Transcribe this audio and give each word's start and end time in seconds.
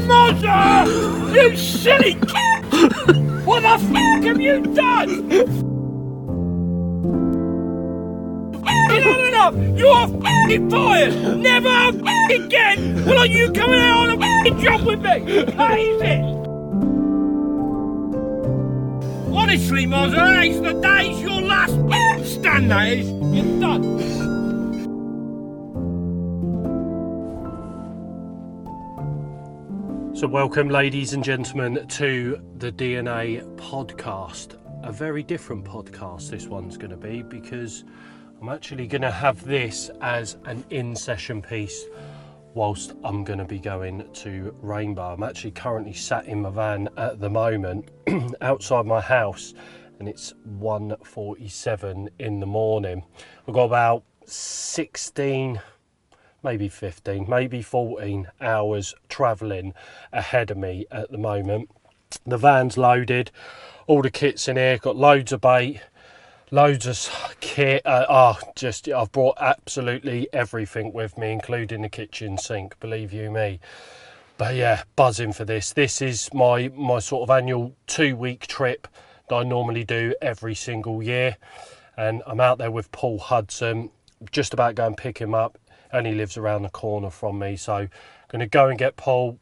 Mozza! 0.00 0.86
Uh, 0.86 1.32
you 1.34 1.56
silly 1.56 2.14
kid! 2.14 3.46
What 3.46 3.62
the 3.62 3.78
fuck 3.92 4.22
have 4.24 4.40
you 4.40 4.60
done? 4.74 5.30
Enough! 8.92 9.54
You're 9.78 10.08
fucking 10.20 10.70
fired! 10.70 11.38
Never 11.38 11.92
fucking 11.98 12.44
again! 12.44 13.04
Will 13.04 13.26
you 13.26 13.50
coming 13.52 13.80
out 13.80 14.10
on 14.10 14.10
a 14.10 14.16
fucking 14.20 14.60
job 14.60 14.82
with 14.82 15.00
me? 15.00 15.20
Hate 15.52 16.02
it! 16.02 16.32
Honestly, 19.34 19.86
Mozza, 19.86 20.34
today's 20.34 20.60
the 20.60 20.72
day's 20.80 21.20
your 21.20 21.40
last 21.40 21.72
stand, 22.30 22.70
that 22.70 22.88
is. 22.88 23.08
You're 23.10 23.60
done. 23.60 24.31
So, 30.22 30.28
welcome, 30.28 30.68
ladies 30.68 31.14
and 31.14 31.24
gentlemen, 31.24 31.84
to 31.84 32.40
the 32.58 32.70
DNA 32.70 33.42
podcast. 33.56 34.56
A 34.84 34.92
very 34.92 35.24
different 35.24 35.64
podcast, 35.64 36.30
this 36.30 36.46
one's 36.46 36.76
going 36.76 36.92
to 36.92 36.96
be, 36.96 37.22
because 37.22 37.82
I'm 38.40 38.48
actually 38.48 38.86
going 38.86 39.02
to 39.02 39.10
have 39.10 39.44
this 39.44 39.90
as 40.00 40.36
an 40.44 40.64
in 40.70 40.94
session 40.94 41.42
piece 41.42 41.86
whilst 42.54 42.92
I'm 43.02 43.24
going 43.24 43.40
to 43.40 43.44
be 43.44 43.58
going 43.58 44.08
to 44.12 44.54
Rainbow. 44.62 45.12
I'm 45.12 45.24
actually 45.24 45.50
currently 45.50 45.92
sat 45.92 46.26
in 46.26 46.42
my 46.42 46.50
van 46.50 46.88
at 46.96 47.18
the 47.18 47.28
moment 47.28 47.90
outside 48.40 48.86
my 48.86 49.00
house, 49.00 49.54
and 49.98 50.08
it's 50.08 50.34
1:47 50.56 52.10
in 52.20 52.38
the 52.38 52.46
morning. 52.46 53.02
I've 53.48 53.54
got 53.54 53.64
about 53.64 54.04
16 54.24 55.60
maybe 56.42 56.68
15, 56.68 57.26
maybe 57.28 57.62
14 57.62 58.28
hours 58.40 58.94
travelling 59.08 59.74
ahead 60.12 60.50
of 60.50 60.56
me 60.56 60.86
at 60.90 61.10
the 61.10 61.18
moment. 61.18 61.70
The 62.26 62.36
van's 62.36 62.76
loaded, 62.76 63.30
all 63.86 64.02
the 64.02 64.10
kit's 64.10 64.48
in 64.48 64.56
here, 64.56 64.78
got 64.78 64.96
loads 64.96 65.32
of 65.32 65.40
bait, 65.40 65.80
loads 66.50 66.86
of 66.86 67.36
kit. 67.40 67.82
Uh, 67.84 68.06
oh, 68.08 68.38
just 68.54 68.88
I've 68.88 69.10
brought 69.10 69.38
absolutely 69.40 70.28
everything 70.32 70.92
with 70.92 71.18
me, 71.18 71.32
including 71.32 71.82
the 71.82 71.88
kitchen 71.88 72.38
sink. 72.38 72.78
Believe 72.78 73.12
you 73.12 73.30
me. 73.30 73.58
But 74.38 74.54
yeah, 74.54 74.82
buzzing 74.96 75.32
for 75.32 75.44
this. 75.44 75.72
This 75.72 76.02
is 76.02 76.32
my 76.32 76.68
my 76.74 76.98
sort 76.98 77.28
of 77.28 77.30
annual 77.30 77.74
two 77.86 78.16
week 78.16 78.46
trip 78.46 78.86
that 79.28 79.34
I 79.34 79.42
normally 79.44 79.84
do 79.84 80.14
every 80.20 80.54
single 80.54 81.02
year, 81.02 81.36
and 81.96 82.22
I'm 82.26 82.40
out 82.40 82.58
there 82.58 82.70
with 82.70 82.92
Paul 82.92 83.18
Hudson. 83.18 83.90
Just 84.30 84.54
about 84.54 84.76
going 84.76 84.94
pick 84.94 85.18
him 85.18 85.34
up 85.34 85.58
and 85.92 86.06
he 86.06 86.14
lives 86.14 86.36
around 86.36 86.62
the 86.62 86.70
corner 86.70 87.10
from 87.10 87.38
me. 87.38 87.56
So 87.56 87.74
I'm 87.74 87.90
going 88.28 88.40
to 88.40 88.46
go 88.46 88.68
and 88.68 88.78
get 88.78 88.96
Paul 88.96 89.38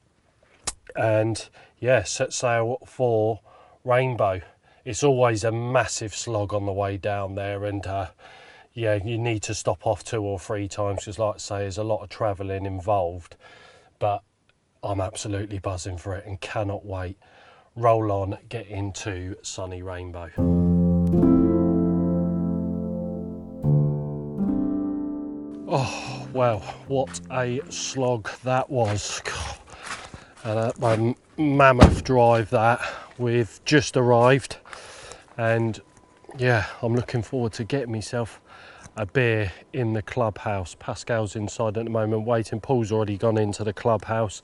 and 0.97 1.49
yeah, 1.79 2.03
set 2.03 2.33
sail 2.33 2.79
for 2.87 3.41
Rainbow. 3.85 4.41
It's 4.85 5.03
always 5.03 5.45
a 5.45 5.53
massive 5.53 6.15
slog 6.15 6.53
on 6.53 6.67
the 6.67 6.73
way 6.73 6.97
down 6.97 7.35
there, 7.35 7.65
and 7.65 7.87
uh, 7.87 8.09
yeah, 8.73 8.95
you 8.95 9.19
need 9.19 9.43
to 9.45 9.55
stop 9.55 9.87
off 9.87 10.03
two 10.03 10.23
or 10.23 10.39
three 10.39 10.69
times 10.69 11.01
because, 11.01 11.19
like 11.19 11.35
I 11.37 11.39
say, 11.39 11.59
there's 11.59 11.79
a 11.79 11.85
lot 11.85 12.03
of 12.03 12.09
travelling 12.09 12.67
involved. 12.67 13.37
But 13.99 14.23
I'm 14.83 15.01
absolutely 15.01 15.59
buzzing 15.59 15.99
for 15.99 16.15
it 16.15 16.25
and 16.27 16.41
cannot 16.41 16.85
wait. 16.87 17.19
Roll 17.77 18.11
on, 18.11 18.39
get 18.49 18.67
into 18.67 19.37
sunny 19.43 19.83
Rainbow. 19.83 20.31
Oh, 25.73 26.10
well, 26.33 26.61
what 26.87 27.21
a 27.31 27.61
slog 27.71 28.31
that 28.45 28.71
was. 28.71 29.23
And 30.45 30.59
uh, 30.59 30.73
my 30.79 31.15
mammoth 31.37 32.05
drive 32.05 32.51
that 32.51 32.81
we've 33.19 33.61
just 33.65 33.97
arrived. 33.97 34.57
And 35.37 35.81
yeah 36.39 36.67
I'm 36.83 36.95
looking 36.95 37.23
forward 37.23 37.53
to 37.55 37.65
getting 37.65 37.93
myself 37.93 38.41
a 38.97 39.07
beer 39.07 39.53
in 39.73 39.93
the 39.93 40.03
clubhouse. 40.03 40.77
Pascal's 40.79 41.37
inside 41.37 41.77
at 41.79 41.85
the 41.85 41.91
moment 41.91 42.27
waiting. 42.27 42.61
Paul's 42.61 42.93
already 42.93 43.17
gone 43.17 43.39
into 43.39 43.65
the 43.65 43.73
clubhouse. 43.73 44.43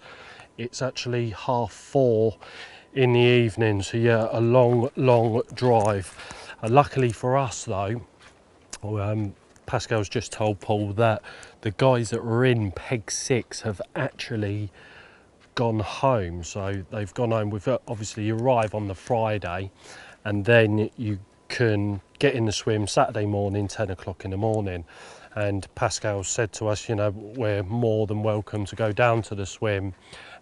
It's 0.58 0.82
actually 0.82 1.30
half 1.30 1.72
four 1.72 2.36
in 2.94 3.12
the 3.12 3.20
evening 3.20 3.82
so 3.82 3.98
yeah 3.98 4.28
a 4.32 4.40
long 4.40 4.90
long 4.96 5.42
drive. 5.54 6.16
Uh, 6.62 6.68
luckily 6.68 7.12
for 7.12 7.36
us 7.36 7.64
though 7.64 8.00
um, 8.82 9.34
Pascal's 9.66 10.08
just 10.08 10.32
told 10.32 10.60
Paul 10.60 10.92
that 10.94 11.22
the 11.66 11.72
guys 11.72 12.10
that 12.10 12.24
were 12.24 12.44
in 12.44 12.70
Peg 12.70 13.10
6 13.10 13.62
have 13.62 13.82
actually 13.96 14.70
gone 15.56 15.80
home. 15.80 16.44
So 16.44 16.84
they've 16.92 17.12
gone 17.12 17.32
home 17.32 17.50
with 17.50 17.66
obviously 17.88 18.22
you 18.22 18.36
arrive 18.36 18.72
on 18.72 18.86
the 18.86 18.94
Friday 18.94 19.72
and 20.24 20.44
then 20.44 20.90
you 20.96 21.18
can 21.48 22.02
get 22.20 22.36
in 22.36 22.44
the 22.44 22.52
swim 22.52 22.86
Saturday 22.86 23.26
morning, 23.26 23.66
10 23.66 23.90
o'clock 23.90 24.24
in 24.24 24.30
the 24.30 24.36
morning. 24.36 24.84
And 25.34 25.66
Pascal 25.74 26.22
said 26.22 26.52
to 26.52 26.68
us, 26.68 26.88
you 26.88 26.94
know, 26.94 27.10
we're 27.10 27.64
more 27.64 28.06
than 28.06 28.22
welcome 28.22 28.64
to 28.66 28.76
go 28.76 28.92
down 28.92 29.22
to 29.22 29.34
the 29.34 29.44
swim 29.44 29.94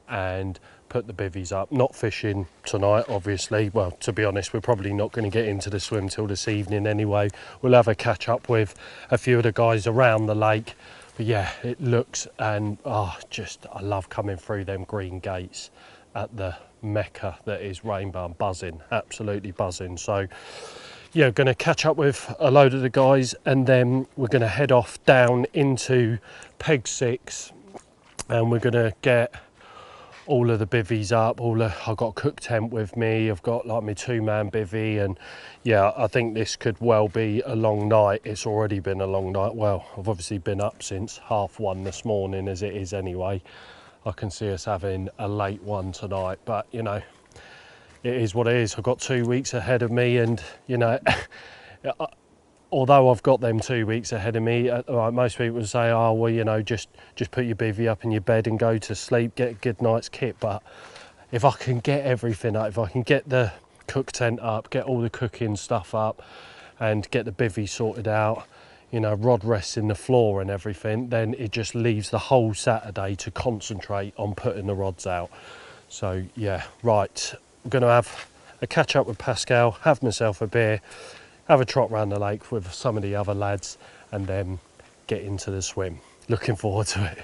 and 0.07 0.61
put 0.91 1.07
the 1.07 1.15
bivvies 1.15 1.53
up. 1.53 1.73
Not 1.73 1.97
fishing 1.97 2.49
tonight, 2.67 3.07
obviously. 3.09 3.71
Well, 3.71 3.93
to 3.93 4.13
be 4.13 4.27
honest, 4.27 4.53
we're 4.53 4.61
probably 4.61 4.93
not 4.93 5.13
going 5.13 5.25
to 5.25 5.31
get 5.31 5.49
into 5.49 5.71
the 5.71 5.81
swim 5.81 6.11
till 6.11 6.27
this 6.27 6.49
evening 6.49 6.87
anyway. 6.87 7.31
We'll 7.63 7.73
have 7.73 7.89
a 7.89 7.95
catch 7.95 8.29
up 8.29 8.51
with 8.51 8.75
a 9.11 9.17
few 9.17 9.39
of 9.39 9.45
the 9.45 9.53
guys 9.53 9.87
around 9.87 10.27
the 10.27 10.35
lake. 10.35 10.75
But 11.17 11.27
yeah, 11.27 11.53
it 11.63 11.81
looks 11.81 12.27
and 12.39 12.79
oh, 12.85 13.17
just 13.31 13.67
I 13.73 13.83
love 13.83 14.09
coming 14.09 14.37
through 14.37 14.65
them 14.65 14.85
green 14.85 15.21
gates 15.21 15.71
at 16.15 16.37
the 16.37 16.57
mecca 16.83 17.39
that 17.45 17.63
is 17.63 17.85
Rainbow. 17.85 18.29
Buzzing, 18.29 18.81
absolutely 18.91 19.53
buzzing. 19.53 19.97
So 19.97 20.27
yeah, 21.13 21.31
going 21.31 21.47
to 21.47 21.55
catch 21.55 21.87
up 21.87 21.97
with 21.97 22.35
a 22.41 22.51
load 22.51 22.75
of 22.75 22.81
the 22.81 22.91
guys 22.91 23.35
and 23.45 23.67
then 23.67 24.07
we're 24.17 24.29
going 24.29 24.43
to 24.43 24.49
head 24.49 24.73
off 24.73 25.03
down 25.05 25.47
into 25.55 26.19
Peg 26.59 26.89
Six 26.89 27.53
and 28.29 28.51
we're 28.51 28.59
going 28.59 28.73
to 28.73 28.93
get 29.03 29.35
all 30.27 30.51
of 30.51 30.59
the 30.59 30.67
bivvies 30.67 31.13
up. 31.13 31.41
All 31.41 31.63
I've 31.63 31.97
got 31.97 32.09
a 32.09 32.13
cook 32.13 32.41
tent 32.41 32.73
with 32.73 32.97
me. 32.97 33.31
I've 33.31 33.43
got 33.43 33.67
like 33.67 33.83
my 33.83 33.95
two 33.95 34.23
man 34.23 34.51
bivvy, 34.51 35.03
and 35.03 35.19
yeah, 35.63 35.93
I 35.97 36.07
think 36.07 36.35
this 36.35 36.57
could 36.57 36.81
well 36.81 37.09
be 37.09 37.43
a 37.45 37.55
long 37.55 37.89
night. 37.89 38.23
It's 38.25 38.47
already 38.47 38.81
been 38.81 39.01
a 39.01 39.07
long 39.07 39.33
night. 39.33 39.55
Well, 39.55 39.87
I've 39.97 40.09
obviously 40.09 40.39
been 40.39 40.61
up 40.61 40.83
since 40.83 41.19
half 41.19 41.59
one 41.61 41.85
this 41.85 42.05
morning, 42.05 42.49
as 42.49 42.63
it 42.63 42.75
is 42.75 42.93
anyway. 42.93 43.43
I 44.07 44.13
can 44.13 44.31
see 44.31 44.51
us 44.51 44.65
having 44.65 45.09
a 45.19 45.29
late 45.29 45.63
one 45.63 45.93
tonight, 45.93 46.39
but 46.45 46.67
you 46.73 46.83
know, 46.83 47.03
it 48.03 48.15
is 48.15 48.35
what 48.35 48.47
it 48.47 48.57
is. 48.57 48.75
I've 48.77 48.85
got 48.85 49.01
two 49.01 49.25
weeks 49.25 49.55
ahead 49.55 49.83
of 49.83 49.91
me, 49.91 50.19
and 50.19 50.43
you 50.67 50.79
know. 50.79 50.99
although 52.71 53.11
I've 53.11 53.23
got 53.23 53.41
them 53.41 53.61
two 53.61 53.87
weeks 53.87 54.13
ahead 54.13 54.37
of 54.37 54.43
me, 54.43 54.69
uh, 54.69 54.83
like 54.89 55.15
most 55.15 55.39
people 55.39 55.57
would 55.57 55.69
say, 55.69 55.91
oh 55.91 56.13
well, 56.13 56.31
you 56.31 56.45
know, 56.45 56.63
just 56.63 56.89
just 57.17 57.31
put 57.31 57.45
your 57.45 57.57
bivvy 57.57 57.89
up 57.89 58.05
in 58.05 58.11
your 58.11 58.21
bed 58.21 58.47
and 58.47 58.59
go 58.59 58.79
to 58.79 58.95
sleep, 58.95 59.35
get 59.35 59.51
a 59.51 59.55
good 59.55 59.81
night's 59.81 60.09
kit. 60.09 60.37
But 60.41 60.63
if 61.33 61.45
I 61.45 61.53
can 61.53 61.81
get 61.81 62.05
everything 62.05 62.57
up, 62.57 62.69
if 62.69 62.79
I 62.79 62.89
can 62.89 63.03
get 63.03 63.29
the 63.29 63.53
cook 63.87 64.13
tent 64.13 64.41
up, 64.41 64.71
get 64.71 64.85
all 64.85 65.01
the 65.01 65.11
cooking 65.11 65.57
stuff 65.57 65.95
up, 65.95 66.23
and 66.81 67.09
get 67.11 67.25
the 67.25 67.33
bivvy 67.33 67.69
sorted 67.69 68.09
out, 68.09 68.47
you 68.91 69.01
know, 69.01 69.15
rod 69.15 69.45
rests 69.45 69.77
in 69.77 69.89
the 69.89 69.95
floor 69.95 70.41
and 70.41 70.51
everything, 70.51 71.09
then 71.09 71.35
it 71.35 71.51
just 71.51 71.75
leaves 71.75 72.11
the 72.11 72.19
whole 72.19 72.55
Saturday 72.55 73.15
to 73.17 73.31
concentrate 73.31 74.15
on 74.17 74.35
putting 74.35 74.67
the 74.67 74.75
rods 74.75 75.07
out. 75.07 75.31
So 75.89 76.25
yeah, 76.35 76.65
right, 76.83 77.35
I'm 77.65 77.71
gonna 77.71 77.89
have 77.89 78.29
a 78.63 78.67
catch 78.67 78.97
up 78.97 79.07
with 79.07 79.19
Pascal, 79.19 79.73
have 79.83 80.03
myself 80.03 80.41
a 80.41 80.47
beer 80.47 80.81
have 81.49 81.61
a 81.61 81.65
trot 81.65 81.91
around 81.91 82.11
the 82.11 82.19
lake 82.19 82.51
with 82.51 82.73
some 82.73 82.97
of 82.97 83.03
the 83.03 83.15
other 83.15 83.35
lads 83.35 83.79
and 84.11 84.27
then 84.27 84.59
get 85.07 85.23
into 85.23 85.51
the 85.51 85.63
swim. 85.63 86.01
Looking 86.29 86.57
forward 86.57 86.87
to 86.89 87.05
it. 87.13 87.19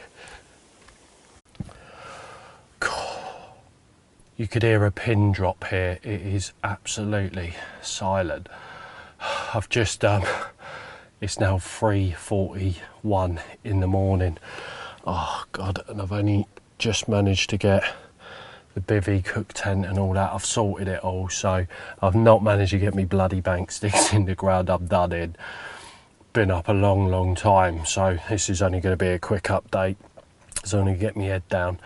You 4.40 4.49
could 4.49 4.62
hear 4.62 4.87
a 4.87 4.90
pin 4.90 5.32
drop 5.32 5.64
here. 5.64 5.99
It 6.02 6.22
is 6.22 6.55
absolutely 6.64 7.52
silent. 7.82 8.49
I've 9.52 9.69
just 9.69 10.02
um 10.02 10.25
it's 11.20 11.38
now 11.38 11.58
3:41 11.58 13.43
in 13.62 13.81
the 13.81 13.87
morning. 13.87 14.38
Oh 15.06 15.44
god, 15.52 15.82
and 15.88 16.00
I've 16.00 16.12
only 16.12 16.46
just 16.78 17.06
managed 17.06 17.50
to 17.50 17.58
get 17.58 17.84
the 18.75 18.81
bivvy, 18.81 19.25
cook 19.25 19.52
tent 19.52 19.84
and 19.84 19.99
all 19.99 20.12
that. 20.12 20.32
I've 20.32 20.44
sorted 20.44 20.88
it 20.88 21.02
all, 21.02 21.28
so 21.28 21.67
I've 22.00 22.14
not 22.14 22.43
managed 22.43 22.70
to 22.70 22.78
get 22.78 22.94
me 22.94 23.05
bloody 23.05 23.40
bank 23.40 23.70
sticks 23.70 24.12
in 24.12 24.26
the 24.26 24.34
ground. 24.34 24.70
I've 24.70 24.88
done 24.88 25.12
it. 25.12 25.37
Been 26.32 26.50
up 26.50 26.69
a 26.69 26.72
long, 26.72 27.08
long 27.08 27.34
time, 27.34 27.84
so 27.84 28.19
this 28.28 28.49
is 28.49 28.62
only 28.62 28.81
going 28.81 28.93
to 28.93 29.05
be 29.05 29.08
a 29.08 29.19
quick 29.19 29.44
update. 29.44 29.96
It's 30.62 30.75
only 30.75 30.94
get 30.94 31.17
me 31.17 31.26
head 31.26 31.49
down. 31.49 31.81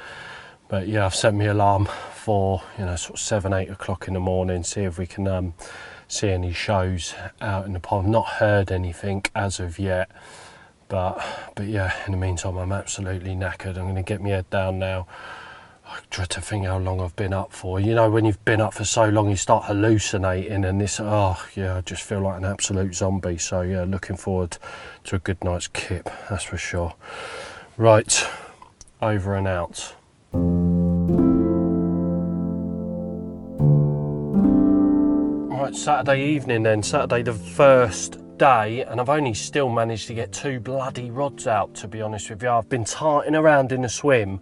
But 0.69 0.89
yeah, 0.89 1.07
I've 1.07 1.15
set 1.15 1.35
my 1.35 1.45
alarm 1.45 1.89
for 2.15 2.63
you 2.79 2.85
know 2.85 2.97
sort 2.97 3.15
of 3.15 3.21
seven, 3.21 3.55
eight 3.55 3.71
o'clock 3.71 4.07
in 4.07 4.15
the 4.15 4.21
morning. 4.21 4.63
See 4.65 4.83
if 4.83 4.99
we 4.99 5.07
can 5.07 5.27
um, 5.27 5.55
see 6.09 6.29
any 6.29 6.53
shows 6.53 7.15
out 7.41 7.65
in 7.65 7.73
the 7.73 7.81
pond. 7.81 8.09
Not 8.09 8.27
heard 8.27 8.71
anything 8.71 9.25
as 9.35 9.61
of 9.61 9.79
yet, 9.79 10.11
but 10.89 11.25
but 11.55 11.67
yeah. 11.67 11.95
In 12.05 12.13
the 12.13 12.19
meantime, 12.19 12.59
I'm 12.59 12.73
absolutely 12.73 13.35
knackered. 13.35 13.79
I'm 13.79 13.85
going 13.85 13.95
to 13.95 14.03
get 14.03 14.21
my 14.21 14.31
head 14.31 14.51
down 14.51 14.79
now 14.79 15.07
I 15.95 15.99
try 16.11 16.25
to 16.25 16.41
think 16.41 16.67
how 16.67 16.79
long 16.79 17.01
I've 17.01 17.15
been 17.15 17.33
up 17.33 17.53
for. 17.53 17.79
You 17.79 17.95
know, 17.95 18.11
when 18.11 18.25
you've 18.25 18.45
been 18.45 18.61
up 18.61 18.75
for 18.75 18.85
so 18.85 19.09
long, 19.09 19.31
you 19.31 19.37
start 19.37 19.67
hallucinating, 19.67 20.65
and 20.65 20.81
this, 20.81 20.99
oh, 20.99 21.41
yeah, 21.55 21.77
I 21.77 21.83
just 21.83 22.03
feel 22.03 22.19
like 22.19 22.39
an 22.39 22.45
absolute 22.45 22.97
zombie. 22.97 23.39
So, 23.39 23.61
yeah, 23.61 23.85
looking 23.85 24.17
forward 24.17 24.59
to 25.05 25.17
a 25.17 25.19
good 25.21 25.43
night's 25.45 25.69
kip, 25.69 26.11
that's 26.29 26.43
for 26.43 26.57
sure. 26.57 26.95
Right, 27.77 28.27
over 29.01 29.37
and 29.37 29.47
out. 29.47 29.95
Right, 35.57 35.77
Saturday 35.77 36.25
evening 36.25 36.65
then, 36.65 36.83
Saturday 36.83 37.23
the 37.23 37.35
first 37.35 38.19
day, 38.37 38.83
and 38.83 39.01
I've 39.01 39.11
only 39.11 39.35
still 39.35 39.69
managed 39.69 40.09
to 40.09 40.15
get 40.15 40.33
two 40.33 40.59
bloody 40.59 41.13
rods 41.13 41.47
out, 41.47 41.73
to 41.77 41.87
be 41.87 42.03
honest 42.03 42.31
with 42.31 42.43
you. 42.43 42.49
I've 42.49 42.69
been 42.69 42.85
tarting 42.85 43.37
around 43.37 43.71
in 43.71 43.83
the 43.83 43.89
swim 43.89 44.41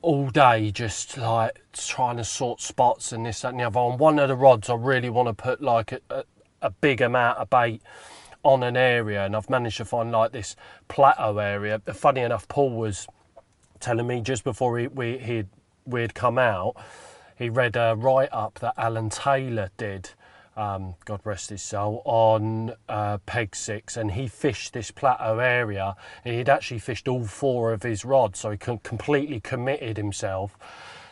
all 0.00 0.28
day 0.28 0.70
just 0.70 1.16
like 1.18 1.60
trying 1.72 2.16
to 2.16 2.24
sort 2.24 2.60
spots 2.60 3.12
and 3.12 3.26
this 3.26 3.40
that 3.42 3.50
and 3.50 3.60
the 3.60 3.64
other. 3.64 3.80
On 3.80 3.98
one 3.98 4.18
of 4.18 4.28
the 4.28 4.36
rods 4.36 4.70
i 4.70 4.74
really 4.74 5.10
want 5.10 5.28
to 5.28 5.34
put 5.34 5.60
like 5.60 5.92
a, 5.92 6.00
a, 6.10 6.24
a, 6.62 6.70
big 6.70 7.00
amount 7.00 7.38
of 7.38 7.50
bait 7.50 7.82
on 8.42 8.62
an 8.62 8.76
area 8.76 9.24
and 9.24 9.34
i've 9.34 9.50
managed 9.50 9.78
to 9.78 9.84
find 9.84 10.12
like 10.12 10.32
this 10.32 10.56
plateau 10.86 11.38
area. 11.38 11.80
Funny 11.92 12.20
enough 12.20 12.46
paul 12.48 12.70
was 12.70 13.06
telling 13.80 14.06
me 14.06 14.20
just 14.20 14.44
before 14.44 14.78
he, 14.78 14.86
we, 14.86 15.18
he'd, 15.18 15.48
we'd 15.84 16.14
come 16.14 16.38
out 16.38 16.74
he 17.36 17.48
read 17.48 17.76
uh, 17.76 17.80
a 17.80 17.96
write-up 17.96 18.58
that 18.60 18.74
alan 18.76 19.10
taylor 19.10 19.70
did 19.76 20.10
um, 20.58 20.96
God 21.04 21.20
rest 21.22 21.50
his 21.50 21.62
soul, 21.62 22.02
on 22.04 22.74
uh, 22.88 23.18
Peg 23.18 23.54
Six, 23.54 23.96
and 23.96 24.10
he 24.10 24.26
fished 24.26 24.72
this 24.72 24.90
plateau 24.90 25.38
area. 25.38 25.94
He'd 26.24 26.48
actually 26.48 26.80
fished 26.80 27.06
all 27.06 27.24
four 27.24 27.72
of 27.72 27.84
his 27.84 28.04
rods, 28.04 28.40
so 28.40 28.50
he 28.50 28.56
completely 28.56 29.38
committed 29.38 29.96
himself 29.96 30.58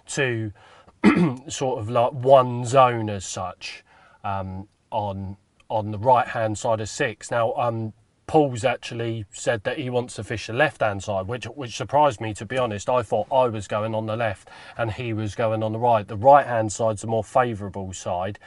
to 0.09 0.53
sort 1.49 1.79
of 1.79 1.89
like 1.89 2.13
one 2.13 2.65
zone 2.65 3.09
as 3.09 3.25
such 3.25 3.85
um, 4.25 4.67
on 4.91 5.37
on 5.69 5.93
the 5.93 5.99
right 5.99 6.29
hand 6.29 6.59
side 6.59 6.81
of 6.81 6.89
six. 6.89 7.31
Now, 7.31 7.53
um, 7.55 7.93
Paul's 8.37 8.67
actually 8.67 9.25
said 9.31 9.65
that 9.65 9.79
he 9.79 9.89
wants 9.89 10.17
to 10.17 10.23
fish 10.23 10.47
the 10.49 10.53
left 10.53 10.83
hand 10.83 11.03
side, 11.03 11.27
which 11.27 11.47
which 11.47 11.75
surprised 11.75 12.21
me 12.21 12.35
to 12.35 12.45
be 12.45 12.59
honest. 12.59 12.87
I 12.87 13.01
thought 13.01 13.27
I 13.33 13.49
was 13.49 13.67
going 13.67 13.95
on 13.95 14.05
the 14.05 14.15
left 14.15 14.51
and 14.77 14.93
he 14.93 15.15
was 15.15 15.35
going 15.35 15.63
on 15.63 15.73
the 15.73 15.79
right. 15.79 16.07
The 16.07 16.19
right 16.19 16.47
hand 16.47 16.71
side's 16.71 17.01
the 17.01 17.07
more 17.07 17.25
favourable 17.25 17.95
side 17.95 18.39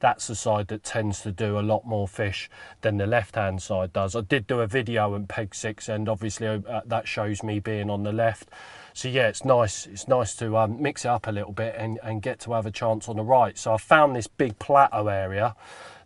that's 0.00 0.28
the 0.28 0.34
side 0.34 0.68
that 0.68 0.84
tends 0.84 1.22
to 1.22 1.32
do 1.32 1.58
a 1.58 1.60
lot 1.60 1.84
more 1.84 2.06
fish 2.06 2.48
than 2.82 2.98
the 2.98 3.06
left 3.06 3.36
hand 3.36 3.62
side 3.62 3.92
does. 3.92 4.14
I 4.14 4.20
did 4.20 4.46
do 4.46 4.60
a 4.60 4.66
video 4.66 5.14
on 5.14 5.26
peg 5.26 5.54
six 5.54 5.88
and 5.88 6.10
obviously 6.10 6.46
uh, 6.46 6.82
that 6.84 7.08
shows 7.08 7.42
me 7.42 7.58
being 7.58 7.88
on 7.90 8.02
the 8.02 8.12
left. 8.12 8.50
So 8.92 9.08
yeah, 9.08 9.28
it's 9.28 9.46
nice. 9.46 9.86
It's 9.86 10.06
nice 10.06 10.34
to 10.36 10.58
um, 10.58 10.80
mix 10.80 11.04
it 11.06 11.08
up 11.08 11.26
a 11.26 11.32
little 11.32 11.52
bit 11.52 11.74
and, 11.76 11.98
and 12.02 12.20
get 12.20 12.38
to 12.40 12.52
have 12.52 12.66
a 12.66 12.70
chance 12.70 13.08
on 13.08 13.16
the 13.16 13.24
right. 13.24 13.56
So 13.56 13.72
I 13.72 13.78
found 13.78 14.14
this 14.14 14.26
big 14.26 14.58
plateau 14.58 15.08
area 15.08 15.56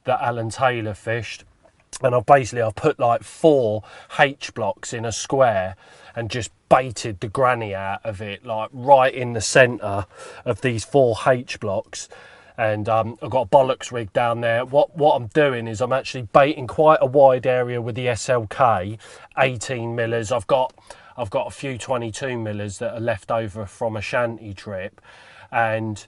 that 0.05 0.21
Alan 0.23 0.51
Taylor 0.51 0.95
fished 0.95 1.45
and 2.03 2.15
I've 2.15 2.27
basically 2.27 2.63
I've 2.63 2.75
put 2.75 2.99
like 2.99 3.23
four 3.23 3.83
H 4.19 4.55
blocks 4.55 4.93
in 4.93 5.05
a 5.05 5.13
square 5.13 5.77
and 6.15 6.31
just 6.31 6.51
baited 6.69 7.21
the 7.21 7.29
granny 7.29 7.75
out 7.75 8.01
of 8.05 8.21
it 8.21 8.45
like 8.45 8.71
right 8.73 9.13
in 9.13 9.33
the 9.33 9.41
center 9.41 10.07
of 10.45 10.61
these 10.61 10.85
four 10.85 11.17
H 11.27 11.61
blocks 11.61 12.09
and 12.57 12.89
um, 12.89 13.19
I've 13.23 13.31
got 13.31 13.47
a 13.47 13.49
bollocks 13.49 13.91
rig 13.91 14.13
down 14.13 14.41
there. 14.41 14.65
What 14.65 14.97
what 14.97 15.17
I'm 15.17 15.29
doing 15.29 15.67
is 15.67 15.81
I'm 15.81 15.93
actually 15.93 16.29
baiting 16.33 16.67
quite 16.67 16.99
a 17.01 17.07
wide 17.07 17.47
area 17.47 17.81
with 17.81 17.95
the 17.95 18.07
SLK 18.07 18.99
18 19.39 19.95
millers. 19.95 20.31
I've 20.31 20.47
got 20.47 20.75
I've 21.17 21.31
got 21.31 21.47
a 21.47 21.51
few 21.51 21.79
22 21.79 22.39
millers 22.39 22.79
that 22.79 22.95
are 22.95 23.01
left 23.01 23.31
over 23.31 23.67
from 23.67 23.97
a 23.97 24.03
shanty 24.03 24.55
trip, 24.55 25.01
and 25.51 26.07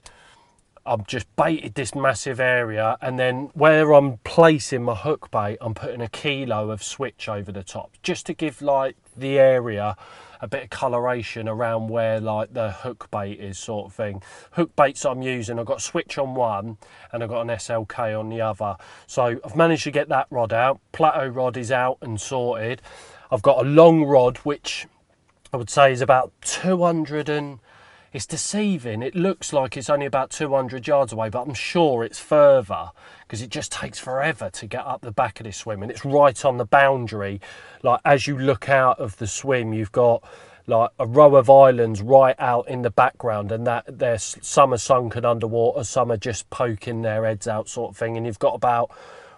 I've 0.87 1.07
just 1.07 1.33
baited 1.35 1.73
this 1.73 1.95
massive 1.95 2.39
area, 2.39 2.97
and 3.01 3.17
then 3.17 3.49
where 3.53 3.91
I'm 3.91 4.17
placing 4.19 4.83
my 4.83 4.93
hook 4.93 5.31
bait, 5.31 5.57
I'm 5.59 5.73
putting 5.73 5.99
a 5.99 6.07
kilo 6.07 6.69
of 6.69 6.83
switch 6.83 7.27
over 7.27 7.51
the 7.51 7.63
top 7.63 7.93
just 8.03 8.27
to 8.27 8.33
give 8.33 8.61
like 8.61 8.95
the 9.17 9.39
area 9.39 9.95
a 10.41 10.47
bit 10.47 10.63
of 10.63 10.69
coloration 10.69 11.47
around 11.47 11.87
where 11.87 12.19
like 12.19 12.53
the 12.53 12.71
hook 12.71 13.09
bait 13.09 13.39
is 13.39 13.57
sort 13.57 13.87
of 13.87 13.93
thing. 13.93 14.21
Hook 14.51 14.75
baits 14.75 15.05
I'm 15.05 15.23
using, 15.23 15.57
I've 15.57 15.65
got 15.65 15.81
switch 15.81 16.19
on 16.19 16.35
one 16.35 16.77
and 17.11 17.23
I've 17.23 17.29
got 17.29 17.41
an 17.41 17.47
SLK 17.47 18.19
on 18.19 18.29
the 18.29 18.41
other. 18.41 18.75
So 19.07 19.39
I've 19.43 19.55
managed 19.55 19.85
to 19.85 19.91
get 19.91 20.09
that 20.09 20.27
rod 20.29 20.53
out. 20.53 20.79
Plateau 20.91 21.27
rod 21.27 21.57
is 21.57 21.71
out 21.71 21.97
and 22.01 22.21
sorted. 22.21 22.81
I've 23.31 23.41
got 23.41 23.65
a 23.65 23.67
long 23.67 24.03
rod 24.03 24.37
which 24.39 24.85
I 25.51 25.57
would 25.57 25.69
say 25.69 25.91
is 25.91 26.01
about 26.01 26.31
200 26.41 27.29
and 27.29 27.59
it's 28.15 28.25
deceiving. 28.25 29.01
It 29.01 29.13
looks 29.13 29.51
like 29.51 29.75
it's 29.75 29.89
only 29.89 30.05
about 30.05 30.29
200 30.29 30.87
yards 30.87 31.11
away, 31.11 31.27
but 31.27 31.41
I'm 31.41 31.53
sure 31.53 32.03
it's 32.05 32.17
further 32.17 32.91
because 33.27 33.41
it 33.41 33.49
just 33.49 33.73
takes 33.73 33.99
forever 33.99 34.49
to 34.51 34.67
get 34.67 34.85
up 34.85 35.01
the 35.01 35.11
back 35.11 35.41
of 35.41 35.43
this 35.43 35.57
swim 35.57 35.83
and 35.83 35.91
it's 35.91 36.05
right 36.05 36.45
on 36.45 36.55
the 36.55 36.65
boundary. 36.65 37.41
Like 37.83 37.99
as 38.05 38.25
you 38.25 38.37
look 38.37 38.69
out 38.69 38.99
of 38.99 39.17
the 39.17 39.27
swim, 39.27 39.73
you've 39.73 39.91
got 39.91 40.23
like 40.65 40.91
a 40.97 41.05
row 41.05 41.35
of 41.35 41.49
islands 41.49 42.01
right 42.01 42.35
out 42.39 42.69
in 42.69 42.83
the 42.83 42.89
background 42.89 43.51
and 43.51 43.67
that 43.67 43.83
there's 43.87 44.37
some 44.41 44.73
are 44.73 44.77
sunken 44.77 45.25
underwater, 45.25 45.83
some 45.83 46.09
are 46.09 46.17
just 46.17 46.49
poking 46.49 47.01
their 47.01 47.25
heads 47.25 47.49
out 47.49 47.67
sort 47.67 47.91
of 47.91 47.97
thing 47.97 48.15
and 48.15 48.25
you've 48.25 48.39
got 48.39 48.55
about 48.55 48.91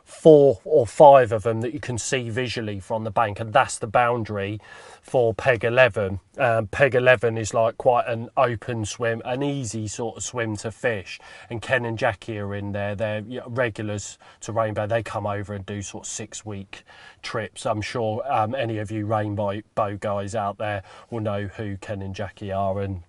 four 0.07 0.62
or 0.63 0.88
five 0.88 1.33
of 1.33 1.44
them 1.44 1.59
that 1.59 1.74
you 1.74 1.81
can 1.81 1.98
see 1.98 2.30
visually 2.30 2.80
from 2.80 3.04
the 3.04 3.12
bank, 3.12 3.42
and 3.42 3.51
that's 3.51 3.77
the 3.77 3.88
boundary 3.88 4.59
for 5.01 5.33
Peg 5.33 5.65
11. 5.65 6.21
Um, 6.38 6.68
Peg 6.68 6.95
11 6.95 7.38
is 7.38 7.54
like 7.54 7.77
quite 7.77 8.07
an 8.07 8.30
open 8.38 8.86
swim, 8.86 9.21
an 9.25 9.44
easy 9.44 9.86
sort 9.86 10.15
of 10.15 10.24
swim 10.24 10.56
to 10.57 10.71
fish. 10.71 11.19
And 11.50 11.62
Ken 11.62 11.83
and 11.83 11.98
Jackie 11.98 12.39
are 12.39 12.56
in 12.56 12.71
there, 12.71 12.95
they're 12.95 13.21
regulars 13.48 14.18
to 14.42 14.54
Rainbow. 14.54 14.88
They 14.88 15.04
come 15.04 15.27
over 15.27 15.54
and 15.54 15.65
do 15.65 15.81
sort 15.81 16.06
of 16.06 16.09
six 16.09 16.45
week 16.45 16.83
trips. 17.21 17.65
I'm 17.65 17.81
sure 17.81 18.24
um, 18.31 18.56
any 18.56 18.77
of 18.77 18.89
you 18.89 19.06
Rainbow 19.06 19.62
bow 19.75 19.98
guys 19.98 20.36
out 20.36 20.57
there 20.57 20.83
will 21.12 21.19
know 21.19 21.48
who 21.48 21.75
Ken 21.77 22.01
and 22.01 22.15
Jackie 22.15 22.54
are. 22.54 22.80
And 22.80 23.04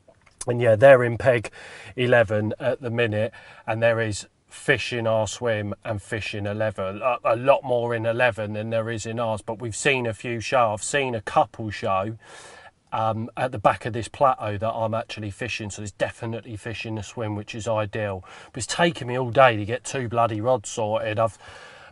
and 0.49 0.61
yeah, 0.61 0.77
they're 0.77 1.05
in 1.05 1.19
peg 1.19 1.51
11 1.97 2.55
at 2.59 2.81
the 2.81 2.91
minute, 2.91 3.33
and 3.67 3.83
there 3.83 4.01
is 4.01 4.27
fish 4.49 4.93
in 4.93 5.07
our 5.07 5.27
swim 5.27 5.75
and 5.85 6.01
fish 6.01 6.35
in 6.35 6.47
11 6.47 7.03
a, 7.03 7.19
a, 7.25 7.37
lot 7.37 7.63
more 7.63 7.95
in 7.95 8.07
11 8.07 8.55
than 8.55 8.71
there 8.71 8.89
is 8.89 9.05
in 9.05 9.21
ours 9.21 9.43
but 9.43 9.61
we've 9.61 9.77
seen 9.77 10.07
a 10.07 10.15
few 10.15 10.41
show 10.41 10.73
i've 10.73 10.83
seen 10.83 11.15
a 11.15 11.21
couple 11.21 11.71
show 11.71 12.17
um, 12.91 13.29
at 13.37 13.53
the 13.53 13.59
back 13.59 13.85
of 13.85 13.93
this 13.93 14.09
plateau 14.09 14.57
that 14.57 14.71
i'm 14.71 14.95
actually 14.95 15.31
fishing 15.31 15.69
so 15.69 15.83
there's 15.83 15.93
definitely 15.93 16.57
fish 16.57 16.87
in 16.87 16.95
the 16.95 17.03
swim 17.03 17.37
which 17.37 17.55
is 17.55 17.69
ideal 17.69 18.25
but 18.53 18.65
it's 18.65 18.75
taken 18.75 19.09
me 19.09 19.19
all 19.19 19.31
day 19.31 19.57
to 19.57 19.67
get 19.67 19.85
two 19.85 20.09
bloody 20.09 20.41
rods 20.41 20.71
sorted 20.71 21.19
i've 21.19 21.37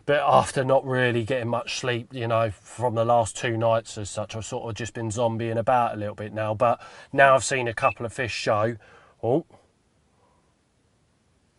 but 0.07 0.23
after 0.25 0.63
not 0.63 0.85
really 0.85 1.25
getting 1.25 1.49
much 1.49 1.79
sleep, 1.79 2.13
you 2.13 2.29
know, 2.29 2.49
from 2.49 2.95
the 2.95 3.03
last 3.03 3.35
two 3.35 3.57
nights 3.57 3.97
as 3.97 4.09
such, 4.09 4.37
I've 4.37 4.45
sort 4.45 4.69
of 4.69 4.73
just 4.73 4.93
been 4.93 5.09
zombieing 5.09 5.57
about 5.57 5.95
a 5.95 5.97
little 5.97 6.15
bit 6.15 6.33
now. 6.33 6.53
But 6.53 6.81
now 7.11 7.35
I've 7.35 7.43
seen 7.43 7.67
a 7.67 7.73
couple 7.73 8.05
of 8.05 8.13
fish 8.13 8.31
show. 8.31 8.77
Oh, 9.21 9.45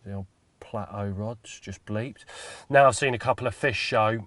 the 0.03 0.13
old 0.13 0.25
plateau 0.69 1.07
rods, 1.07 1.59
just 1.59 1.83
bleeped. 1.85 2.25
Now 2.69 2.87
I've 2.87 2.95
seen 2.95 3.13
a 3.13 3.19
couple 3.19 3.47
of 3.47 3.55
fish 3.55 3.77
show 3.77 4.25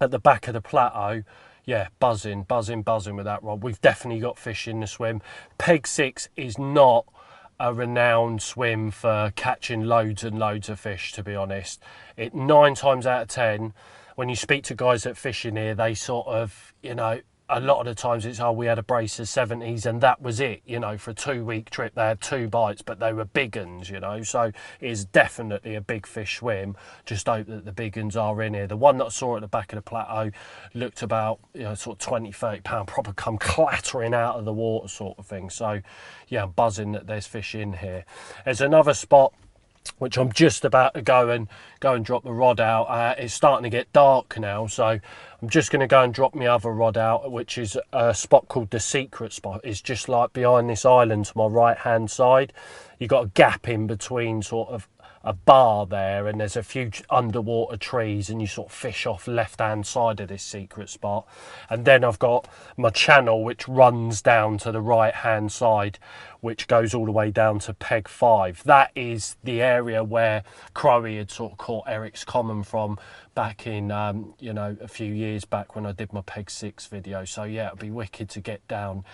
at 0.00 0.10
the 0.10 0.18
back 0.18 0.46
of 0.48 0.54
the 0.54 0.60
plateau. 0.60 1.22
Yeah, 1.64 1.88
buzzing, 1.98 2.42
buzzing, 2.42 2.82
buzzing 2.82 3.16
with 3.16 3.24
that 3.24 3.42
rod. 3.42 3.62
We've 3.62 3.80
definitely 3.80 4.20
got 4.20 4.38
fish 4.38 4.68
in 4.68 4.80
the 4.80 4.86
swim. 4.86 5.22
Peg 5.58 5.86
6 5.86 6.28
is 6.36 6.58
not 6.58 7.06
a 7.58 7.72
renowned 7.72 8.42
swim 8.42 8.90
for 8.90 9.32
catching 9.36 9.82
loads 9.82 10.24
and 10.24 10.38
loads 10.38 10.68
of 10.68 10.80
fish, 10.80 11.12
to 11.12 11.22
be 11.22 11.34
honest. 11.34 11.80
It 12.16 12.34
nine 12.34 12.74
times 12.74 13.06
out 13.06 13.22
of 13.22 13.28
ten, 13.28 13.72
when 14.16 14.28
you 14.28 14.36
speak 14.36 14.64
to 14.64 14.74
guys 14.74 15.04
that 15.04 15.16
fish 15.16 15.46
in 15.46 15.56
here, 15.56 15.74
they 15.74 15.94
sort 15.94 16.26
of, 16.26 16.74
you 16.82 16.96
know, 16.96 17.20
a 17.48 17.60
lot 17.60 17.80
of 17.80 17.86
the 17.86 17.94
times 17.94 18.24
it's 18.24 18.40
oh 18.40 18.52
we 18.52 18.66
had 18.66 18.78
a 18.78 18.82
brace 18.82 19.18
of 19.18 19.26
70s 19.26 19.84
and 19.84 20.00
that 20.00 20.22
was 20.22 20.40
it 20.40 20.62
you 20.64 20.78
know 20.78 20.96
for 20.96 21.10
a 21.10 21.14
two 21.14 21.44
week 21.44 21.68
trip 21.70 21.94
they 21.94 22.02
had 22.02 22.20
two 22.20 22.48
bites 22.48 22.82
but 22.82 22.98
they 22.98 23.12
were 23.12 23.24
big 23.24 23.56
uns 23.58 23.90
you 23.90 24.00
know? 24.00 24.22
So 24.22 24.52
it's 24.80 25.04
definitely 25.04 25.74
a 25.74 25.80
big 25.80 26.06
fish 26.06 26.38
swim. 26.38 26.76
Just 27.04 27.26
hope 27.26 27.46
that 27.46 27.64
the 27.64 27.72
big 27.72 27.98
uns 27.98 28.16
are 28.16 28.40
in 28.42 28.54
here. 28.54 28.66
The 28.66 28.76
one 28.76 28.98
that 28.98 29.06
I 29.06 29.10
saw 29.10 29.36
at 29.36 29.42
the 29.42 29.48
back 29.48 29.72
of 29.72 29.76
the 29.76 29.82
plateau 29.82 30.30
looked 30.74 31.02
about 31.02 31.40
you 31.54 31.64
know 31.64 31.74
sort 31.74 31.96
of 31.96 32.06
20 32.06 32.32
30 32.32 32.60
pound 32.62 32.88
proper 32.88 33.12
come 33.12 33.38
clattering 33.40 34.14
out 34.14 34.36
of 34.36 34.44
the 34.44 34.52
water 34.52 34.88
sort 34.88 35.18
of 35.18 35.26
thing. 35.26 35.50
So 35.50 35.80
yeah 36.28 36.44
I'm 36.44 36.50
buzzing 36.50 36.92
that 36.92 37.06
there's 37.06 37.26
fish 37.26 37.54
in 37.54 37.74
here. 37.74 38.04
There's 38.44 38.60
another 38.60 38.94
spot 38.94 39.34
which 39.98 40.16
I'm 40.16 40.32
just 40.32 40.64
about 40.64 40.94
to 40.94 41.02
go 41.02 41.30
and 41.30 41.48
go 41.80 41.94
and 41.94 42.04
drop 42.04 42.24
the 42.24 42.32
rod 42.32 42.60
out. 42.60 42.84
Uh, 42.84 43.14
it's 43.18 43.34
starting 43.34 43.64
to 43.64 43.70
get 43.70 43.92
dark 43.92 44.38
now, 44.38 44.66
so 44.66 44.84
I'm 44.86 45.48
just 45.48 45.70
going 45.70 45.80
to 45.80 45.86
go 45.86 46.02
and 46.02 46.12
drop 46.14 46.34
my 46.34 46.46
other 46.46 46.70
rod 46.70 46.96
out, 46.96 47.30
which 47.30 47.58
is 47.58 47.76
a 47.92 48.14
spot 48.14 48.48
called 48.48 48.70
the 48.70 48.80
Secret 48.80 49.32
Spot. 49.32 49.60
It's 49.64 49.80
just 49.80 50.08
like 50.08 50.32
behind 50.32 50.70
this 50.70 50.84
island 50.84 51.26
to 51.26 51.38
my 51.38 51.46
right 51.46 51.78
hand 51.78 52.10
side. 52.10 52.52
You've 52.98 53.10
got 53.10 53.24
a 53.24 53.28
gap 53.28 53.68
in 53.68 53.86
between, 53.86 54.42
sort 54.42 54.70
of 54.70 54.88
a 55.24 55.32
bar 55.32 55.86
there 55.86 56.26
and 56.26 56.40
there's 56.40 56.56
a 56.56 56.62
few 56.62 56.90
underwater 57.10 57.76
trees 57.76 58.28
and 58.28 58.40
you 58.40 58.46
sort 58.46 58.68
of 58.68 58.74
fish 58.74 59.06
off 59.06 59.28
left 59.28 59.60
hand 59.60 59.86
side 59.86 60.20
of 60.20 60.28
this 60.28 60.42
secret 60.42 60.88
spot. 60.88 61.26
And 61.70 61.84
then 61.84 62.04
I've 62.04 62.18
got 62.18 62.48
my 62.76 62.90
channel 62.90 63.44
which 63.44 63.68
runs 63.68 64.22
down 64.22 64.58
to 64.58 64.72
the 64.72 64.80
right 64.80 65.14
hand 65.14 65.52
side 65.52 65.98
which 66.40 66.66
goes 66.66 66.92
all 66.92 67.06
the 67.06 67.12
way 67.12 67.30
down 67.30 67.60
to 67.60 67.72
peg 67.72 68.08
5 68.08 68.64
that 68.64 68.90
is 68.96 69.36
the 69.44 69.62
area 69.62 70.02
where 70.02 70.42
Crowie 70.74 71.18
had 71.18 71.30
sort 71.30 71.52
of 71.52 71.58
caught 71.58 71.84
Eric's 71.86 72.24
common 72.24 72.64
from 72.64 72.98
back 73.36 73.66
in 73.66 73.92
um, 73.92 74.34
you 74.40 74.52
know 74.52 74.76
a 74.80 74.88
few 74.88 75.12
years 75.12 75.44
back 75.44 75.76
when 75.76 75.86
I 75.86 75.92
did 75.92 76.12
my 76.12 76.22
peg 76.22 76.50
6 76.50 76.86
video. 76.86 77.24
So 77.24 77.44
yeah 77.44 77.68
it'd 77.68 77.78
be 77.78 77.90
wicked 77.90 78.28
to 78.30 78.40
get 78.40 78.66
down 78.66 79.04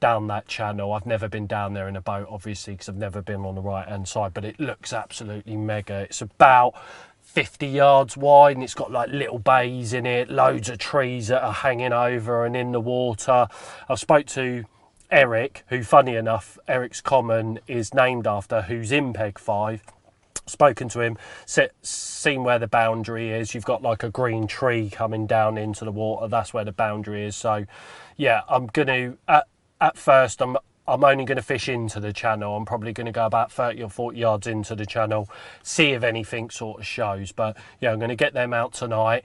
down 0.00 0.26
that 0.28 0.46
channel. 0.46 0.92
I've 0.92 1.06
never 1.06 1.28
been 1.28 1.46
down 1.46 1.74
there 1.74 1.88
in 1.88 1.96
a 1.96 2.00
boat, 2.00 2.28
obviously, 2.30 2.74
because 2.74 2.88
I've 2.88 2.96
never 2.96 3.22
been 3.22 3.44
on 3.44 3.54
the 3.54 3.60
right 3.60 3.88
hand 3.88 4.08
side, 4.08 4.34
but 4.34 4.44
it 4.44 4.60
looks 4.60 4.92
absolutely 4.92 5.56
mega. 5.56 6.00
It's 6.02 6.22
about 6.22 6.74
50 7.22 7.66
yards 7.66 8.16
wide 8.16 8.56
and 8.56 8.62
it's 8.62 8.74
got 8.74 8.90
like 8.90 9.10
little 9.10 9.38
bays 9.38 9.92
in 9.92 10.06
it, 10.06 10.30
loads 10.30 10.68
of 10.68 10.78
trees 10.78 11.28
that 11.28 11.42
are 11.42 11.52
hanging 11.52 11.92
over 11.92 12.44
and 12.44 12.56
in 12.56 12.72
the 12.72 12.80
water. 12.80 13.48
I 13.88 13.94
spoke 13.94 14.26
to 14.28 14.64
Eric, 15.10 15.64
who, 15.68 15.82
funny 15.82 16.16
enough, 16.16 16.58
Eric's 16.66 17.00
Common 17.00 17.58
is 17.66 17.92
named 17.92 18.26
after, 18.26 18.62
who's 18.62 18.92
in 18.92 19.12
Peg 19.12 19.38
5 19.38 19.82
spoken 20.46 20.88
to 20.88 21.00
him, 21.00 21.18
seen 21.82 22.44
where 22.44 22.58
the 22.58 22.68
boundary 22.68 23.32
is. 23.32 23.54
You've 23.54 23.64
got 23.64 23.82
like 23.82 24.02
a 24.02 24.10
green 24.10 24.46
tree 24.46 24.88
coming 24.88 25.26
down 25.26 25.58
into 25.58 25.84
the 25.84 25.92
water. 25.92 26.28
That's 26.28 26.54
where 26.54 26.64
the 26.64 26.72
boundary 26.72 27.26
is. 27.26 27.36
So, 27.36 27.66
yeah, 28.16 28.42
I'm 28.48 28.66
going 28.68 28.88
to 28.88 29.18
at 29.28 29.46
at 29.80 29.96
first 29.96 30.40
I'm 30.40 30.56
I'm 30.88 31.02
only 31.02 31.24
going 31.24 31.36
to 31.36 31.42
fish 31.42 31.68
into 31.68 31.98
the 31.98 32.12
channel. 32.12 32.56
I'm 32.56 32.64
probably 32.64 32.92
going 32.92 33.06
to 33.06 33.12
go 33.12 33.26
about 33.26 33.50
30 33.50 33.82
or 33.82 33.90
40 33.90 34.18
yards 34.18 34.46
into 34.46 34.76
the 34.76 34.86
channel, 34.86 35.28
see 35.62 35.90
if 35.90 36.04
anything 36.04 36.48
sort 36.50 36.80
of 36.80 36.86
shows. 36.86 37.32
But 37.32 37.56
yeah, 37.80 37.90
I'm 37.92 37.98
going 37.98 38.10
to 38.10 38.16
get 38.16 38.34
them 38.34 38.52
out 38.52 38.72
tonight, 38.72 39.24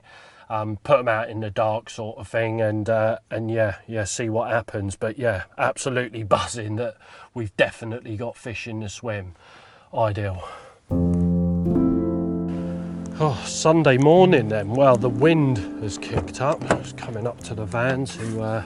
um, 0.49 0.77
put 0.77 0.97
them 0.97 1.07
out 1.07 1.29
in 1.29 1.39
the 1.41 1.51
dark 1.51 1.89
sort 1.89 2.17
of 2.17 2.27
thing, 2.27 2.61
and 2.61 2.89
uh, 2.89 3.19
and 3.29 3.51
yeah, 3.51 3.75
yeah, 3.87 4.05
see 4.05 4.27
what 4.27 4.49
happens. 4.49 4.95
But 4.95 5.19
yeah, 5.19 5.43
absolutely 5.57 6.23
buzzing 6.35 6.77
that 6.77 6.97
we've 7.33 7.55
definitely 7.57 8.17
got 8.17 8.35
fish 8.35 8.67
in 8.67 8.79
the 8.79 8.89
swim. 8.89 9.35
Ideal. 9.93 10.47
Oh, 13.23 13.39
Sunday 13.45 13.97
morning 13.97 14.47
then. 14.47 14.71
Well, 14.71 14.97
the 14.97 15.09
wind 15.09 15.57
has 15.83 15.99
kicked 15.99 16.41
up. 16.41 16.59
It's 16.71 16.93
coming 16.93 17.27
up 17.27 17.39
to 17.43 17.53
the 17.53 17.65
van 17.65 18.05
to. 18.05 18.41
Uh, 18.41 18.63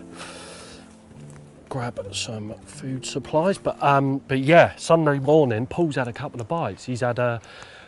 grab 1.69 1.99
some 2.13 2.53
food 2.65 3.05
supplies. 3.05 3.57
But 3.57 3.81
um, 3.81 4.19
but 4.27 4.39
yeah, 4.39 4.75
Sunday 4.75 5.19
morning, 5.19 5.65
Paul's 5.67 5.95
had 5.95 6.07
a 6.07 6.13
couple 6.13 6.41
of 6.41 6.47
bites. 6.47 6.85
He's 6.85 7.01
had 7.01 7.19
a 7.19 7.41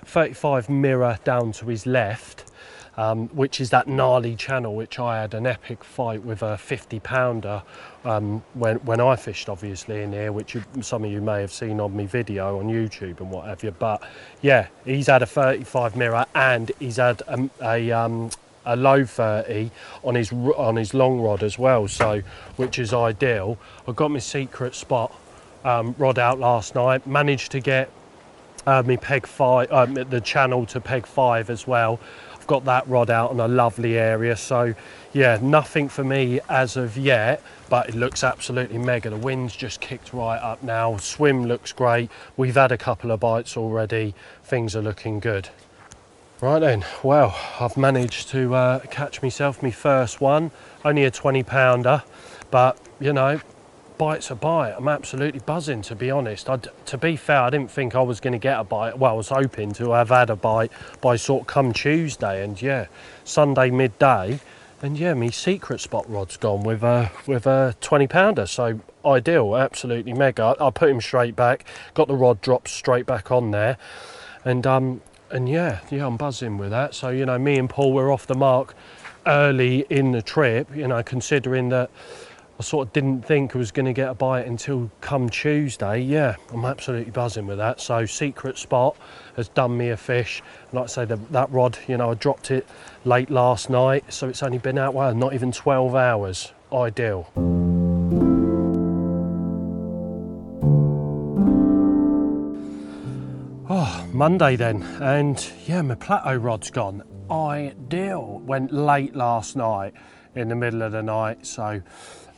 35 0.05 0.69
mirror 0.69 1.19
down 1.23 1.51
to 1.53 1.65
his 1.67 1.85
left, 1.85 2.51
um, 2.95 3.27
which 3.29 3.59
is 3.59 3.69
that 3.71 3.87
gnarly 3.87 4.35
channel 4.35 4.75
which 4.75 4.99
I 4.99 5.21
had 5.21 5.33
an 5.33 5.45
epic 5.45 5.83
fight 5.83 6.23
with 6.23 6.41
a 6.41 6.57
50 6.57 6.99
pounder 7.01 7.61
um, 8.05 8.43
when 8.53 8.77
when 8.77 9.01
I 9.01 9.15
fished, 9.15 9.49
obviously 9.49 10.01
in 10.01 10.13
here, 10.13 10.31
which 10.31 10.55
you, 10.55 10.63
some 10.81 11.03
of 11.03 11.11
you 11.11 11.21
may 11.21 11.41
have 11.41 11.51
seen 11.51 11.79
on 11.79 11.95
my 11.95 12.05
video 12.05 12.59
on 12.59 12.67
YouTube 12.67 13.19
and 13.19 13.29
what 13.29 13.45
have 13.45 13.63
you. 13.63 13.71
But 13.71 14.01
yeah, 14.41 14.67
he's 14.85 15.07
had 15.07 15.21
a 15.21 15.27
35 15.27 15.95
mirror 15.95 16.25
and 16.33 16.71
he's 16.79 16.97
had 16.97 17.21
a, 17.27 17.49
a 17.61 17.91
um, 17.91 18.29
a 18.67 18.75
low 18.75 19.05
30 19.05 19.71
on 20.03 20.15
his 20.15 20.31
on 20.31 20.75
his 20.75 20.93
long 20.93 21.19
rod 21.19 21.41
as 21.41 21.57
well 21.57 21.87
so 21.87 22.21
which 22.57 22.77
is 22.77 22.93
ideal. 22.93 23.57
I 23.87 23.93
got 23.93 24.11
my 24.11 24.19
secret 24.19 24.75
spot 24.75 25.15
um, 25.63 25.95
rod 25.97 26.19
out 26.19 26.39
last 26.39 26.75
night. 26.75 27.07
Managed 27.07 27.51
to 27.53 27.59
get 27.59 27.89
uh, 28.65 28.83
me 28.85 28.97
peg 28.97 29.25
5 29.25 29.71
um, 29.71 29.93
the 29.93 30.21
channel 30.21 30.65
to 30.67 30.81
peg 30.81 31.05
5 31.05 31.49
as 31.49 31.65
well. 31.65 31.99
I've 32.35 32.47
got 32.47 32.65
that 32.65 32.87
rod 32.87 33.09
out 33.09 33.31
on 33.31 33.39
a 33.39 33.47
lovely 33.47 33.97
area 33.97 34.35
so 34.35 34.75
yeah 35.13 35.39
nothing 35.41 35.87
for 35.89 36.03
me 36.03 36.41
as 36.49 36.75
of 36.77 36.97
yet 36.97 37.41
but 37.69 37.89
it 37.89 37.95
looks 37.95 38.23
absolutely 38.23 38.77
mega. 38.77 39.09
The 39.09 39.17
wind's 39.17 39.55
just 39.55 39.79
kicked 39.79 40.13
right 40.13 40.39
up 40.39 40.61
now. 40.61 40.97
Swim 40.97 41.45
looks 41.45 41.71
great. 41.71 42.09
We've 42.35 42.55
had 42.55 42.71
a 42.71 42.77
couple 42.77 43.11
of 43.11 43.21
bites 43.21 43.55
already. 43.55 44.13
Things 44.43 44.75
are 44.75 44.81
looking 44.81 45.19
good 45.19 45.49
Right 46.39 46.59
then, 46.59 46.85
well, 47.01 47.35
I've 47.59 47.77
managed 47.77 48.29
to 48.29 48.53
uh, 48.53 48.79
catch 48.91 49.23
myself 49.23 49.63
my 49.63 49.71
first 49.71 50.21
one, 50.21 50.51
only 50.85 51.03
a 51.03 51.09
20 51.09 51.41
pounder, 51.41 52.03
but 52.51 52.77
you 52.99 53.11
know, 53.11 53.41
bite's 53.97 54.29
a 54.29 54.35
bite. 54.35 54.75
I'm 54.77 54.87
absolutely 54.87 55.39
buzzing 55.39 55.81
to 55.81 55.95
be 55.95 56.11
honest. 56.11 56.47
I'd, 56.47 56.67
to 56.85 56.97
be 56.99 57.15
fair, 57.15 57.41
I 57.41 57.49
didn't 57.49 57.71
think 57.71 57.95
I 57.95 58.01
was 58.01 58.19
going 58.19 58.33
to 58.33 58.39
get 58.39 58.59
a 58.59 58.63
bite. 58.63 58.99
Well, 58.99 59.13
I 59.13 59.15
was 59.15 59.29
hoping 59.29 59.71
to 59.73 59.93
have 59.93 60.09
had 60.09 60.29
a 60.29 60.35
bite 60.35 60.71
by 61.01 61.15
sort 61.15 61.41
of 61.41 61.47
come 61.47 61.73
Tuesday, 61.73 62.43
and 62.43 62.61
yeah, 62.61 62.85
Sunday 63.23 63.71
midday, 63.71 64.39
and 64.79 64.95
yeah, 64.95 65.15
my 65.15 65.31
secret 65.31 65.81
spot 65.81 66.07
rod's 66.07 66.37
gone 66.37 66.61
with 66.61 66.83
a 66.83 67.09
with 67.25 67.47
a 67.47 67.75
20 67.81 68.05
pounder. 68.05 68.45
So 68.45 68.79
ideal, 69.03 69.55
absolutely 69.55 70.13
mega. 70.13 70.55
I, 70.59 70.67
I 70.67 70.69
put 70.69 70.91
him 70.91 71.01
straight 71.01 71.35
back, 71.35 71.65
got 71.95 72.07
the 72.07 72.15
rod 72.15 72.41
dropped 72.41 72.67
straight 72.67 73.07
back 73.07 73.31
on 73.31 73.49
there, 73.49 73.79
and 74.45 74.67
um, 74.67 75.01
and 75.31 75.47
yeah, 75.49 75.81
yeah, 75.89 76.05
I'm 76.05 76.17
buzzing 76.17 76.57
with 76.57 76.71
that. 76.71 76.93
So, 76.93 77.09
you 77.09 77.25
know, 77.25 77.37
me 77.37 77.57
and 77.57 77.69
Paul 77.69 77.93
were 77.93 78.11
off 78.11 78.27
the 78.27 78.35
mark 78.35 78.75
early 79.25 79.85
in 79.89 80.11
the 80.11 80.21
trip, 80.21 80.73
you 80.75 80.87
know, 80.87 81.03
considering 81.03 81.69
that 81.69 81.89
I 82.59 82.63
sort 82.63 82.87
of 82.87 82.93
didn't 82.93 83.21
think 83.23 83.55
I 83.55 83.59
was 83.59 83.71
going 83.71 83.85
to 83.85 83.93
get 83.93 84.09
a 84.09 84.13
bite 84.15 84.47
until 84.47 84.89
come 85.01 85.29
Tuesday. 85.29 85.99
Yeah, 85.99 86.37
I'm 86.51 86.65
absolutely 86.65 87.11
buzzing 87.11 87.45
with 87.45 87.59
that. 87.59 87.79
So, 87.79 88.05
secret 88.05 88.57
spot 88.57 88.97
has 89.35 89.49
done 89.49 89.77
me 89.77 89.89
a 89.89 89.97
fish. 89.97 90.41
Like 90.73 90.85
I 90.85 90.87
say, 90.87 91.05
the, 91.05 91.17
that 91.31 91.51
rod, 91.51 91.77
you 91.87 91.97
know, 91.97 92.11
I 92.11 92.13
dropped 92.15 92.49
it 92.49 92.67
late 93.05 93.29
last 93.29 93.69
night, 93.69 94.11
so 94.11 94.27
it's 94.27 94.41
only 94.41 94.57
been 94.57 94.77
out, 94.77 94.93
well, 94.93 95.13
not 95.13 95.33
even 95.33 95.51
12 95.51 95.93
hours. 95.93 96.51
Ideal. 96.73 97.66
Monday 104.17 104.55
then, 104.55 104.81
and 104.99 105.47
yeah, 105.67 105.79
my 105.83 105.93
plateau 105.93 106.35
rod's 106.37 106.71
gone. 106.71 107.03
Ideal. 107.29 108.41
Went 108.43 108.73
late 108.73 109.15
last 109.15 109.55
night, 109.55 109.93
in 110.33 110.49
the 110.49 110.55
middle 110.55 110.81
of 110.81 110.91
the 110.91 111.03
night, 111.03 111.45
so 111.45 111.83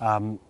um, 0.02 0.42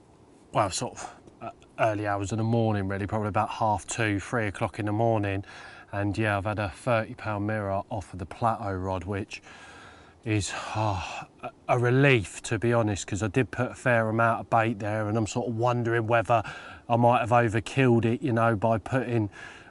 well, 0.54 0.72
sort 0.72 0.94
of 0.94 1.16
uh, 1.40 1.50
early 1.78 2.08
hours 2.08 2.32
of 2.32 2.40
the 2.40 2.44
morning, 2.44 2.88
really, 2.88 3.06
probably 3.06 3.28
about 3.28 3.50
half 3.50 3.86
two, 3.86 4.20
three 4.20 4.48
o'clock 4.48 4.80
in 4.80 4.88
the 4.88 4.92
morning. 4.92 5.46
And 5.92 6.18
yeah, 6.18 6.36
I've 6.36 6.46
had 6.46 6.58
a 6.58 6.70
30 6.70 7.14
pound 7.14 7.46
mirror 7.46 7.84
off 7.92 8.12
of 8.12 8.18
the 8.18 8.26
plateau 8.26 8.74
rod, 8.74 9.04
which 9.04 9.40
is 10.26 10.52
oh, 10.76 11.28
a 11.68 11.78
relief 11.78 12.42
to 12.42 12.58
be 12.58 12.74
honest, 12.74 13.06
because 13.06 13.22
I 13.22 13.28
did 13.28 13.52
put 13.52 13.70
a 13.70 13.76
fair 13.76 14.10
amount 14.10 14.40
of 14.40 14.50
bait 14.50 14.80
there, 14.80 15.08
and 15.08 15.16
I'm 15.16 15.28
sort 15.28 15.48
of 15.48 15.56
wondering 15.56 16.08
whether 16.08 16.42
I 16.90 16.96
might 16.96 17.20
have 17.20 17.30
overkilled 17.30 18.06
it, 18.06 18.24
you 18.24 18.34
know, 18.34 18.56
by 18.56 18.80
putting 18.80 19.30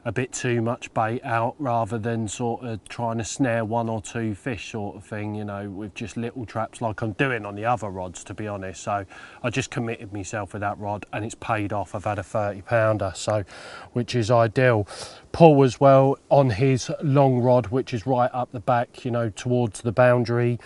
a 0.08 0.12
bit 0.12 0.32
too 0.32 0.62
much 0.62 0.92
bait 0.94 1.22
out 1.22 1.54
rather 1.58 1.98
than 1.98 2.26
sort 2.26 2.64
of 2.64 2.82
trying 2.88 3.18
to 3.18 3.24
snare 3.24 3.62
one 3.62 3.90
or 3.90 4.00
two 4.00 4.34
fish 4.34 4.72
sort 4.72 4.96
of 4.96 5.04
thing, 5.04 5.34
you 5.34 5.44
know, 5.44 5.68
with 5.68 5.94
just 5.94 6.16
little 6.16 6.46
traps 6.46 6.80
like 6.80 7.02
I'm 7.02 7.12
doing 7.12 7.44
on 7.44 7.54
the 7.54 7.66
other 7.66 7.90
rods, 7.90 8.24
to 8.24 8.32
be 8.32 8.48
honest. 8.48 8.82
So 8.82 9.04
I 9.42 9.50
just 9.50 9.70
committed 9.70 10.10
myself 10.10 10.54
with 10.54 10.60
that 10.60 10.78
rod 10.78 11.04
and 11.12 11.26
it's 11.26 11.34
paid 11.34 11.74
off. 11.74 11.94
I've 11.94 12.04
had 12.04 12.18
a 12.18 12.22
30 12.22 12.62
pounder, 12.62 13.12
so 13.14 13.44
which 13.92 14.14
is 14.14 14.30
ideal. 14.30 14.88
Paul 15.32 15.62
as 15.62 15.78
well 15.78 16.18
on 16.30 16.48
his 16.48 16.90
long 17.02 17.40
rod, 17.40 17.66
which 17.66 17.92
is 17.92 18.06
right 18.06 18.30
up 18.32 18.50
the 18.50 18.60
back, 18.60 19.04
you 19.04 19.10
know, 19.10 19.28
towards 19.28 19.82
the 19.82 19.92
boundary. 19.92 20.58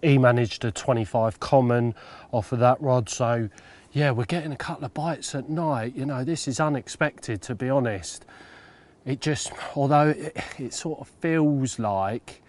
He 0.00 0.16
managed 0.16 0.64
a 0.64 0.72
25 0.72 1.38
common 1.38 1.94
off 2.32 2.50
of 2.50 2.60
that 2.60 2.80
rod, 2.80 3.10
so 3.10 3.50
yeah, 3.92 4.10
we're 4.12 4.24
getting 4.24 4.52
a 4.52 4.56
couple 4.56 4.86
of 4.86 4.94
bites 4.94 5.34
at 5.34 5.50
night. 5.50 5.94
You 5.94 6.06
know, 6.06 6.24
this 6.24 6.48
is 6.48 6.60
unexpected, 6.60 7.42
to 7.42 7.54
be 7.54 7.68
honest 7.68 8.24
it 9.06 9.20
just, 9.20 9.52
although 9.76 10.08
it, 10.08 10.36
it 10.58 10.74
sort 10.74 11.00
of 11.00 11.08
feels 11.08 11.78
like 11.78 12.42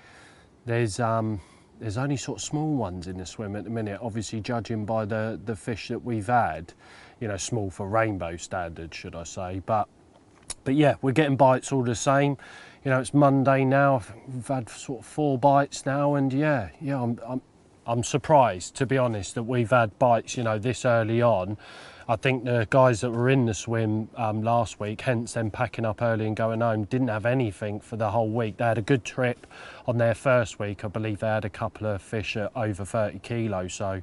there's 0.65 0.99
um, 0.99 1.39
there's 1.79 1.97
only 1.97 2.17
sort 2.17 2.39
of 2.39 2.43
small 2.43 2.75
ones 2.75 3.07
in 3.07 3.17
the 3.17 3.25
swim 3.25 3.55
at 3.55 3.63
the 3.63 3.69
minute. 3.69 3.99
Obviously, 4.01 4.41
judging 4.41 4.83
by 4.85 5.05
the 5.05 5.39
the 5.45 5.55
fish 5.55 5.87
that 5.89 6.03
we've 6.03 6.27
had, 6.27 6.73
you 7.19 7.27
know, 7.27 7.37
small 7.37 7.69
for 7.69 7.87
rainbow 7.87 8.35
standards, 8.35 8.97
should 8.97 9.15
I 9.15 9.23
say? 9.23 9.61
But 9.65 9.87
but 10.63 10.75
yeah, 10.75 10.95
we're 11.01 11.11
getting 11.11 11.37
bites 11.37 11.71
all 11.71 11.83
the 11.83 11.95
same. 11.95 12.37
You 12.83 12.91
know, 12.91 12.99
it's 12.99 13.13
Monday 13.13 13.63
now. 13.63 14.01
We've 14.27 14.47
had 14.47 14.67
sort 14.67 15.01
of 15.01 15.05
four 15.05 15.37
bites 15.37 15.85
now, 15.85 16.15
and 16.15 16.33
yeah, 16.33 16.69
yeah, 16.81 17.01
I'm 17.01 17.19
I'm 17.27 17.41
I'm 17.87 18.03
surprised, 18.03 18.75
to 18.75 18.85
be 18.85 18.97
honest, 18.97 19.35
that 19.35 19.43
we've 19.43 19.69
had 19.69 19.97
bites, 19.97 20.35
you 20.35 20.43
know, 20.43 20.59
this 20.59 20.83
early 20.83 21.21
on. 21.21 21.57
I 22.09 22.15
think 22.15 22.45
the 22.45 22.67
guys 22.69 23.01
that 23.01 23.11
were 23.11 23.29
in 23.29 23.45
the 23.45 23.53
swim 23.53 24.09
um, 24.15 24.41
last 24.41 24.79
week, 24.79 25.01
hence 25.01 25.33
them 25.33 25.51
packing 25.51 25.85
up 25.85 26.01
early 26.01 26.25
and 26.25 26.35
going 26.35 26.61
home, 26.61 26.85
didn't 26.85 27.09
have 27.09 27.25
anything 27.25 27.79
for 27.79 27.97
the 27.97 28.11
whole 28.11 28.29
week. 28.29 28.57
They 28.57 28.65
had 28.65 28.77
a 28.77 28.81
good 28.81 29.03
trip 29.03 29.47
on 29.87 29.97
their 29.97 30.15
first 30.15 30.59
week. 30.59 30.85
I 30.85 30.87
believe 30.87 31.19
they 31.19 31.27
had 31.27 31.43
a 31.43 31.49
couple 31.49 31.87
of 31.87 32.01
fish 32.01 32.37
at 32.37 32.51
over 32.55 32.85
30 32.85 33.19
kilos. 33.19 33.73
So, 33.73 34.01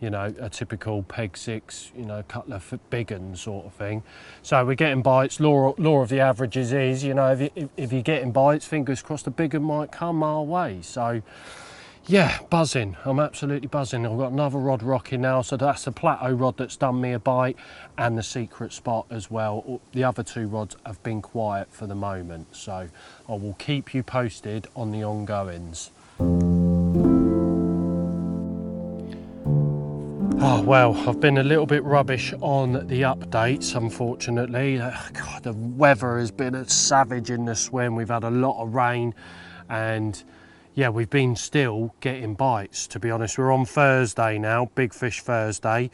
you 0.00 0.10
know, 0.10 0.32
a 0.40 0.48
typical 0.48 1.02
peg 1.02 1.36
six, 1.36 1.90
you 1.96 2.04
know, 2.04 2.20
a 2.20 2.22
couple 2.22 2.54
of 2.54 2.78
big 2.88 3.10
ones 3.10 3.40
sort 3.40 3.66
of 3.66 3.72
thing. 3.74 4.04
So 4.42 4.64
we're 4.64 4.74
getting 4.74 5.02
bites. 5.02 5.40
Law, 5.40 5.74
law 5.76 6.02
of 6.02 6.08
the 6.08 6.20
averages 6.20 6.72
is, 6.72 7.02
you 7.02 7.14
know, 7.14 7.32
if, 7.32 7.40
you, 7.56 7.70
if, 7.76 7.92
you're 7.92 8.02
getting 8.02 8.30
bites, 8.30 8.64
fingers 8.64 9.02
crossed 9.02 9.26
a 9.26 9.30
big 9.30 9.54
one 9.54 9.64
might 9.64 9.92
come 9.92 10.22
our 10.22 10.44
way. 10.44 10.78
So, 10.82 11.20
yeah, 12.06 12.38
buzzing. 12.50 12.96
I'm 13.04 13.20
absolutely 13.20 13.68
buzzing. 13.68 14.06
I've 14.06 14.18
got 14.18 14.32
another 14.32 14.58
rod 14.58 14.82
rocking 14.82 15.20
now, 15.20 15.42
so 15.42 15.56
that's 15.56 15.84
the 15.84 15.92
plateau 15.92 16.32
rod 16.32 16.56
that's 16.56 16.76
done 16.76 17.00
me 17.00 17.12
a 17.12 17.18
bite 17.18 17.56
and 17.98 18.18
the 18.18 18.22
secret 18.22 18.72
spot 18.72 19.06
as 19.10 19.30
well. 19.30 19.80
The 19.92 20.04
other 20.04 20.22
two 20.22 20.48
rods 20.48 20.76
have 20.84 21.02
been 21.02 21.22
quiet 21.22 21.68
for 21.70 21.86
the 21.86 21.94
moment, 21.94 22.56
so 22.56 22.88
I 23.28 23.32
will 23.32 23.54
keep 23.58 23.94
you 23.94 24.02
posted 24.02 24.66
on 24.74 24.90
the 24.90 25.04
ongoings. 25.04 25.90
Oh, 30.42 30.62
well, 30.62 30.96
I've 31.06 31.20
been 31.20 31.36
a 31.36 31.42
little 31.42 31.66
bit 31.66 31.84
rubbish 31.84 32.32
on 32.40 32.72
the 32.88 33.02
updates, 33.02 33.76
unfortunately. 33.76 34.78
God, 34.78 35.42
the 35.42 35.52
weather 35.52 36.18
has 36.18 36.30
been 36.30 36.66
savage 36.66 37.30
in 37.30 37.44
the 37.44 37.54
swim. 37.54 37.94
We've 37.94 38.08
had 38.08 38.24
a 38.24 38.30
lot 38.30 38.60
of 38.60 38.74
rain 38.74 39.14
and 39.68 40.22
yeah, 40.80 40.88
we've 40.88 41.10
been 41.10 41.36
still 41.36 41.94
getting 42.00 42.34
bites. 42.34 42.86
To 42.86 42.98
be 42.98 43.10
honest, 43.10 43.36
we're 43.36 43.52
on 43.52 43.66
Thursday 43.66 44.38
now, 44.38 44.70
Big 44.74 44.94
Fish 44.94 45.20
Thursday, 45.20 45.90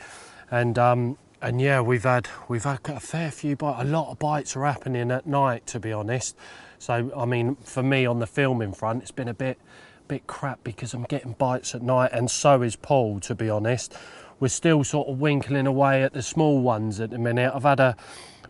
and 0.48 0.78
um, 0.78 1.18
and 1.42 1.60
yeah, 1.60 1.80
we've 1.80 2.04
had 2.04 2.28
we've 2.46 2.62
had 2.62 2.78
a 2.84 3.00
fair 3.00 3.32
few 3.32 3.56
bites. 3.56 3.82
A 3.82 3.84
lot 3.84 4.12
of 4.12 4.20
bites 4.20 4.54
are 4.54 4.64
happening 4.64 5.10
at 5.10 5.26
night, 5.26 5.66
to 5.66 5.80
be 5.80 5.92
honest. 5.92 6.36
So 6.78 7.10
I 7.16 7.24
mean, 7.24 7.56
for 7.56 7.82
me 7.82 8.06
on 8.06 8.20
the 8.20 8.28
filming 8.28 8.72
front, 8.72 9.02
it's 9.02 9.10
been 9.10 9.26
a 9.26 9.34
bit 9.34 9.58
bit 10.06 10.28
crap 10.28 10.62
because 10.62 10.94
I'm 10.94 11.02
getting 11.02 11.32
bites 11.32 11.74
at 11.74 11.82
night, 11.82 12.12
and 12.12 12.30
so 12.30 12.62
is 12.62 12.76
Paul. 12.76 13.18
To 13.18 13.34
be 13.34 13.50
honest, 13.50 13.92
we're 14.38 14.46
still 14.46 14.84
sort 14.84 15.08
of 15.08 15.18
winkling 15.18 15.66
away 15.66 16.04
at 16.04 16.12
the 16.12 16.22
small 16.22 16.60
ones 16.60 17.00
at 17.00 17.10
the 17.10 17.18
minute. 17.18 17.50
I've 17.52 17.64
had 17.64 17.80
a 17.80 17.96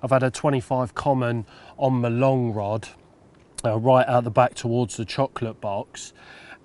I've 0.03 0.11
had 0.11 0.23
a 0.23 0.31
25 0.31 0.95
common 0.95 1.47
on 1.79 2.03
the 2.03 2.11
long 2.11 2.53
rod 2.53 2.89
uh, 3.65 3.79
right 3.79 4.07
out 4.07 4.25
the 4.25 4.31
back 4.31 4.55
towards 4.55 4.97
the 4.97 5.05
chocolate 5.05 5.61
box 5.61 6.13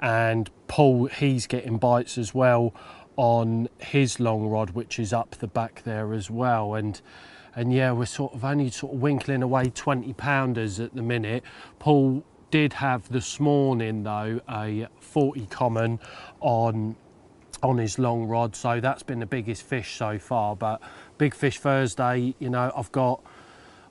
and 0.01 0.50
Paul 0.67 1.05
he's 1.05 1.48
getting 1.48 1.77
bites 1.77 2.17
as 2.17 2.33
well 2.33 2.74
on 3.15 3.69
his 3.79 4.19
long 4.19 4.48
rod 4.48 4.71
which 4.71 4.98
is 4.98 5.13
up 5.13 5.31
the 5.36 5.48
back 5.48 5.83
there 5.83 6.13
as 6.13 6.29
well. 6.29 6.75
And 6.75 7.00
and 7.55 7.74
yeah 7.74 7.91
we're 7.91 8.05
sort 8.05 8.33
of 8.33 8.43
only 8.43 8.69
sort 8.69 8.93
of 8.93 9.01
winkling 9.01 9.43
away 9.43 9.69
20 9.69 10.13
pounders 10.13 10.79
at 10.79 10.95
the 10.95 11.01
minute. 11.01 11.43
Paul 11.79 12.24
did 12.50 12.74
have 12.74 13.10
this 13.10 13.39
morning 13.39 14.03
though 14.03 14.41
a 14.50 14.88
40 15.00 15.45
common 15.48 16.00
on 16.39 16.95
on 17.62 17.77
his 17.77 18.00
long 18.00 18.25
rod. 18.25 18.55
So 18.55 18.79
that's 18.79 19.03
been 19.03 19.19
the 19.19 19.27
biggest 19.27 19.62
fish 19.62 19.95
so 19.95 20.17
far. 20.17 20.55
But 20.55 20.81
big 21.17 21.36
fish 21.36 21.60
Thursday 21.60 22.33
you 22.39 22.50
know 22.50 22.71
I've 22.75 22.91
got 22.91 23.24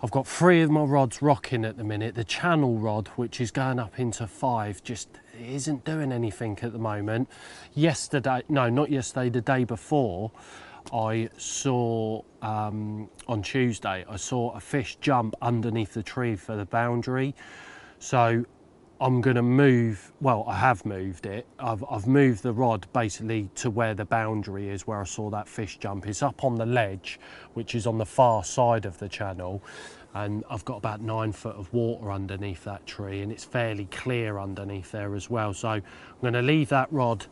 I've 0.02 0.10
got 0.10 0.26
three 0.26 0.62
of 0.62 0.70
my 0.70 0.82
rods 0.82 1.20
rocking 1.20 1.62
at 1.62 1.76
the 1.76 1.84
minute. 1.84 2.14
The 2.14 2.24
channel 2.24 2.78
rod, 2.78 3.08
which 3.16 3.38
is 3.38 3.50
going 3.50 3.78
up 3.78 3.98
into 3.98 4.26
five, 4.26 4.82
just 4.82 5.10
isn't 5.38 5.84
doing 5.84 6.10
anything 6.10 6.58
at 6.62 6.72
the 6.72 6.78
moment. 6.78 7.28
Yesterday, 7.74 8.42
no, 8.48 8.70
not 8.70 8.90
yesterday, 8.90 9.28
the 9.28 9.42
day 9.42 9.64
before, 9.64 10.30
I 10.90 11.28
saw 11.36 12.22
um, 12.40 13.10
on 13.28 13.42
Tuesday, 13.42 14.06
I 14.08 14.16
saw 14.16 14.52
a 14.52 14.60
fish 14.60 14.96
jump 15.02 15.34
underneath 15.42 15.92
the 15.92 16.02
tree 16.02 16.34
for 16.34 16.56
the 16.56 16.64
boundary. 16.64 17.34
So 17.98 18.46
I'm 19.02 19.22
going 19.22 19.36
to 19.36 19.42
move, 19.42 20.12
well, 20.20 20.44
I 20.46 20.56
have 20.56 20.84
moved 20.84 21.24
it. 21.24 21.46
I've, 21.58 21.82
I've 21.90 22.06
moved 22.06 22.42
the 22.42 22.52
rod 22.52 22.86
basically 22.92 23.48
to 23.54 23.70
where 23.70 23.94
the 23.94 24.04
boundary 24.04 24.68
is, 24.68 24.86
where 24.86 25.00
I 25.00 25.04
saw 25.04 25.30
that 25.30 25.48
fish 25.48 25.78
jump. 25.78 26.06
It's 26.06 26.22
up 26.22 26.44
on 26.44 26.56
the 26.56 26.66
ledge, 26.66 27.18
which 27.54 27.74
is 27.74 27.86
on 27.86 27.96
the 27.96 28.04
far 28.04 28.44
side 28.44 28.84
of 28.84 28.98
the 28.98 29.08
channel. 29.08 29.62
And 30.12 30.44
I've 30.50 30.66
got 30.66 30.76
about 30.76 31.00
nine 31.00 31.32
foot 31.32 31.56
of 31.56 31.72
water 31.72 32.12
underneath 32.12 32.64
that 32.64 32.86
tree 32.86 33.22
and 33.22 33.32
it's 33.32 33.44
fairly 33.44 33.86
clear 33.86 34.38
underneath 34.38 34.92
there 34.92 35.14
as 35.14 35.30
well. 35.30 35.54
So 35.54 35.68
I'm 35.68 35.82
going 36.20 36.34
to 36.34 36.42
leave 36.42 36.68
that 36.68 36.92
rod 36.92 37.24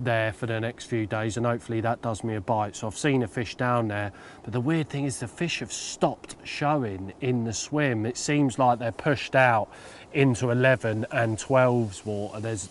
there 0.00 0.32
for 0.32 0.46
the 0.46 0.60
next 0.60 0.86
few 0.86 1.06
days 1.06 1.36
and 1.36 1.46
hopefully 1.46 1.80
that 1.80 2.02
does 2.02 2.24
me 2.24 2.34
a 2.34 2.40
bite. 2.40 2.76
So 2.76 2.86
I've 2.86 2.98
seen 2.98 3.22
a 3.22 3.28
fish 3.28 3.54
down 3.54 3.88
there, 3.88 4.12
but 4.42 4.52
the 4.52 4.60
weird 4.60 4.88
thing 4.88 5.04
is 5.04 5.20
the 5.20 5.28
fish 5.28 5.60
have 5.60 5.72
stopped 5.72 6.36
showing 6.42 7.12
in 7.20 7.44
the 7.44 7.52
swim. 7.52 8.04
It 8.04 8.16
seems 8.16 8.58
like 8.58 8.78
they're 8.78 8.92
pushed 8.92 9.36
out 9.36 9.68
into 10.14 10.50
11 10.50 11.06
and 11.10 11.36
12's 11.38 12.04
water. 12.06 12.40
There's, 12.40 12.68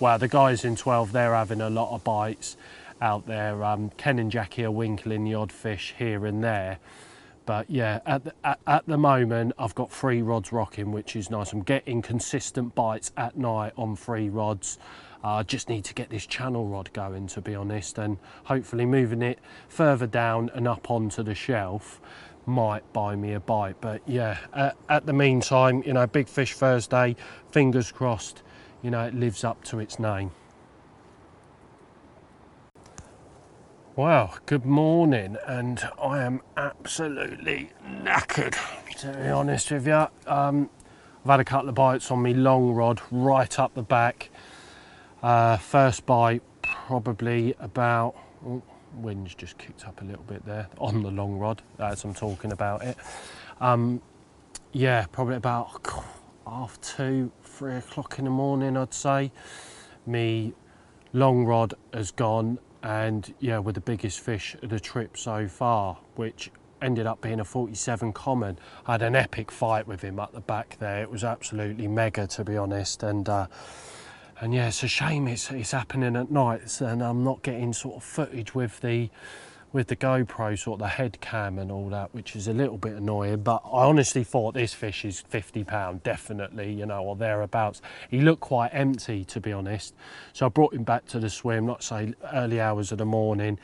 well, 0.00 0.18
the 0.18 0.28
guys 0.28 0.64
in 0.64 0.76
12, 0.76 1.12
they're 1.12 1.34
having 1.34 1.60
a 1.60 1.70
lot 1.70 1.94
of 1.94 2.04
bites 2.04 2.56
out 3.00 3.26
there. 3.26 3.64
Um, 3.64 3.90
Ken 3.96 4.18
and 4.18 4.30
Jackie 4.30 4.64
are 4.64 4.70
winkling 4.70 5.24
the 5.24 5.34
odd 5.34 5.52
fish 5.52 5.94
here 5.98 6.24
and 6.26 6.42
there. 6.42 6.78
But 7.44 7.68
yeah, 7.68 8.00
at 8.06 8.24
the, 8.24 8.32
at, 8.44 8.60
at 8.66 8.86
the 8.86 8.96
moment, 8.96 9.54
I've 9.58 9.74
got 9.74 9.90
three 9.90 10.22
rods 10.22 10.52
rocking, 10.52 10.92
which 10.92 11.16
is 11.16 11.30
nice. 11.30 11.52
I'm 11.52 11.62
getting 11.62 12.00
consistent 12.00 12.74
bites 12.74 13.10
at 13.16 13.36
night 13.36 13.72
on 13.76 13.96
three 13.96 14.28
rods. 14.28 14.78
I 15.24 15.40
uh, 15.40 15.42
just 15.44 15.68
need 15.68 15.84
to 15.84 15.94
get 15.94 16.10
this 16.10 16.26
channel 16.26 16.66
rod 16.66 16.92
going, 16.92 17.28
to 17.28 17.40
be 17.40 17.54
honest, 17.54 17.98
and 17.98 18.18
hopefully 18.44 18.86
moving 18.86 19.22
it 19.22 19.38
further 19.68 20.06
down 20.06 20.50
and 20.54 20.66
up 20.66 20.90
onto 20.90 21.22
the 21.22 21.34
shelf 21.34 22.00
might 22.46 22.90
buy 22.92 23.16
me 23.16 23.32
a 23.34 23.40
bite. 23.40 23.76
But 23.80 24.02
yeah, 24.06 24.38
at, 24.52 24.76
at 24.88 25.06
the 25.06 25.12
meantime, 25.12 25.82
you 25.86 25.92
know, 25.92 26.06
Big 26.06 26.28
Fish 26.28 26.54
Thursday, 26.54 27.16
fingers 27.50 27.92
crossed, 27.92 28.42
you 28.82 28.90
know, 28.90 29.04
it 29.04 29.14
lives 29.14 29.44
up 29.44 29.62
to 29.64 29.78
its 29.78 29.98
name. 29.98 30.30
Wow, 33.94 34.32
good 34.46 34.64
morning, 34.64 35.36
and 35.46 35.86
I 36.02 36.22
am 36.22 36.40
absolutely 36.56 37.72
knackered, 37.86 38.56
to 39.00 39.12
be 39.12 39.28
honest 39.28 39.70
with 39.70 39.86
you. 39.86 40.06
Um, 40.26 40.70
I've 41.24 41.30
had 41.30 41.40
a 41.40 41.44
couple 41.44 41.68
of 41.68 41.74
bites 41.74 42.10
on 42.10 42.22
me 42.22 42.32
long 42.32 42.72
rod 42.72 43.02
right 43.10 43.58
up 43.58 43.74
the 43.74 43.82
back. 43.82 44.30
Uh, 45.22 45.58
first 45.58 46.06
bite, 46.06 46.42
probably 46.62 47.54
about, 47.60 48.16
oh, 48.46 48.62
wind's 48.96 49.34
just 49.34 49.58
kicked 49.58 49.86
up 49.86 50.00
a 50.02 50.04
little 50.04 50.24
bit 50.24 50.44
there 50.44 50.68
on 50.78 51.02
the 51.02 51.10
long 51.10 51.38
rod 51.38 51.62
as 51.78 52.04
I'm 52.04 52.14
talking 52.14 52.52
about 52.52 52.82
it. 52.82 52.96
Um, 53.60 54.00
yeah, 54.72 55.06
probably 55.12 55.36
about 55.36 55.86
half 56.46 56.80
two, 56.80 57.30
three 57.42 57.76
o'clock 57.76 58.18
in 58.18 58.24
the 58.24 58.30
morning, 58.30 58.76
I'd 58.76 58.94
say. 58.94 59.32
Me 60.06 60.52
long 61.12 61.44
rod 61.44 61.74
has 61.92 62.10
gone 62.10 62.58
and 62.82 63.32
yeah, 63.38 63.58
with 63.58 63.76
the 63.76 63.80
biggest 63.80 64.20
fish 64.20 64.56
of 64.62 64.70
the 64.70 64.80
trip 64.80 65.16
so 65.16 65.46
far, 65.46 65.98
which 66.16 66.50
ended 66.80 67.06
up 67.06 67.20
being 67.20 67.38
a 67.38 67.44
47 67.44 68.12
common. 68.12 68.58
I 68.86 68.92
had 68.92 69.02
an 69.02 69.14
epic 69.14 69.50
fight 69.50 69.86
with 69.86 70.02
him 70.02 70.18
at 70.18 70.32
the 70.32 70.40
back 70.40 70.76
there. 70.80 71.02
It 71.02 71.10
was 71.10 71.22
absolutely 71.22 71.86
mega, 71.86 72.26
to 72.28 72.44
be 72.44 72.56
honest. 72.56 73.02
And 73.02 73.28
uh, 73.28 73.46
and 74.42 74.52
yeah, 74.52 74.66
it's 74.66 74.82
a 74.82 74.88
shame 74.88 75.28
it's, 75.28 75.52
it's 75.52 75.70
happening 75.70 76.16
at 76.16 76.28
night 76.32 76.80
and 76.80 77.00
I'm 77.00 77.22
not 77.22 77.42
getting 77.42 77.72
sort 77.72 77.94
of 77.94 78.02
footage 78.02 78.56
with 78.56 78.80
the 78.80 79.08
with 79.72 79.86
the 79.86 79.94
GoPro 79.94 80.58
sort 80.58 80.74
of 80.74 80.78
the 80.80 80.88
head 80.88 81.18
cam 81.20 81.58
and 81.58 81.70
all 81.70 81.88
that, 81.90 82.12
which 82.12 82.36
is 82.36 82.46
a 82.48 82.52
little 82.52 82.76
bit 82.76 82.92
annoying. 82.92 83.42
But 83.42 83.62
I 83.64 83.84
honestly 83.84 84.22
thought 84.22 84.52
this 84.52 84.74
fish 84.74 85.04
is 85.04 85.20
50 85.20 85.64
pound, 85.64 86.02
definitely, 86.02 86.72
you 86.74 86.84
know, 86.84 87.02
or 87.02 87.16
thereabouts. 87.16 87.80
He 88.10 88.20
looked 88.20 88.42
quite 88.42 88.68
empty, 88.74 89.24
to 89.24 89.40
be 89.40 89.50
honest. 89.50 89.94
So 90.34 90.44
I 90.44 90.50
brought 90.50 90.74
him 90.74 90.82
back 90.82 91.06
to 91.06 91.20
the 91.20 91.30
swim, 91.30 91.64
not 91.64 91.82
say 91.82 92.12
early 92.34 92.60
hours 92.60 92.92
of 92.92 92.98
the 92.98 93.06
morning. 93.06 93.58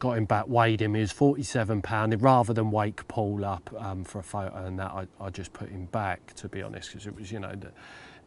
Got 0.00 0.18
him 0.18 0.24
back, 0.24 0.48
weighed 0.48 0.82
him. 0.82 0.94
He 0.94 1.00
was 1.02 1.12
47 1.12 1.80
pound. 1.82 2.20
Rather 2.20 2.52
than 2.52 2.72
wake 2.72 3.06
Paul 3.06 3.44
up 3.44 3.70
um, 3.78 4.02
for 4.02 4.18
a 4.18 4.24
photo 4.24 4.64
and 4.64 4.80
that, 4.80 4.90
I, 4.90 5.06
I 5.20 5.30
just 5.30 5.52
put 5.52 5.68
him 5.68 5.84
back, 5.92 6.34
to 6.34 6.48
be 6.48 6.60
honest, 6.60 6.88
because 6.88 7.06
it 7.06 7.14
was, 7.14 7.30
you 7.30 7.38
know, 7.38 7.54
the 7.54 7.70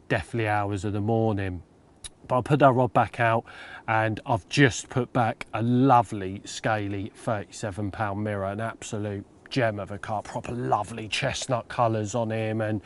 definitely 0.08 0.48
hours 0.48 0.86
of 0.86 0.94
the 0.94 1.02
morning. 1.02 1.62
But 2.26 2.38
I 2.38 2.40
put 2.42 2.58
that 2.60 2.72
rod 2.72 2.92
back 2.92 3.20
out 3.20 3.44
and 3.88 4.20
I've 4.26 4.48
just 4.48 4.88
put 4.88 5.12
back 5.12 5.46
a 5.54 5.62
lovely 5.62 6.42
scaly 6.44 7.12
37 7.14 7.90
pound 7.90 8.24
mirror, 8.24 8.46
an 8.46 8.60
absolute 8.60 9.24
gem 9.48 9.78
of 9.78 9.90
a 9.90 9.98
car, 9.98 10.22
proper 10.22 10.52
lovely 10.52 11.08
chestnut 11.08 11.68
colours 11.68 12.14
on 12.14 12.30
him 12.30 12.60
and 12.60 12.80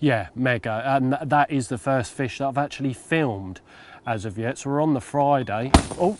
yeah, 0.00 0.28
mega. 0.34 0.82
And 0.84 1.16
that 1.22 1.50
is 1.50 1.68
the 1.68 1.78
first 1.78 2.12
fish 2.12 2.38
that 2.38 2.46
I've 2.46 2.58
actually 2.58 2.92
filmed 2.92 3.60
as 4.06 4.24
of 4.24 4.38
yet. 4.38 4.58
So 4.58 4.70
we're 4.70 4.82
on 4.82 4.94
the 4.94 5.00
Friday. 5.00 5.70
Oh, 5.98 6.18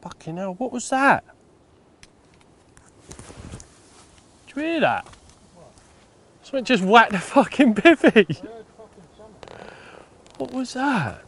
fucking 0.00 0.36
hell, 0.36 0.54
what 0.54 0.72
was 0.72 0.88
that? 0.90 1.24
Did 4.46 4.56
you 4.56 4.62
hear 4.62 4.80
that? 4.80 5.06
Something 6.42 6.64
just 6.64 6.82
whacked 6.82 7.12
the 7.12 7.18
fucking 7.18 7.74
bivvy. 7.76 8.48
What 10.38 10.52
was 10.52 10.72
that? 10.74 11.27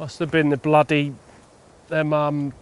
Must 0.00 0.18
have 0.18 0.30
been 0.32 0.48
the 0.48 0.56
bloody 0.56 1.14
them 1.88 2.12
um 2.12 2.52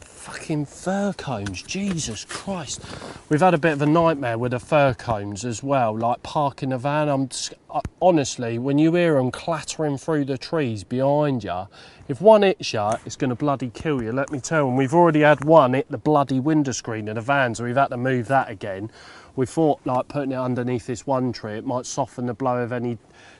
fucking 0.00 0.64
fir 0.64 1.12
cones. 1.12 1.62
Jesus 1.62 2.24
Christ. 2.24 2.80
We've 3.28 3.40
had 3.40 3.54
a 3.54 3.58
bit 3.58 3.72
of 3.72 3.82
a 3.82 3.86
nightmare 3.86 4.38
with 4.38 4.52
the 4.52 4.60
fir 4.60 4.94
cones 4.94 5.44
as 5.44 5.62
well, 5.62 5.98
like 5.98 6.22
parking 6.22 6.72
a 6.72 6.78
van. 6.78 7.08
I'm 7.08 7.28
just, 7.28 7.54
uh, 7.68 7.80
honestly, 8.00 8.58
when 8.58 8.78
you 8.78 8.94
hear 8.94 9.16
them 9.16 9.30
clattering 9.32 9.98
through 9.98 10.26
the 10.26 10.38
trees 10.38 10.84
behind 10.84 11.42
you, 11.44 11.66
if 12.08 12.20
one 12.20 12.42
hits 12.42 12.72
you, 12.72 12.90
it's 13.04 13.16
going 13.16 13.30
to 13.30 13.36
bloody 13.36 13.70
kill 13.70 14.02
you. 14.02 14.12
Let 14.12 14.30
me 14.30 14.38
tell 14.38 14.62
you. 14.62 14.68
And 14.68 14.78
we've 14.78 14.94
already 14.94 15.20
had 15.20 15.44
one 15.44 15.74
hit 15.74 15.90
the 15.90 15.98
bloody 15.98 16.40
window 16.40 16.72
screen 16.72 17.08
of 17.08 17.16
the 17.16 17.20
van, 17.20 17.54
so 17.54 17.64
we've 17.64 17.76
had 17.76 17.88
to 17.88 17.96
move 17.96 18.28
that 18.28 18.48
again. 18.48 18.90
We 19.34 19.44
thought 19.44 19.80
like 19.84 20.08
putting 20.08 20.32
it 20.32 20.36
underneath 20.36 20.86
this 20.86 21.06
one 21.06 21.32
tree, 21.32 21.58
it 21.58 21.66
might 21.66 21.84
soften 21.84 22.26
the 22.26 22.34
blow 22.34 22.58
of 22.58 22.72
any 22.72 22.96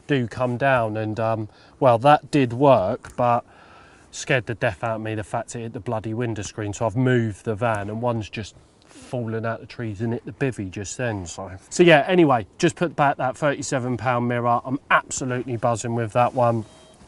do 0.07 0.27
come 0.27 0.57
down. 0.57 0.97
And 0.97 1.19
um, 1.19 1.49
well, 1.81 1.99
that 1.99 2.31
did 2.31 2.53
work, 2.53 3.17
but 3.17 3.45
scared 4.11 4.47
the 4.47 4.55
death 4.55 4.85
out 4.85 4.97
of 4.97 5.01
me 5.01 5.15
the 5.15 5.25
fact 5.25 5.57
it 5.57 5.61
hit 5.61 5.73
the 5.73 5.81
bloody 5.81 6.15
window 6.15 6.43
screen. 6.43 6.73
So 6.73 6.87
I've 6.87 6.97
moved 6.97 7.45
the 7.45 7.55
van, 7.55 7.89
and 7.89 8.03
one's 8.03 8.29
just 8.29 8.55
fallen 8.87 9.45
out 9.45 9.61
the 9.61 9.67
trees 9.67 10.01
and 10.01 10.13
hit 10.13 10.25
the 10.25 10.33
bivvy 10.33 10.71
just 10.71 10.97
then. 10.97 11.27
So, 11.27 11.51
so 11.71 11.83
yeah. 11.83 12.05
Anyway, 12.07 12.47
just 12.59 12.77
put 12.77 12.95
back 12.97 13.17
that 13.17 13.37
37 13.37 13.97
pound 13.97 14.29
mirror. 14.29 14.61
I'm 14.65 14.81
absolutely 14.91 15.57
buzzing 15.57 15.95
with 15.95 16.13
that 16.13 16.35
one. 16.35 16.65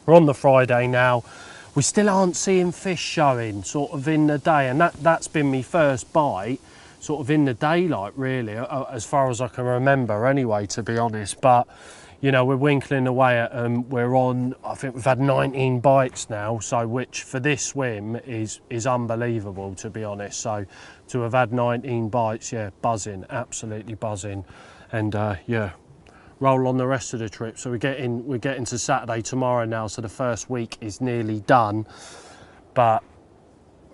We're 0.07 0.15
on 0.15 0.27
the 0.27 0.35
Friday 0.35 0.87
now. 0.87 1.25
We 1.75 1.83
still 1.83 2.09
aren't 2.09 2.37
seeing 2.37 2.73
fish 2.73 3.01
showing 3.01 3.65
sort 3.65 3.93
of 3.93 4.07
in 4.07 4.27
the 4.27 4.39
day, 4.39 4.69
and 4.69 4.81
that 4.81 4.95
that's 4.95 5.29
been 5.29 5.51
my 5.51 5.63
first 5.63 6.13
bite 6.13 6.61
sort 7.05 7.21
of 7.21 7.31
in 7.31 7.45
the 7.45 7.53
daylight 7.53 8.15
really 8.17 8.55
as 8.91 9.05
far 9.05 9.29
as 9.29 9.43
I 9.43 9.49
can 9.49 9.65
remember 9.65 10.27
anyway 10.27 10.65
to 10.69 10.83
be 10.83 10.97
honest 10.97 11.39
but 11.43 11.69
you 12.25 12.33
know, 12.33 12.43
we're 12.43 12.57
winkling 12.57 13.07
away 13.07 13.39
at 13.39 13.53
them. 13.53 13.87
We're 13.91 14.15
on, 14.15 14.55
I 14.65 14.75
think 14.77 14.95
we've 14.95 15.05
had 15.05 15.21
19 15.21 15.81
bites 15.81 16.31
now, 16.31 16.59
so 16.59 16.89
which 16.89 17.23
for 17.23 17.39
this 17.39 17.63
swim 17.67 18.17
is 18.17 18.63
is 18.71 18.87
unbelievable 18.87 19.75
to 19.75 19.91
be 19.91 20.05
honest. 20.05 20.41
So 20.41 20.65
to 21.09 21.21
have 21.21 21.35
had 21.35 21.53
19 21.53 22.09
bites, 22.09 22.51
yeah, 22.51 22.71
buzzing, 22.81 23.27
absolutely 23.29 23.93
buzzing, 23.93 24.47
and 24.91 25.15
uh, 25.15 25.37
yeah, 25.47 25.73
roll 26.41 26.67
on 26.67 26.79
the 26.79 26.87
rest 26.87 27.13
of 27.13 27.21
the 27.21 27.29
trip. 27.29 27.59
So 27.59 27.71
we're 27.71 27.77
getting 27.77 28.27
we're 28.27 28.39
getting 28.39 28.65
to 28.65 28.79
Saturday 28.79 29.21
tomorrow 29.21 29.67
now, 29.67 29.87
so 29.87 30.01
the 30.01 30.09
first 30.09 30.49
week 30.49 30.79
is 30.81 31.03
nearly 31.03 31.41
done, 31.41 31.87
but 32.73 33.05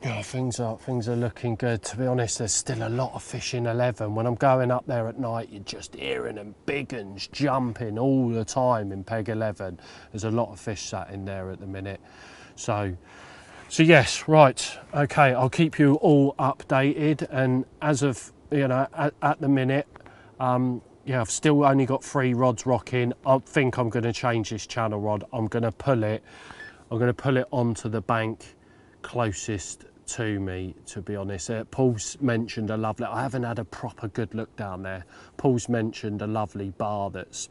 yeah, 0.03 0.23
things 0.23 0.59
are 0.61 0.79
things 0.79 1.09
are 1.09 1.17
looking 1.17 1.57
good. 1.57 1.83
To 1.83 1.97
be 1.97 2.07
honest, 2.07 2.39
there's 2.39 2.55
still 2.55 2.87
a 2.87 2.89
lot 2.89 3.13
of 3.15 3.23
fish 3.23 3.53
in 3.53 3.67
11. 3.67 4.15
When 4.15 4.27
I'm 4.27 4.35
going 4.35 4.71
up 4.71 4.87
there 4.87 5.07
at 5.09 5.19
night, 5.19 5.51
you're 5.51 5.63
just 5.63 5.95
hearing 5.95 6.37
them 6.37 6.55
big 6.65 6.95
uns 6.95 7.27
jumping 7.29 7.99
all 7.99 8.31
the 8.31 8.45
time 8.45 8.93
in 8.93 9.05
Peg 9.05 9.29
11. 9.29 9.79
There's 10.11 10.25
a 10.25 10.31
lot 10.31 10.51
of 10.53 10.59
fish 10.59 10.83
sat 10.83 11.11
in 11.11 11.27
there 11.27 11.51
at 11.51 11.61
the 11.61 11.67
minute. 11.67 12.01
So, 12.57 12.97
so 13.69 13.83
yes, 13.83 14.27
right, 14.27 14.79
okay. 14.95 15.35
I'll 15.35 15.51
keep 15.51 15.79
you 15.79 15.97
all 15.97 16.35
updated. 16.39 17.27
And 17.31 17.67
as 17.83 18.03
of 18.03 18.33
you 18.51 18.69
know, 18.69 18.87
at, 18.95 19.13
at 19.21 19.41
the 19.43 19.49
minute, 19.49 19.87
um, 20.39 20.81
yeah, 21.05 21.21
I've 21.21 21.31
still 21.31 21.63
only 21.63 21.85
got 21.85 22.03
three 22.03 22.33
rods 22.33 22.65
rocking. 22.65 23.13
I 23.27 23.39
think 23.39 23.77
I'm 23.77 23.91
going 23.91 24.05
to 24.05 24.15
change 24.15 24.49
this 24.49 24.67
channel 24.67 24.99
rod. 24.99 25.25
I'm 25.31 25.47
going 25.47 25.65
to 25.65 25.73
pull 25.73 26.05
it. 26.05 26.23
I'm 26.91 26.99
going 26.99 27.09
to 27.09 27.15
pull 27.15 27.37
it 27.37 27.47
onto 27.51 27.91
the 27.91 28.01
bank 28.01 28.57
closest 29.03 29.85
to 30.11 30.40
me, 30.40 30.75
to 30.87 31.01
be 31.01 31.14
honest. 31.14 31.51
Uh, 31.51 31.64
Paul's 31.64 32.16
mentioned 32.20 32.70
a 32.70 32.77
lovely, 32.77 33.07
I 33.07 33.23
haven't 33.23 33.44
had 33.44 33.59
a 33.59 33.64
proper 33.64 34.09
good 34.09 34.35
look 34.35 34.55
down 34.57 34.83
there. 34.83 35.05
Paul's 35.37 35.68
mentioned 35.68 36.20
a 36.23 36.27
lovely 36.27 36.70
bar 36.70 37.11
that's 37.11 37.49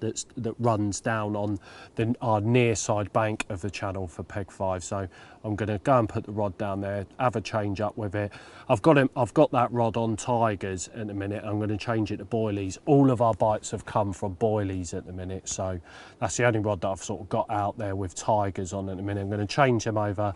that's, 0.00 0.26
that 0.36 0.54
runs 0.58 1.00
down 1.00 1.36
on 1.36 1.58
the, 1.94 2.14
our 2.20 2.40
near 2.40 2.74
side 2.74 3.12
bank 3.12 3.46
of 3.48 3.60
the 3.60 3.70
channel 3.70 4.08
for 4.08 4.24
peg 4.24 4.50
5 4.50 4.82
so 4.82 5.08
I'm 5.44 5.54
going 5.54 5.68
to 5.68 5.78
go 5.78 5.98
and 5.98 6.08
put 6.08 6.24
the 6.24 6.32
rod 6.32 6.58
down 6.58 6.80
there 6.80 7.06
have 7.20 7.36
a 7.36 7.40
change 7.40 7.80
up 7.80 7.96
with 7.96 8.14
it. 8.16 8.32
I've 8.68 8.82
got 8.82 8.98
him 8.98 9.10
I've 9.16 9.32
got 9.32 9.52
that 9.52 9.70
rod 9.72 9.96
on 9.96 10.16
tigers 10.16 10.88
in 10.94 11.10
a 11.10 11.14
minute. 11.14 11.44
I'm 11.44 11.58
going 11.58 11.68
to 11.68 11.76
change 11.76 12.10
it 12.10 12.16
to 12.16 12.24
boilies 12.24 12.78
all 12.86 13.10
of 13.10 13.22
our 13.22 13.34
bites 13.34 13.70
have 13.70 13.84
come 13.84 14.12
from 14.12 14.34
boilies 14.36 14.92
at 14.92 15.06
the 15.06 15.12
minute. 15.12 15.48
So 15.48 15.80
that's 16.18 16.36
the 16.36 16.44
only 16.44 16.60
rod 16.60 16.80
that 16.80 16.88
I've 16.88 17.02
sort 17.02 17.20
of 17.20 17.28
got 17.28 17.48
out 17.50 17.78
there 17.78 17.94
with 17.94 18.14
tigers 18.14 18.72
on 18.72 18.88
at 18.88 18.96
the 18.96 19.02
minute. 19.02 19.20
I'm 19.20 19.28
going 19.28 19.40
to 19.40 19.46
change 19.46 19.84
them 19.84 19.98
over 19.98 20.34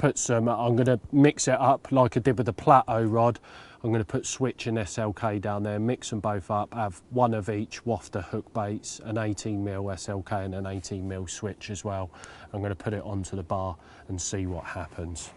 put 0.00 0.16
some, 0.16 0.48
I'm 0.48 0.76
going 0.76 0.86
to 0.86 0.98
mix 1.12 1.46
it 1.46 1.60
up 1.60 1.92
like 1.92 2.16
I 2.16 2.20
did 2.20 2.38
with 2.38 2.46
the 2.46 2.54
plateau 2.54 3.02
rod. 3.02 3.38
I'm 3.84 3.90
going 3.90 4.00
to 4.00 4.06
put 4.06 4.24
switch 4.24 4.66
and 4.66 4.78
SLK 4.78 5.42
down 5.42 5.62
there, 5.62 5.78
mix 5.78 6.08
them 6.08 6.20
both 6.20 6.50
up, 6.50 6.72
have 6.72 7.02
one 7.10 7.34
of 7.34 7.50
each 7.50 7.84
wafter 7.84 8.24
hook 8.24 8.50
baits, 8.54 9.02
an 9.04 9.18
18 9.18 9.62
mil 9.62 9.84
SLK 9.84 10.46
and 10.46 10.54
an 10.54 10.64
18 10.64 11.06
mil 11.06 11.26
switch 11.26 11.68
as 11.68 11.84
well. 11.84 12.10
I'm 12.54 12.60
going 12.60 12.70
to 12.70 12.76
put 12.76 12.94
it 12.94 13.02
onto 13.02 13.36
the 13.36 13.42
bar 13.42 13.76
and 14.08 14.20
see 14.20 14.46
what 14.46 14.64
happens. 14.64 15.30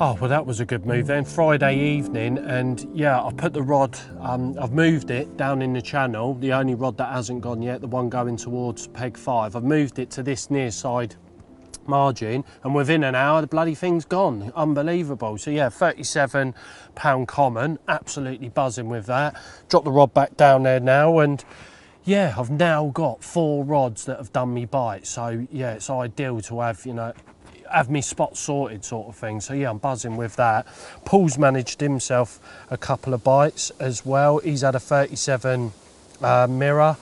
Oh, 0.00 0.18
well, 0.18 0.30
that 0.30 0.46
was 0.46 0.60
a 0.60 0.64
good 0.64 0.86
move 0.86 1.06
then. 1.06 1.26
Friday 1.26 1.78
evening, 1.78 2.38
and 2.38 2.88
yeah, 2.94 3.22
I 3.22 3.30
put 3.30 3.52
the 3.52 3.62
rod, 3.62 3.98
um, 4.20 4.56
I've 4.58 4.72
moved 4.72 5.10
it 5.10 5.36
down 5.36 5.60
in 5.60 5.74
the 5.74 5.82
channel, 5.82 6.34
the 6.36 6.54
only 6.54 6.74
rod 6.74 6.96
that 6.96 7.12
hasn't 7.12 7.42
gone 7.42 7.60
yet, 7.60 7.82
the 7.82 7.86
one 7.86 8.08
going 8.08 8.38
towards 8.38 8.86
peg 8.86 9.18
five. 9.18 9.54
I've 9.54 9.64
moved 9.64 9.98
it 9.98 10.10
to 10.12 10.22
this 10.22 10.50
near 10.50 10.70
side 10.70 11.14
margin 11.88 12.44
and 12.62 12.74
within 12.74 13.04
an 13.04 13.14
hour 13.14 13.40
the 13.40 13.46
bloody 13.46 13.74
thing's 13.74 14.04
gone. 14.04 14.52
Unbelievable. 14.54 15.38
So 15.38 15.50
yeah 15.50 15.68
37 15.68 16.54
pound 16.94 17.28
common 17.28 17.78
absolutely 17.88 18.48
buzzing 18.48 18.88
with 18.88 19.06
that. 19.06 19.36
Drop 19.68 19.84
the 19.84 19.90
rod 19.90 20.14
back 20.14 20.36
down 20.36 20.62
there 20.62 20.80
now 20.80 21.18
and 21.18 21.44
yeah 22.04 22.34
i've 22.36 22.50
now 22.50 22.90
got 22.92 23.24
four 23.24 23.64
rods 23.64 24.04
that 24.04 24.18
have 24.18 24.32
done 24.32 24.52
me 24.54 24.64
bite. 24.64 25.06
So 25.06 25.46
yeah 25.50 25.74
it's 25.74 25.90
ideal 25.90 26.40
to 26.42 26.60
have 26.60 26.84
you 26.86 26.94
know 26.94 27.12
have 27.72 27.90
me 27.90 28.00
spot 28.00 28.36
sorted 28.36 28.84
sort 28.84 29.08
of 29.08 29.16
thing. 29.16 29.40
So 29.40 29.54
yeah 29.54 29.70
i'm 29.70 29.78
buzzing 29.78 30.16
with 30.16 30.36
that. 30.36 30.66
Paul's 31.04 31.38
managed 31.38 31.80
himself 31.80 32.40
a 32.70 32.76
couple 32.76 33.14
of 33.14 33.24
bites 33.24 33.70
as 33.80 34.04
well. 34.04 34.38
He's 34.38 34.62
had 34.62 34.74
a 34.74 34.80
37 34.80 35.72
uh, 36.22 36.46
mirror 36.48 36.96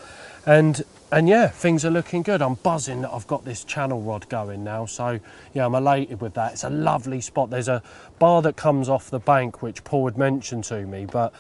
and 0.47 0.83
and 1.13 1.29
yeah, 1.29 1.47
things 1.49 1.85
are 1.85 1.91
looking 1.91 2.23
good. 2.23 2.41
I'm 2.41 2.55
buzzing 2.55 3.03
that 3.03 3.13
I've 3.13 3.27
got 3.27 3.45
this 3.45 3.65
channel 3.65 4.01
rod 4.01 4.27
going 4.31 4.65
now. 4.65 4.87
So 4.87 5.21
yeah, 5.53 5.67
I'm 5.67 5.75
elated 5.75 6.23
with 6.23 6.33
that. 6.35 6.53
It's 6.55 6.65
a 6.65 6.71
lovely 6.71 7.21
spot. 7.21 7.51
There's 7.51 7.69
a 7.69 7.83
bar 8.19 8.41
that 8.43 8.57
comes 8.57 8.89
off 8.89 9.11
the 9.11 9.19
bank, 9.19 9.61
which 9.61 9.85
Paul 9.85 10.07
had 10.07 10.17
mentioned 10.17 10.65
to 10.65 10.87
me, 10.87 11.05
but 11.05 11.35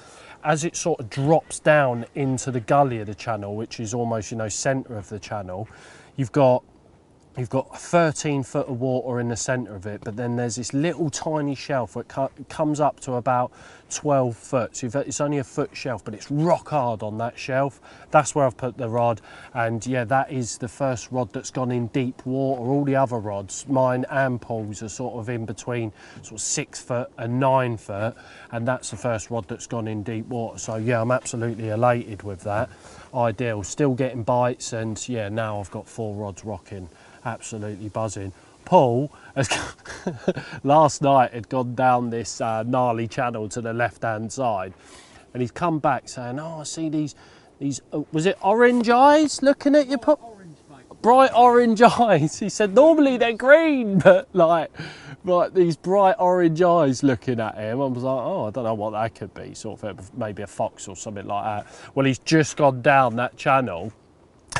as 0.45 0.65
it 0.65 0.77
sort 0.77 1.01
of 1.01 1.09
drops 1.09 1.59
down 1.59 2.05
into 2.15 2.51
the 2.51 2.61
gully 2.61 2.99
of 3.01 3.07
the 3.07 3.15
channel, 3.15 3.57
which 3.57 3.81
is 3.81 3.95
almost, 3.95 4.31
you 4.31 4.37
know, 4.37 4.49
center 4.49 4.99
of 4.99 5.09
the 5.09 5.19
channel, 5.19 5.67
you've 6.17 6.33
got 6.33 6.63
you've 7.37 7.51
got 7.51 7.79
13 7.79 8.43
foot 8.43 8.67
of 8.67 8.81
water 8.81 9.19
in 9.21 9.29
the 9.29 9.37
center 9.37 9.75
of 9.75 9.87
it 9.87 10.03
but 10.05 10.17
then 10.17 10.37
there's 10.37 10.57
this 10.57 10.75
little 10.75 11.09
tiny 11.09 11.55
shelf 11.55 11.97
where 11.97 12.05
it 12.05 12.49
comes 12.49 12.81
up 12.81 13.01
to 13.01 13.15
about 13.15 13.51
12 13.93 14.37
foot 14.37 14.77
so 14.77 14.89
it's 15.01 15.21
only 15.21 15.39
a 15.39 15.45
foot 15.45 15.71
shelf 15.75 16.05
but 16.05 16.15
it's 16.15 16.31
rock 16.31 16.69
hard 16.69 17.03
on 17.03 17.19
that 17.19 17.39
shelf. 17.39 17.81
That's 18.11 18.35
where 18.35 18.47
I've 18.47 18.57
put 18.57 18.77
the 18.77 18.89
rod 18.89 19.21
and 19.55 19.85
yeah 19.87 20.05
that 20.05 20.33
is 20.33 20.59
the 20.59 20.69
first 20.69 21.13
rod 21.13 21.33
that's 21.33 21.51
gone 21.51 21.71
in 21.71 21.89
deep 21.89 22.25
water. 22.25 22.63
All 22.63 22.85
the 22.85 22.97
other 22.97 23.19
rods 23.19 23.67
mine 23.69 24.05
and 24.11 24.41
Paul's 24.41 24.83
are 24.83 24.89
sort 24.89 25.15
of 25.15 25.29
in 25.29 25.45
between 25.45 25.93
sort 26.23 26.33
of 26.33 26.41
six 26.41 26.81
foot 26.81 27.11
and 27.19 27.39
nine 27.39 27.77
foot 27.77 28.15
and 28.51 28.67
that's 28.67 28.91
the 28.91 28.97
first 28.97 29.31
rod 29.31 29.47
that's 29.49 29.67
gone 29.67 29.89
in 29.89 30.03
deep 30.03 30.27
water. 30.27 30.59
So 30.59 30.77
yeah 30.77 31.01
I'm 31.01 31.11
absolutely 31.11 31.69
elated 31.69 32.23
with 32.23 32.41
that. 32.45 32.71
Ideal. 33.15 33.63
Still 33.63 33.95
getting 33.95 34.23
bites 34.23 34.73
and 34.73 35.07
yeah 35.09 35.29
now 35.29 35.61
I've 35.61 35.71
got 35.71 35.87
four 35.87 36.15
rods 36.15 36.45
rocking 36.45 36.89
absolutely 37.25 37.89
buzzing. 37.89 38.33
Paul 38.65 39.13
has 39.35 39.49
last 40.65 41.03
night 41.03 41.33
had 41.33 41.49
gone 41.49 41.75
down 41.75 42.11
this 42.11 42.41
uh, 42.41 42.63
gnarly 42.63 43.09
channel 43.09 43.49
to 43.49 43.61
the 43.61 43.73
left 43.73 44.03
hand 44.03 44.33
side 44.33 44.73
and 45.33 45.41
he's 45.41 45.51
come 45.51 45.79
back 45.79 46.09
saying, 46.09 46.39
Oh, 46.39 46.61
I 46.61 46.65
see 46.65 46.89
these, 46.89 47.15
these 47.59 47.81
uh, 47.93 48.03
was 48.13 48.27
it 48.27 48.39
orange 48.43 48.89
eyes 48.89 49.43
looking 49.43 49.75
at 49.75 49.89
you? 49.89 49.97
Orange, 49.97 50.57
bright 51.01 51.33
orange 51.35 51.83
eyes. 52.01 52.39
He 52.39 52.49
said, 52.49 52.75
Normally 52.75 53.17
they're 53.17 53.33
green, 53.33 53.99
but 54.05 54.29
like, 54.33 54.71
like 55.25 55.55
these 55.55 55.77
bright 55.77 56.17
orange 56.19 56.63
eyes 56.63 57.03
looking 57.03 57.41
at 57.41 57.57
him. 57.57 57.81
I 57.81 57.87
was 57.87 58.03
like, 58.03 58.25
Oh, 58.25 58.47
I 58.47 58.51
don't 58.51 58.65
know 58.65 58.75
what 58.75 58.91
that 58.91 59.15
could 59.15 59.35
be. 59.35 59.55
Sort 59.55 59.85
of 59.85 60.17
maybe 60.17 60.43
a 60.43 60.47
fox 60.47 60.89
or 60.89 60.97
something 60.97 61.27
like 61.27 61.45
that. 61.45 61.75
Well, 61.95 62.07
he's 62.07 62.19
just 62.19 62.57
gone 62.57 62.83
down 62.83 63.17
that 63.17 63.37
channel 63.37 63.93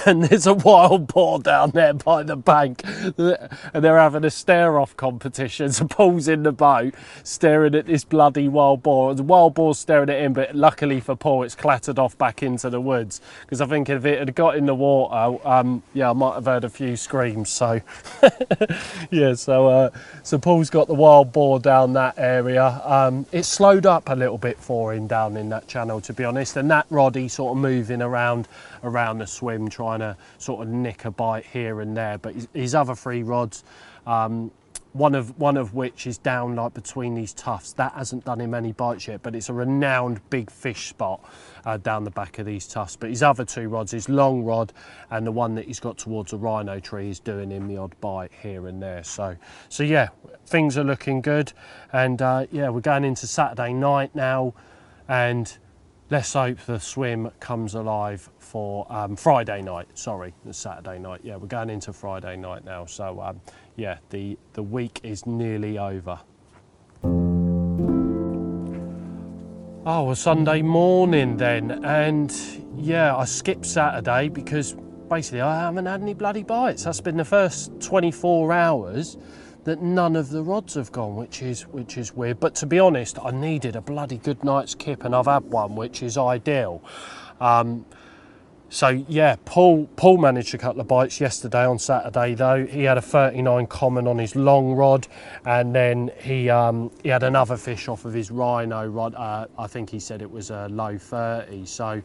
and 0.07 0.25
there's 0.25 0.47
a 0.47 0.55
wild 0.55 1.07
boar 1.09 1.39
down 1.39 1.71
there 1.71 1.95
by 1.95 2.23
the 2.23 2.37
bank. 2.37 2.83
And 2.85 3.85
they're 3.85 3.99
having 3.99 4.25
a 4.25 4.31
stare 4.31 4.79
off 4.79 4.97
competition. 4.97 5.71
So 5.83 5.87
paul's 5.87 6.29
in 6.29 6.43
the 6.43 6.53
boat 6.53 6.95
staring 7.25 7.75
at 7.75 7.87
this 7.87 8.05
bloody 8.05 8.47
wild 8.47 8.83
boar. 8.83 9.15
The 9.15 9.23
wild 9.23 9.55
boar's 9.55 9.79
staring 9.79 10.11
at 10.11 10.21
him 10.21 10.33
but 10.33 10.55
luckily 10.55 11.01
for 11.01 11.17
paul 11.17 11.43
it's 11.43 11.55
clattered 11.55 11.99
off 11.99 12.17
back 12.19 12.43
into 12.43 12.69
the 12.69 12.81
woods. 12.81 13.21
Because 13.43 13.61
i 13.61 13.67
think 13.67 13.89
if 13.89 14.05
it 14.05 14.19
had 14.19 14.35
got 14.35 14.57
in 14.57 14.67
the 14.67 14.75
water 14.75 15.47
um, 15.47 15.83
yeah 15.95 16.11
i 16.11 16.13
might 16.13 16.35
have 16.35 16.45
heard 16.45 16.65
a 16.65 16.69
few 16.69 16.97
screams 16.97 17.49
so. 17.49 17.81
Yeah 19.11 19.35
so 19.35 19.69
uh, 19.69 19.91
so 20.23 20.39
paul's 20.39 20.71
got 20.71 20.89
the 20.89 20.95
wild 20.95 21.33
boar 21.33 21.59
down 21.59 21.93
that 21.95 22.15
area. 22.19 22.81
Um, 22.85 23.27
it 23.33 23.45
slowed 23.45 23.87
up 23.87 24.09
a 24.09 24.15
little 24.15 24.39
bit 24.39 24.59
for 24.59 24.93
him 24.93 25.07
down 25.07 25.37
in 25.37 25.49
that 25.51 25.69
channel 25.69 26.01
to 26.03 26.13
be 26.13 26.25
honest. 26.25 26.57
And 26.57 26.71
that 26.71 26.87
roddy 26.91 27.29
sort 27.29 27.57
of 27.57 27.63
moving 27.63 28.03
around 28.03 28.49
around 28.83 29.19
the 29.19 29.27
swim 29.27 29.69
trying 29.69 30.01
to 30.01 30.17
sort 30.39 30.67
of 30.67 30.73
nick 30.73 31.05
a 31.05 31.11
bite 31.11 31.47
here 31.47 31.81
and 31.81 31.97
there. 31.97 32.19
But 32.19 32.35
his, 32.35 32.49
his 32.53 32.75
other 32.75 32.95
three 32.95 33.23
rods, 33.23 33.65
um, 34.07 34.51
one 34.93 35.15
of 35.15 35.39
one 35.39 35.57
of 35.57 35.73
which 35.75 36.07
is 36.07 36.19
down 36.19 36.55
like 36.55 36.75
between 36.75 37.15
these 37.15 37.33
tufts. 37.33 37.73
That 37.75 37.93
hasn't 37.95 38.25
done 38.25 38.41
him 38.41 38.53
any 38.53 38.73
bites 38.73 39.09
yet, 39.09 39.23
but 39.23 39.35
it's 39.35 39.49
a 39.49 39.53
renowned 39.53 40.21
big 40.29 40.51
fish 40.51 40.89
spot 40.89 41.25
uh, 41.65 41.79
down 41.79 42.05
the 42.05 42.11
back 42.11 42.39
of 42.39 42.47
these 42.47 42.67
tufts. 42.67 42.97
But 42.97 43.11
his 43.11 43.23
other 43.23 43.45
two 43.45 43.69
rods, 43.69 43.93
his 43.93 44.09
long 44.09 44.45
rod 44.45 44.73
and 45.11 45.27
the 45.27 45.33
one 45.33 45.55
that 45.55 45.65
he's 45.65 45.81
got 45.81 45.97
towards 45.97 46.33
a 46.33 46.37
rhino 46.37 46.79
tree, 46.79 47.09
is 47.09 47.21
doing 47.21 47.51
him 47.51 47.69
the 47.69 47.79
odd 47.79 47.99
bite 48.01 48.33
here 48.43 48.67
and 48.67 48.83
there. 48.83 49.03
So, 49.03 49.37
so 49.71 49.83
yeah, 49.83 50.09
things 50.47 50.77
are 50.77 50.85
looking 50.85 51.23
good, 51.23 51.53
and 51.93 52.21
uh, 52.21 52.47
yeah, 52.51 52.69
we're 52.69 52.81
going 52.81 53.05
into 53.05 53.27
Saturday 53.27 53.73
night 53.73 54.15
now, 54.15 54.53
and 55.09 55.57
let's 56.13 56.35
hope 56.35 56.59
the 56.67 56.79
swim 56.79 57.31
comes 57.41 57.75
alive 57.75 58.29
for 58.39 58.87
um, 58.93 59.17
Friday 59.17 59.63
night. 59.63 59.89
Sorry, 59.95 60.35
Saturday 60.51 60.99
night. 60.99 61.21
Yeah, 61.23 61.37
we're 61.37 61.47
going 61.47 61.71
into 61.71 61.95
Friday 61.95 62.37
night 62.37 62.67
now. 62.67 62.85
So 62.85 63.19
um, 63.23 63.41
yeah, 63.77 63.97
the 64.11 64.39
the 64.53 64.63
week 64.63 65.01
is 65.03 65.25
nearly 65.25 65.79
over. 65.79 66.21
Oh, 69.85 70.05
well, 70.05 70.15
Sunday 70.15 70.61
morning 70.61 71.39
then, 71.39 71.83
and 71.83 72.31
yeah, 72.77 73.17
I 73.17 73.25
skipped 73.25 73.65
Saturday 73.65 74.29
because 74.29 74.77
basically 75.09 75.41
I 75.41 75.61
haven't 75.61 75.87
had 75.87 76.03
any 76.03 76.13
bloody 76.13 76.43
bites. 76.43 76.85
That's 76.85 77.01
been 77.01 77.17
the 77.17 77.25
first 77.25 77.73
24 77.81 78.53
hours 78.53 79.17
that 79.65 79.81
none 79.81 80.17
of 80.17 80.31
the 80.31 80.43
rods 80.43 80.75
have 80.75 80.93
gone, 80.93 81.17
which 81.17 81.43
is 81.43 81.63
which 81.69 81.97
is 81.97 82.15
weird. 82.15 82.41
But 82.41 82.55
to 82.57 82.67
be 82.67 82.79
honest, 82.79 83.19
I 83.23 83.31
needed 83.31 83.77
a 83.77 83.81
bloody 83.81 84.19
good 84.19 84.43
night's 84.45 84.75
kip, 84.75 85.05
and 85.05 85.15
I've 85.15 85.27
had 85.27 85.45
one, 85.45 85.77
which 85.77 86.03
is 86.03 86.19
ideal. 86.19 86.83
Um, 87.41 87.85
so 88.73 88.89
yeah, 88.89 89.37
Paul 89.45 89.87
Paul 89.97 90.17
managed 90.17 90.55
a 90.55 90.59
couple 90.59 90.81
of 90.81 90.89
bites 90.89 91.21
yesterday 91.21 91.67
on 91.67 91.79
Saturday 91.79 92.35
though. 92.35 92.65
He 92.65 92.85
had 92.85 92.97
a 92.97 93.03
39 93.03 93.67
common 93.67 94.09
on 94.09 94.19
his 94.19 94.35
long 94.35 94.73
rod, 94.73 95.07
and 95.45 95.75
then 95.75 96.11
he 96.19 96.49
um, 96.49 96.91
he 97.03 97.11
had 97.11 97.23
another 97.23 97.59
fish 97.59 97.87
off 97.89 98.07
of 98.07 98.15
his 98.15 98.31
rhino 98.31 98.87
rod. 98.87 99.15
Uh, 99.15 99.47
I 99.59 99.67
think 99.67 99.91
he 99.91 100.01
said 100.01 100.23
it 100.23 100.31
was 100.31 100.51
a 100.51 100.69
low 100.71 100.97
30. 100.97 101.67
So 101.67 102.01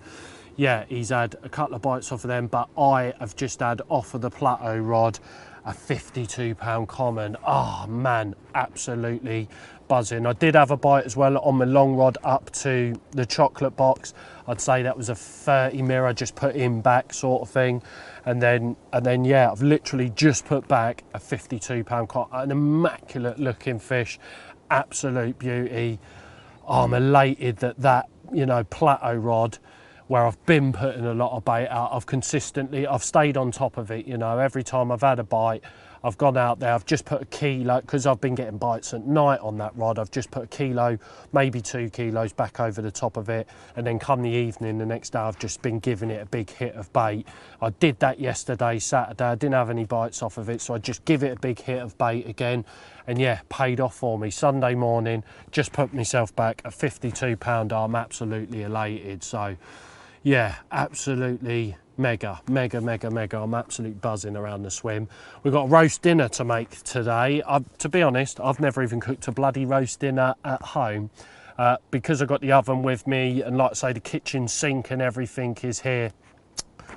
yeah, 0.57 0.83
he's 0.89 1.09
had 1.09 1.35
a 1.41 1.49
couple 1.49 1.75
of 1.75 1.81
bites 1.81 2.11
off 2.11 2.25
of 2.25 2.27
them, 2.27 2.47
but 2.47 2.67
I 2.77 3.13
have 3.19 3.35
just 3.35 3.61
had 3.61 3.81
off 3.87 4.13
of 4.13 4.21
the 4.21 4.29
plateau 4.29 4.77
rod 4.77 5.19
a 5.67 5.73
52 5.73 6.55
pound 6.55 6.87
common. 6.87 7.35
Oh 7.45 7.85
man, 7.87 8.33
absolutely 8.55 9.49
buzzing. 9.89 10.25
I 10.25 10.31
did 10.31 10.55
have 10.55 10.71
a 10.71 10.77
bite 10.77 11.05
as 11.05 11.17
well 11.17 11.37
on 11.39 11.55
my 11.55 11.65
long 11.65 11.95
rod 11.95 12.17
up 12.23 12.49
to 12.61 12.99
the 13.11 13.25
chocolate 13.25 13.75
box. 13.75 14.13
I'd 14.47 14.61
say 14.61 14.81
that 14.83 14.95
was 14.95 15.09
a 15.09 15.15
30 15.15 15.81
mirror, 15.81 16.13
just 16.13 16.35
put 16.35 16.55
in 16.55 16.81
back 16.81 17.13
sort 17.13 17.41
of 17.41 17.49
thing. 17.49 17.83
And 18.25 18.41
then, 18.41 18.77
and 18.93 19.05
then 19.05 19.25
yeah, 19.25 19.51
I've 19.51 19.61
literally 19.61 20.09
just 20.15 20.45
put 20.45 20.69
back 20.69 21.03
a 21.13 21.19
52 21.19 21.83
pound, 21.83 22.07
common. 22.07 22.29
an 22.33 22.51
immaculate 22.51 23.37
looking 23.37 23.77
fish, 23.77 24.19
absolute 24.71 25.37
beauty. 25.37 25.99
Oh, 26.65 26.85
I'm 26.85 26.93
elated 26.93 27.57
that 27.57 27.77
that, 27.81 28.09
you 28.33 28.45
know, 28.45 28.63
plateau 28.63 29.15
rod, 29.15 29.57
where 30.07 30.25
I've 30.25 30.43
been 30.45 30.71
putting 30.73 31.05
a 31.05 31.13
lot 31.13 31.35
of 31.35 31.43
bait 31.43 31.67
out, 31.67 31.91
I've 31.91 32.05
consistently, 32.05 32.87
I've 32.87 33.03
stayed 33.03 33.37
on 33.37 33.51
top 33.51 33.77
of 33.77 33.91
it, 33.91 34.05
you 34.05 34.17
know, 34.17 34.39
every 34.39 34.63
time 34.63 34.91
I've 34.91 35.01
had 35.01 35.19
a 35.19 35.23
bite, 35.23 35.63
I've 36.03 36.17
gone 36.17 36.37
out 36.37 36.59
there, 36.59 36.73
I've 36.73 36.85
just 36.85 37.05
put 37.05 37.21
a 37.21 37.25
kilo, 37.25 37.81
because 37.81 38.05
I've 38.05 38.21
been 38.21 38.35
getting 38.35 38.57
bites 38.57 38.93
at 38.93 39.05
night 39.05 39.39
on 39.41 39.57
that 39.57 39.75
rod, 39.75 39.99
I've 39.99 40.11
just 40.11 40.31
put 40.31 40.43
a 40.43 40.47
kilo, 40.47 40.97
maybe 41.33 41.59
two 41.59 41.89
kilos 41.89 42.31
back 42.31 42.59
over 42.59 42.81
the 42.81 42.91
top 42.91 43.17
of 43.17 43.29
it. 43.29 43.47
And 43.75 43.85
then 43.85 43.99
come 43.99 44.21
the 44.21 44.29
evening, 44.29 44.77
the 44.77 44.85
next 44.85 45.09
day, 45.11 45.19
I've 45.19 45.39
just 45.39 45.61
been 45.61 45.79
giving 45.79 46.09
it 46.09 46.21
a 46.21 46.25
big 46.25 46.49
hit 46.49 46.75
of 46.75 46.93
bait. 46.93 47.27
I 47.61 47.71
did 47.71 47.99
that 47.99 48.19
yesterday, 48.19 48.79
Saturday, 48.79 49.25
I 49.25 49.35
didn't 49.35 49.55
have 49.55 49.69
any 49.69 49.85
bites 49.85 50.21
off 50.21 50.37
of 50.37 50.49
it, 50.49 50.61
so 50.61 50.75
I 50.75 50.77
just 50.77 51.03
give 51.03 51.23
it 51.23 51.37
a 51.37 51.39
big 51.39 51.59
hit 51.59 51.81
of 51.81 51.97
bait 51.97 52.27
again. 52.27 52.63
And 53.07 53.19
yeah, 53.19 53.39
paid 53.49 53.79
off 53.79 53.95
for 53.95 54.19
me. 54.19 54.29
Sunday 54.29 54.75
morning, 54.75 55.23
just 55.51 55.73
put 55.73 55.93
myself 55.93 56.35
back 56.35 56.61
a 56.63 56.71
52 56.71 57.37
pound, 57.37 57.73
I'm 57.73 57.95
absolutely 57.95 58.63
elated. 58.63 59.23
So 59.23 59.57
yeah, 60.27 60.55
absolutely 60.73 61.77
mega, 61.95 62.41
mega, 62.49 62.81
mega, 62.81 63.09
mega. 63.09 63.37
I'm 63.37 63.53
absolutely 63.53 63.97
buzzing 63.97 64.35
around 64.35 64.63
the 64.63 64.69
swim. 64.69 65.07
We've 65.41 65.53
got 65.53 65.69
roast 65.69 66.01
dinner 66.01 66.27
to 66.27 66.43
make 66.43 66.83
today. 66.83 67.41
I, 67.47 67.63
to 67.77 67.87
be 67.87 68.01
honest, 68.01 68.41
I've 68.41 68.59
never 68.59 68.83
even 68.83 68.99
cooked 68.99 69.29
a 69.29 69.31
bloody 69.31 69.63
roast 69.63 70.01
dinner 70.01 70.35
at 70.43 70.61
home. 70.61 71.11
Uh, 71.57 71.77
because 71.91 72.21
I've 72.21 72.27
got 72.27 72.41
the 72.41 72.51
oven 72.51 72.83
with 72.83 73.07
me 73.07 73.41
and 73.41 73.57
like 73.57 73.71
I 73.71 73.73
say 73.73 73.93
the 73.93 74.01
kitchen 74.01 74.49
sink 74.49 74.91
and 74.91 75.01
everything 75.01 75.57
is 75.63 75.79
here 75.79 76.11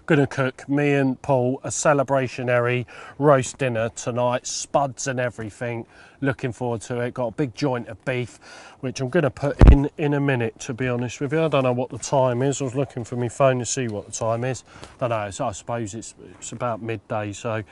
Gonna 0.06 0.26
cook 0.26 0.68
me 0.68 0.94
and 0.94 1.20
Paul 1.22 1.60
a 1.62 1.68
celebrationary 1.68 2.86
roast 3.18 3.58
dinner 3.58 3.90
tonight, 3.90 4.46
spuds 4.46 5.06
and 5.06 5.20
everything. 5.20 5.86
Looking 6.20 6.52
forward 6.52 6.82
to 6.82 7.00
it. 7.00 7.14
Got 7.14 7.28
a 7.28 7.32
big 7.32 7.54
joint 7.54 7.88
of 7.88 8.04
beef, 8.04 8.38
which 8.80 9.00
I'm 9.00 9.08
gonna 9.08 9.30
put 9.30 9.70
in 9.72 9.88
in 9.98 10.14
a 10.14 10.20
minute. 10.20 10.58
To 10.60 10.74
be 10.74 10.88
honest 10.88 11.20
with 11.20 11.32
you, 11.32 11.44
I 11.44 11.48
don't 11.48 11.62
know 11.62 11.72
what 11.72 11.90
the 11.90 11.98
time 11.98 12.42
is. 12.42 12.60
I 12.60 12.64
was 12.64 12.74
looking 12.74 13.04
for 13.04 13.16
my 13.16 13.28
phone 13.28 13.58
to 13.60 13.66
see 13.66 13.88
what 13.88 14.06
the 14.06 14.12
time 14.12 14.44
is. 14.44 14.64
I 15.00 15.08
don't 15.08 15.10
know. 15.10 15.46
I 15.46 15.52
suppose 15.52 15.94
it's 15.94 16.14
it's 16.38 16.52
about 16.52 16.82
midday. 16.82 17.32
So 17.32 17.62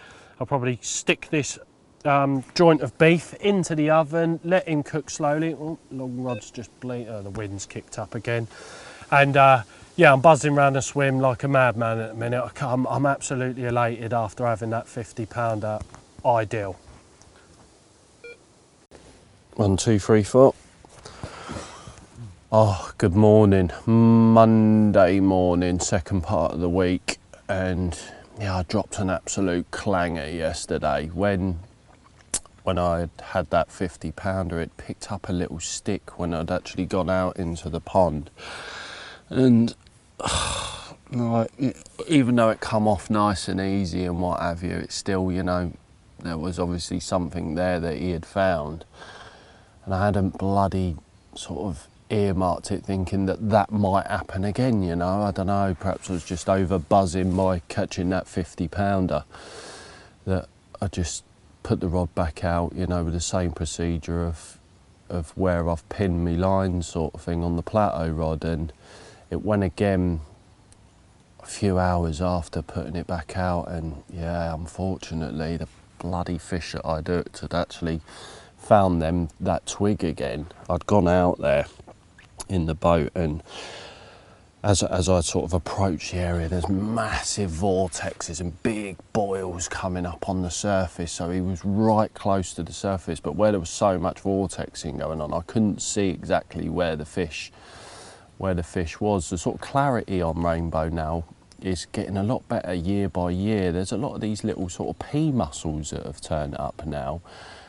I'll 0.40 0.46
probably 0.46 0.78
stick 0.80 1.28
this 1.30 1.58
um, 2.04 2.44
joint 2.54 2.80
of 2.80 2.96
beef 2.98 3.34
into 3.34 3.74
the 3.74 3.90
oven, 3.90 4.40
let 4.44 4.68
him 4.68 4.82
cook 4.82 5.10
slowly. 5.10 5.54
Oh, 5.54 5.78
long 5.90 6.22
rod's 6.22 6.50
just 6.50 6.78
bleed. 6.80 7.08
Oh, 7.08 7.22
the 7.22 7.30
wind's 7.30 7.66
kicked 7.66 7.98
up 7.98 8.14
again, 8.14 8.46
and. 9.10 9.36
Uh, 9.36 9.62
yeah, 9.98 10.12
I'm 10.12 10.20
buzzing 10.20 10.56
around 10.56 10.74
the 10.74 10.80
swim 10.80 11.18
like 11.18 11.42
a 11.42 11.48
madman 11.48 11.98
at 11.98 12.10
the 12.10 12.14
minute. 12.14 12.62
I'm, 12.62 12.86
I'm 12.86 13.04
absolutely 13.04 13.64
elated 13.64 14.14
after 14.14 14.46
having 14.46 14.70
that 14.70 14.86
50 14.86 15.26
pounder 15.26 15.80
ideal. 16.24 16.78
One, 19.54 19.76
two, 19.76 19.98
three, 19.98 20.22
four. 20.22 20.54
Oh, 22.52 22.92
good 22.96 23.16
morning. 23.16 23.72
Monday 23.86 25.18
morning, 25.18 25.80
second 25.80 26.20
part 26.20 26.52
of 26.52 26.60
the 26.60 26.68
week. 26.68 27.18
And 27.48 27.98
yeah, 28.38 28.58
I 28.58 28.62
dropped 28.62 29.00
an 29.00 29.10
absolute 29.10 29.68
clanger 29.72 30.30
yesterday 30.30 31.10
when 31.12 31.58
when 32.62 32.78
I 32.78 33.08
had 33.20 33.50
that 33.50 33.72
50 33.72 34.12
pounder, 34.12 34.60
it 34.60 34.76
picked 34.76 35.10
up 35.10 35.28
a 35.28 35.32
little 35.32 35.58
stick 35.58 36.20
when 36.20 36.32
I'd 36.34 36.52
actually 36.52 36.86
gone 36.86 37.10
out 37.10 37.36
into 37.36 37.68
the 37.68 37.80
pond. 37.80 38.30
And 39.30 39.74
like, 41.12 41.50
even 42.08 42.36
though 42.36 42.50
it 42.50 42.60
come 42.60 42.88
off 42.88 43.10
nice 43.10 43.48
and 43.48 43.60
easy 43.60 44.04
and 44.04 44.20
what 44.20 44.40
have 44.40 44.62
you, 44.62 44.72
it's 44.72 44.94
still, 44.94 45.30
you 45.30 45.42
know, 45.42 45.72
there 46.20 46.38
was 46.38 46.58
obviously 46.58 47.00
something 47.00 47.54
there 47.54 47.80
that 47.80 47.98
he 47.98 48.10
had 48.10 48.26
found. 48.26 48.84
And 49.84 49.94
I 49.94 50.06
hadn't 50.06 50.38
bloody 50.38 50.96
sort 51.34 51.60
of 51.60 51.86
earmarked 52.10 52.70
it 52.70 52.84
thinking 52.84 53.26
that 53.26 53.50
that 53.50 53.70
might 53.70 54.06
happen 54.06 54.44
again, 54.44 54.82
you 54.82 54.96
know. 54.96 55.22
I 55.22 55.30
don't 55.30 55.46
know, 55.46 55.76
perhaps 55.78 56.10
I 56.10 56.14
was 56.14 56.24
just 56.24 56.48
over 56.48 56.78
buzzing 56.78 57.36
by 57.36 57.60
catching 57.68 58.10
that 58.10 58.26
50 58.26 58.68
pounder. 58.68 59.24
That 60.26 60.48
I 60.80 60.88
just 60.88 61.24
put 61.62 61.80
the 61.80 61.88
rod 61.88 62.14
back 62.14 62.44
out, 62.44 62.74
you 62.74 62.86
know, 62.86 63.04
with 63.04 63.14
the 63.14 63.20
same 63.20 63.52
procedure 63.52 64.24
of, 64.24 64.58
of 65.08 65.30
where 65.36 65.68
I've 65.68 65.88
pinned 65.88 66.24
my 66.24 66.32
line 66.32 66.82
sort 66.82 67.14
of 67.14 67.22
thing 67.22 67.42
on 67.42 67.56
the 67.56 67.62
plateau 67.62 68.10
rod. 68.10 68.44
And 68.44 68.72
it 69.30 69.44
went 69.44 69.62
again 69.62 70.20
a 71.40 71.46
few 71.46 71.78
hours 71.78 72.20
after 72.20 72.62
putting 72.62 72.96
it 72.96 73.06
back 73.06 73.36
out 73.36 73.68
and 73.68 74.02
yeah 74.10 74.54
unfortunately 74.54 75.56
the 75.56 75.68
bloody 75.98 76.38
fish 76.38 76.72
that 76.72 76.84
I'd 76.86 77.08
hooked 77.08 77.40
had 77.40 77.54
actually 77.54 78.00
found 78.56 79.00
them 79.00 79.28
that 79.40 79.66
twig 79.66 80.04
again 80.04 80.46
I'd 80.68 80.86
gone 80.86 81.08
out 81.08 81.38
there 81.38 81.66
in 82.48 82.66
the 82.66 82.74
boat 82.74 83.12
and 83.14 83.42
as, 84.62 84.82
as 84.82 85.08
I 85.08 85.20
sort 85.20 85.44
of 85.44 85.54
approached 85.54 86.12
the 86.12 86.18
area, 86.18 86.48
there's 86.48 86.68
massive 86.68 87.50
vortexes 87.50 88.40
and 88.40 88.60
big 88.62 88.96
boils 89.12 89.68
coming 89.68 90.04
up 90.04 90.28
on 90.28 90.42
the 90.42 90.50
surface. 90.50 91.12
So 91.12 91.30
he 91.30 91.40
was 91.40 91.64
right 91.64 92.12
close 92.12 92.52
to 92.54 92.64
the 92.64 92.72
surface, 92.72 93.20
but 93.20 93.36
where 93.36 93.52
there 93.52 93.60
was 93.60 93.70
so 93.70 93.98
much 93.98 94.22
vortexing 94.22 94.98
going 94.98 95.20
on, 95.20 95.32
I 95.32 95.42
couldn't 95.42 95.80
see 95.80 96.08
exactly 96.08 96.68
where 96.68 96.96
the 96.96 97.04
fish 97.04 97.52
where 98.38 98.54
the 98.54 98.62
fish 98.62 99.00
was. 99.00 99.30
The 99.30 99.38
sort 99.38 99.56
of 99.56 99.60
clarity 99.60 100.22
on 100.22 100.42
rainbow 100.42 100.88
now 100.88 101.24
is 101.62 101.86
getting 101.92 102.16
a 102.16 102.22
lot 102.22 102.48
better 102.48 102.72
year 102.72 103.08
by 103.08 103.30
year. 103.30 103.72
There's 103.72 103.92
a 103.92 103.96
lot 103.96 104.14
of 104.14 104.20
these 104.20 104.44
little 104.44 104.68
sort 104.68 104.90
of 104.90 105.10
pea 105.10 105.30
mussels 105.32 105.90
that 105.90 106.04
have 106.06 106.20
turned 106.20 106.56
up 106.56 106.86
now, 106.86 107.20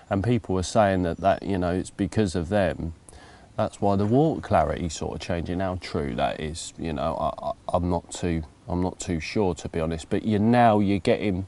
and 0.09 0.23
people 0.23 0.57
are 0.57 0.63
saying 0.63 1.03
that 1.03 1.17
that 1.17 1.43
you 1.43 1.57
know 1.57 1.71
it's 1.71 1.89
because 1.89 2.35
of 2.35 2.49
them. 2.49 2.93
That's 3.57 3.81
why 3.81 3.97
the 3.97 4.05
water 4.05 4.39
clarity 4.39 4.87
sort 4.87 5.15
of 5.15 5.21
changing. 5.21 5.59
How 5.59 5.77
true 5.81 6.15
that 6.15 6.39
is, 6.39 6.73
you 6.77 6.93
know, 6.93 7.17
I, 7.19 7.51
I'm 7.73 7.89
not 7.89 8.11
too 8.11 8.43
I'm 8.67 8.81
not 8.81 8.99
too 8.99 9.19
sure 9.19 9.55
to 9.55 9.69
be 9.69 9.79
honest. 9.79 10.09
But 10.09 10.23
you 10.23 10.39
now 10.39 10.79
you're 10.79 10.99
getting 10.99 11.47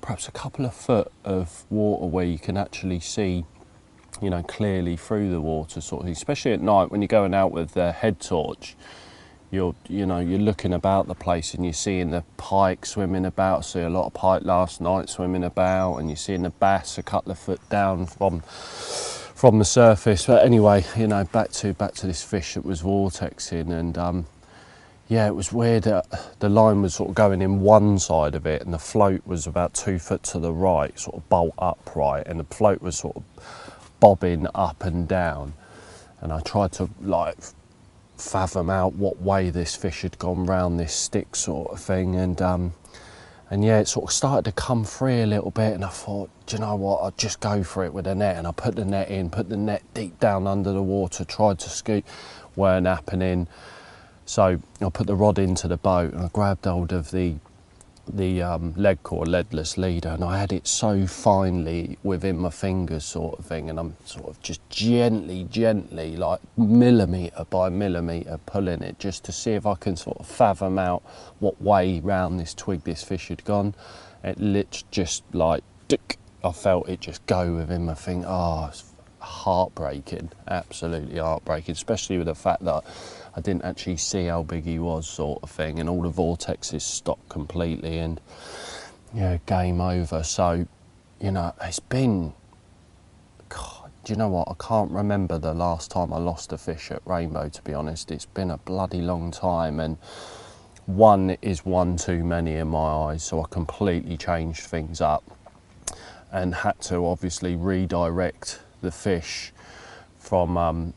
perhaps 0.00 0.28
a 0.28 0.32
couple 0.32 0.66
of 0.66 0.74
foot 0.74 1.10
of 1.24 1.64
water 1.70 2.06
where 2.06 2.26
you 2.26 2.38
can 2.38 2.58
actually 2.58 3.00
see 3.00 3.46
you 4.22 4.30
know, 4.30 4.42
clearly 4.42 4.96
through 4.96 5.30
the 5.30 5.40
water 5.40 5.80
sort 5.80 6.04
of 6.04 6.08
especially 6.10 6.52
at 6.52 6.60
night 6.60 6.90
when 6.90 7.02
you're 7.02 7.08
going 7.08 7.34
out 7.34 7.52
with 7.52 7.76
a 7.76 7.92
head 7.92 8.20
torch. 8.20 8.76
you're 9.50 9.74
you 9.88 10.04
know 10.06 10.18
you're 10.18 10.38
looking 10.38 10.72
about 10.72 11.06
the 11.06 11.14
place 11.14 11.54
and 11.54 11.64
you're 11.64 11.72
seeing 11.72 12.10
the 12.10 12.24
pike 12.36 12.84
swimming 12.86 13.24
about. 13.24 13.58
I 13.58 13.62
see 13.62 13.80
a 13.80 13.90
lot 13.90 14.06
of 14.06 14.14
pike 14.14 14.42
last 14.44 14.80
night 14.80 15.08
swimming 15.08 15.44
about, 15.44 15.96
and 15.96 16.08
you're 16.08 16.16
seeing 16.16 16.42
the 16.42 16.50
bass 16.50 16.98
a 16.98 17.02
couple 17.02 17.32
of 17.32 17.38
foot 17.38 17.66
down 17.70 18.06
from 18.06 18.40
from 18.40 19.58
the 19.58 19.64
surface. 19.64 20.26
But 20.26 20.44
anyway, 20.44 20.84
you 20.96 21.06
know, 21.06 21.24
back 21.24 21.50
to 21.52 21.72
back 21.74 21.94
to 21.94 22.06
this 22.06 22.22
fish 22.22 22.54
that 22.54 22.64
was 22.64 22.82
vortexing, 22.82 23.70
and 23.72 23.96
um, 23.98 24.26
yeah, 25.08 25.26
it 25.26 25.34
was 25.34 25.52
weird. 25.52 25.84
That 25.84 26.06
the 26.40 26.48
line 26.48 26.82
was 26.82 26.94
sort 26.94 27.10
of 27.10 27.14
going 27.14 27.42
in 27.42 27.60
one 27.60 27.98
side 27.98 28.34
of 28.34 28.46
it, 28.46 28.62
and 28.62 28.72
the 28.74 28.78
float 28.78 29.22
was 29.26 29.46
about 29.46 29.74
two 29.74 29.98
foot 29.98 30.22
to 30.24 30.38
the 30.38 30.52
right, 30.52 30.98
sort 30.98 31.16
of 31.16 31.28
bolt 31.28 31.54
upright, 31.58 32.26
and 32.26 32.40
the 32.40 32.44
float 32.44 32.82
was 32.82 32.98
sort 32.98 33.16
of 33.16 33.22
bobbing 34.04 34.46
up 34.54 34.84
and 34.84 35.08
down. 35.08 35.54
And 36.20 36.30
I 36.30 36.40
tried 36.40 36.72
to 36.72 36.90
like 37.00 37.38
fathom 38.18 38.68
out 38.68 38.92
what 38.92 39.22
way 39.22 39.48
this 39.48 39.74
fish 39.74 40.02
had 40.02 40.18
gone 40.18 40.44
round 40.44 40.78
this 40.78 40.92
stick 40.92 41.34
sort 41.34 41.72
of 41.72 41.80
thing. 41.80 42.14
And 42.14 42.42
um, 42.42 42.74
and 43.48 43.64
yeah 43.64 43.78
it 43.78 43.88
sort 43.88 44.10
of 44.10 44.12
started 44.12 44.44
to 44.44 44.52
come 44.52 44.84
free 44.84 45.22
a 45.22 45.26
little 45.26 45.50
bit. 45.50 45.72
And 45.72 45.82
I 45.82 45.88
thought 45.88 46.28
do 46.44 46.56
you 46.56 46.60
know 46.60 46.76
what? 46.76 46.98
I'll 46.98 47.12
just 47.12 47.40
go 47.40 47.62
for 47.62 47.82
it 47.82 47.94
with 47.94 48.06
a 48.06 48.14
net. 48.14 48.36
And 48.36 48.46
I 48.46 48.52
put 48.52 48.76
the 48.76 48.84
net 48.84 49.08
in 49.08 49.30
put 49.30 49.48
the 49.48 49.56
net 49.56 49.82
deep 49.94 50.20
down 50.20 50.46
under 50.46 50.72
the 50.72 50.82
water 50.82 51.24
tried 51.24 51.58
to 51.60 51.70
scoot 51.70 52.04
weren't 52.56 52.86
happening. 52.86 53.48
So 54.26 54.60
I 54.82 54.88
put 54.90 55.06
the 55.06 55.16
rod 55.16 55.38
into 55.38 55.66
the 55.66 55.78
boat 55.78 56.12
and 56.12 56.26
I 56.26 56.28
grabbed 56.28 56.66
hold 56.66 56.92
of 56.92 57.10
the 57.10 57.36
the 58.06 58.42
um, 58.42 58.74
leadcore 58.74 59.26
leadless 59.26 59.78
leader 59.78 60.10
and 60.10 60.22
I 60.24 60.38
had 60.38 60.52
it 60.52 60.66
so 60.66 61.06
finely 61.06 61.98
within 62.02 62.38
my 62.38 62.50
fingers 62.50 63.04
sort 63.04 63.38
of 63.38 63.46
thing 63.46 63.70
and 63.70 63.78
I'm 63.78 63.96
sort 64.04 64.28
of 64.28 64.40
just 64.42 64.60
gently 64.68 65.44
gently 65.50 66.16
like 66.16 66.40
millimetre 66.56 67.44
by 67.50 67.68
millimetre 67.68 68.38
pulling 68.46 68.82
it 68.82 68.98
just 68.98 69.24
to 69.24 69.32
see 69.32 69.52
if 69.52 69.66
I 69.66 69.74
can 69.74 69.96
sort 69.96 70.18
of 70.18 70.26
fathom 70.26 70.78
out 70.78 71.02
what 71.38 71.60
way 71.60 72.00
round 72.00 72.38
this 72.38 72.54
twig 72.54 72.84
this 72.84 73.02
fish 73.02 73.28
had 73.28 73.44
gone. 73.44 73.74
It 74.22 74.38
lit 74.38 74.84
just 74.90 75.22
like 75.32 75.64
dick 75.88 76.18
I 76.42 76.52
felt 76.52 76.88
it 76.88 77.00
just 77.00 77.24
go 77.26 77.54
within 77.54 77.86
my 77.86 77.94
finger 77.94 78.26
oh 78.28 78.70
heartbreaking 79.18 80.30
absolutely 80.46 81.18
heartbreaking 81.18 81.72
especially 81.72 82.18
with 82.18 82.26
the 82.26 82.34
fact 82.34 82.64
that 82.64 82.84
I 83.36 83.40
didn't 83.40 83.64
actually 83.64 83.96
see 83.96 84.26
how 84.26 84.44
big 84.44 84.64
he 84.64 84.78
was, 84.78 85.08
sort 85.08 85.42
of 85.42 85.50
thing, 85.50 85.80
and 85.80 85.88
all 85.88 86.02
the 86.02 86.10
vortexes 86.10 86.82
stopped 86.82 87.28
completely, 87.28 87.98
and 87.98 88.20
yeah, 89.12 89.38
game 89.46 89.80
over. 89.80 90.22
So, 90.22 90.66
you 91.20 91.30
know, 91.32 91.52
it's 91.60 91.80
been. 91.80 92.32
God, 93.48 93.90
do 94.04 94.12
you 94.12 94.16
know 94.16 94.28
what? 94.28 94.48
I 94.48 94.54
can't 94.58 94.90
remember 94.90 95.38
the 95.38 95.54
last 95.54 95.90
time 95.90 96.12
I 96.12 96.18
lost 96.18 96.52
a 96.52 96.58
fish 96.58 96.90
at 96.90 97.02
Rainbow. 97.04 97.48
To 97.48 97.62
be 97.62 97.74
honest, 97.74 98.10
it's 98.10 98.26
been 98.26 98.50
a 98.50 98.58
bloody 98.58 99.00
long 99.00 99.32
time, 99.32 99.80
and 99.80 99.98
one 100.86 101.36
is 101.42 101.64
one 101.64 101.96
too 101.96 102.22
many 102.22 102.54
in 102.54 102.68
my 102.68 102.78
eyes. 102.78 103.24
So 103.24 103.42
I 103.42 103.46
completely 103.50 104.16
changed 104.16 104.62
things 104.62 105.00
up, 105.00 105.24
and 106.30 106.54
had 106.54 106.80
to 106.82 107.04
obviously 107.04 107.56
redirect 107.56 108.60
the 108.80 108.92
fish 108.92 109.52
from 110.18 110.56
um, 110.56 110.94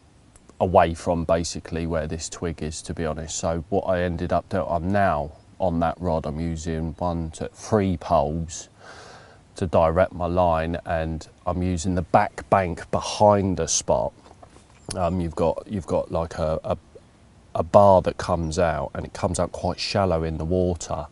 away 0.59 0.93
from 0.93 1.23
basically 1.23 1.85
where 1.85 2.07
this 2.07 2.29
twig 2.29 2.63
is 2.63 2.81
to 2.83 2.93
be 2.93 3.05
honest. 3.05 3.37
So 3.37 3.63
what 3.69 3.81
I 3.81 4.03
ended 4.03 4.33
up 4.33 4.49
doing 4.49 4.65
I'm 4.69 4.91
now 4.91 5.31
on 5.59 5.79
that 5.79 5.99
rod 5.99 6.25
I'm 6.25 6.39
using 6.39 6.93
one 6.97 7.31
to 7.31 7.49
three 7.49 7.97
poles 7.97 8.69
to 9.57 9.67
direct 9.67 10.13
my 10.13 10.27
line 10.27 10.77
and 10.85 11.27
I'm 11.45 11.61
using 11.63 11.95
the 11.95 12.03
back 12.03 12.47
bank 12.49 12.89
behind 12.91 13.57
the 13.57 13.67
spot. 13.67 14.13
Um, 14.95 15.19
you've 15.19 15.35
got 15.35 15.63
you've 15.67 15.87
got 15.87 16.11
like 16.11 16.37
a, 16.37 16.59
a, 16.63 16.77
a 17.55 17.63
bar 17.63 18.01
that 18.03 18.17
comes 18.17 18.59
out 18.59 18.91
and 18.93 19.05
it 19.05 19.13
comes 19.13 19.39
out 19.39 19.51
quite 19.51 19.79
shallow 19.79 20.23
in 20.23 20.37
the 20.37 20.45
water. 20.45 21.07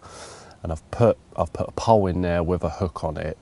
And 0.64 0.72
I've 0.72 0.90
put 0.92 1.18
I've 1.36 1.52
put 1.54 1.68
a 1.68 1.72
pole 1.72 2.08
in 2.08 2.22
there 2.22 2.44
with 2.44 2.64
a 2.64 2.70
hook 2.70 3.04
on 3.04 3.18
it 3.18 3.38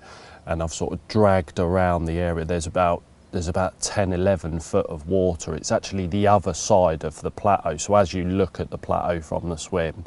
and 0.45 0.63
I've 0.63 0.73
sort 0.73 0.93
of 0.93 1.07
dragged 1.07 1.59
around 1.59 2.05
the 2.05 2.19
area. 2.19 2.45
There's 2.45 2.67
about 2.67 3.03
there's 3.33 3.47
about 3.47 3.81
10, 3.81 4.13
11 4.13 4.59
foot 4.59 4.85
of 4.85 5.07
water. 5.07 5.55
It's 5.55 5.71
actually 5.71 6.05
the 6.05 6.27
other 6.27 6.53
side 6.53 7.03
of 7.03 7.19
the 7.21 7.31
plateau. 7.31 7.77
So 7.77 7.95
as 7.95 8.13
you 8.13 8.23
look 8.23 8.59
at 8.59 8.69
the 8.69 8.77
plateau 8.77 9.21
from 9.21 9.49
the 9.49 9.57
swim, 9.57 10.05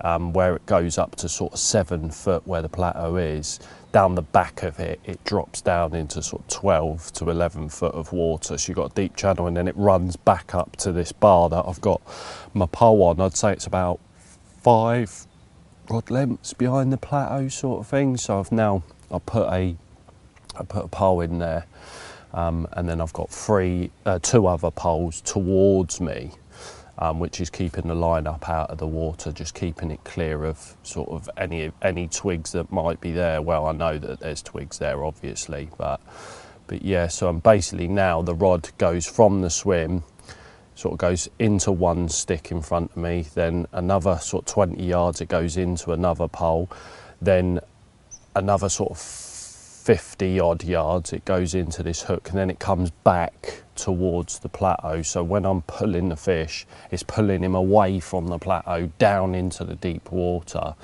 um, 0.00 0.32
where 0.32 0.54
it 0.54 0.64
goes 0.64 0.96
up 0.96 1.16
to 1.16 1.28
sort 1.28 1.52
of 1.52 1.58
seven 1.58 2.10
foot 2.10 2.46
where 2.46 2.62
the 2.62 2.68
plateau 2.68 3.16
is, 3.16 3.58
down 3.90 4.14
the 4.14 4.22
back 4.22 4.62
of 4.62 4.78
it, 4.78 5.00
it 5.04 5.22
drops 5.24 5.60
down 5.60 5.94
into 5.94 6.22
sort 6.22 6.42
of 6.42 6.48
12 6.48 7.12
to 7.14 7.30
11 7.30 7.68
foot 7.68 7.94
of 7.94 8.12
water. 8.12 8.56
So 8.56 8.70
you've 8.70 8.76
got 8.76 8.92
a 8.92 8.94
deep 8.94 9.16
channel 9.16 9.48
and 9.48 9.56
then 9.56 9.66
it 9.66 9.76
runs 9.76 10.14
back 10.14 10.54
up 10.54 10.76
to 10.76 10.92
this 10.92 11.10
bar 11.10 11.48
that 11.48 11.64
I've 11.66 11.80
got 11.80 12.00
my 12.54 12.66
pole 12.66 13.02
on. 13.02 13.20
I'd 13.20 13.36
say 13.36 13.52
it's 13.52 13.66
about 13.66 13.98
five 14.62 15.26
rod 15.90 16.10
lengths 16.12 16.52
behind 16.52 16.92
the 16.92 16.96
plateau 16.96 17.48
sort 17.48 17.80
of 17.80 17.88
thing. 17.88 18.16
So 18.16 18.38
I've 18.38 18.52
now, 18.52 18.84
I 19.10 19.18
put 19.18 19.48
a, 19.48 19.76
I 20.58 20.62
put 20.62 20.84
a 20.84 20.88
pole 20.88 21.20
in 21.20 21.38
there 21.38 21.66
um, 22.34 22.66
and 22.72 22.88
then 22.88 23.00
I've 23.00 23.12
got 23.12 23.30
three, 23.30 23.90
uh, 24.06 24.18
two 24.20 24.46
other 24.46 24.70
poles 24.70 25.20
towards 25.20 26.00
me, 26.00 26.32
um, 26.98 27.18
which 27.20 27.40
is 27.40 27.50
keeping 27.50 27.88
the 27.88 27.94
line 27.94 28.26
up 28.26 28.48
out 28.48 28.70
of 28.70 28.78
the 28.78 28.86
water, 28.86 29.32
just 29.32 29.54
keeping 29.54 29.90
it 29.90 30.02
clear 30.04 30.44
of 30.44 30.76
sort 30.82 31.10
of 31.10 31.28
any 31.36 31.72
any 31.82 32.08
twigs 32.08 32.52
that 32.52 32.72
might 32.72 33.00
be 33.00 33.12
there. 33.12 33.42
Well, 33.42 33.66
I 33.66 33.72
know 33.72 33.98
that 33.98 34.20
there's 34.20 34.42
twigs 34.42 34.78
there, 34.78 35.04
obviously, 35.04 35.68
but 35.76 36.00
but 36.66 36.82
yeah. 36.82 37.08
So 37.08 37.28
I'm 37.28 37.40
basically 37.40 37.88
now 37.88 38.22
the 38.22 38.34
rod 38.34 38.70
goes 38.78 39.06
from 39.06 39.42
the 39.42 39.50
swim, 39.50 40.04
sort 40.74 40.92
of 40.92 40.98
goes 40.98 41.28
into 41.38 41.70
one 41.70 42.08
stick 42.08 42.50
in 42.50 42.62
front 42.62 42.92
of 42.92 42.96
me, 42.96 43.26
then 43.34 43.66
another 43.72 44.18
sort 44.18 44.48
of 44.48 44.54
20 44.54 44.82
yards 44.82 45.20
it 45.20 45.28
goes 45.28 45.56
into 45.56 45.92
another 45.92 46.28
pole, 46.28 46.70
then 47.20 47.60
another 48.34 48.68
sort 48.68 48.90
of 48.90 48.98
50 49.82 50.38
odd 50.38 50.62
yards 50.62 51.12
it 51.12 51.24
goes 51.24 51.56
into 51.56 51.82
this 51.82 52.02
hook 52.02 52.28
and 52.28 52.38
then 52.38 52.50
it 52.50 52.60
comes 52.60 52.90
back 53.02 53.64
towards 53.74 54.38
the 54.38 54.48
plateau. 54.48 55.02
So 55.02 55.24
when 55.24 55.44
I'm 55.44 55.62
pulling 55.62 56.08
the 56.08 56.16
fish 56.16 56.66
it's 56.92 57.02
pulling 57.02 57.42
him 57.42 57.56
away 57.56 57.98
from 57.98 58.28
the 58.28 58.38
plateau 58.38 58.92
down 58.98 59.34
into 59.34 59.64
the 59.64 59.74
deep 59.74 60.12
water. 60.12 60.76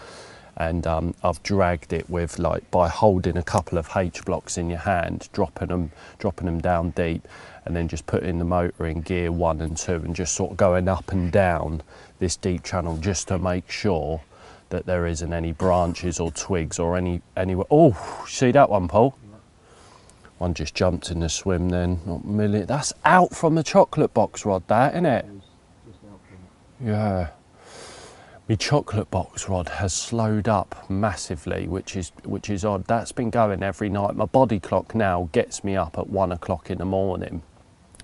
And 0.57 0.85
um, 0.89 1.15
I've 1.23 1.41
dragged 1.45 1.93
it 1.93 2.11
with 2.11 2.41
like 2.41 2.69
by 2.73 2.89
holding 2.89 3.37
a 3.37 3.43
couple 3.45 3.79
of 3.79 3.89
H 3.95 4.25
blocks 4.25 4.59
in 4.59 4.69
your 4.69 4.81
hand 4.81 5.29
dropping 5.33 5.69
them 5.69 5.93
dropping 6.19 6.47
them 6.47 6.61
down 6.61 6.91
deep 6.91 7.29
and 7.65 7.77
then 7.77 7.87
just 7.87 8.05
putting 8.07 8.41
the 8.41 8.45
motor 8.45 8.85
in 8.85 9.03
gear 9.03 9.31
one 9.31 9.61
and 9.61 9.77
two 9.77 9.93
and 9.95 10.17
just 10.17 10.35
sort 10.35 10.51
of 10.51 10.57
going 10.57 10.89
up 10.89 11.13
and 11.13 11.31
down 11.31 11.83
this 12.19 12.35
deep 12.35 12.65
channel 12.65 12.97
just 12.97 13.29
to 13.29 13.39
make 13.39 13.71
sure 13.71 14.23
that 14.71 14.87
there 14.87 15.07
isn't 15.07 15.33
any 15.33 15.53
branches 15.53 16.21
or 16.21 16.31
twigs 16.31 16.79
or 16.79 16.97
any 16.97 17.23
anywhere. 17.37 17.67
Oh, 17.71 18.25
see 18.29 18.51
that 18.53 18.71
one, 18.71 18.89
Paul? 18.89 19.17
One 20.39 20.55
just 20.55 20.75
jumped 20.75 21.11
in 21.11 21.21
the 21.21 21.29
swim 21.29 21.69
then, 21.71 22.01
not 22.07 22.25
million. 22.25 22.67
That's 22.67 22.93
out 23.05 23.35
from 23.35 23.57
the 23.57 23.65
chocolate 23.65 24.15
box 24.15 24.47
rod, 24.47 24.63
that, 24.69 24.93
isn't 24.95 25.07
it? 25.07 25.27
Yeah. 26.81 27.31
My 28.49 28.55
chocolate 28.55 29.11
box 29.11 29.49
rod 29.49 29.69
has 29.69 29.93
slowed 29.93 30.49
up 30.49 30.89
massively, 30.89 31.67
which 31.67 31.97
is 31.97 32.13
which 32.25 32.49
is 32.49 32.65
odd. 32.65 32.87
That's 32.87 33.13
been 33.13 33.31
going 33.31 33.63
every 33.63 33.91
night. 33.91 34.17
My 34.17 34.25
body 34.25 34.61
clock 34.61 34.95
now 34.95 35.29
gets 35.33 35.63
me 35.65 35.77
up 35.77 35.99
at 35.99 36.09
one 36.09 36.33
o'clock 36.33 36.71
in 36.71 36.79
the 36.79 36.87
morning 36.87 37.43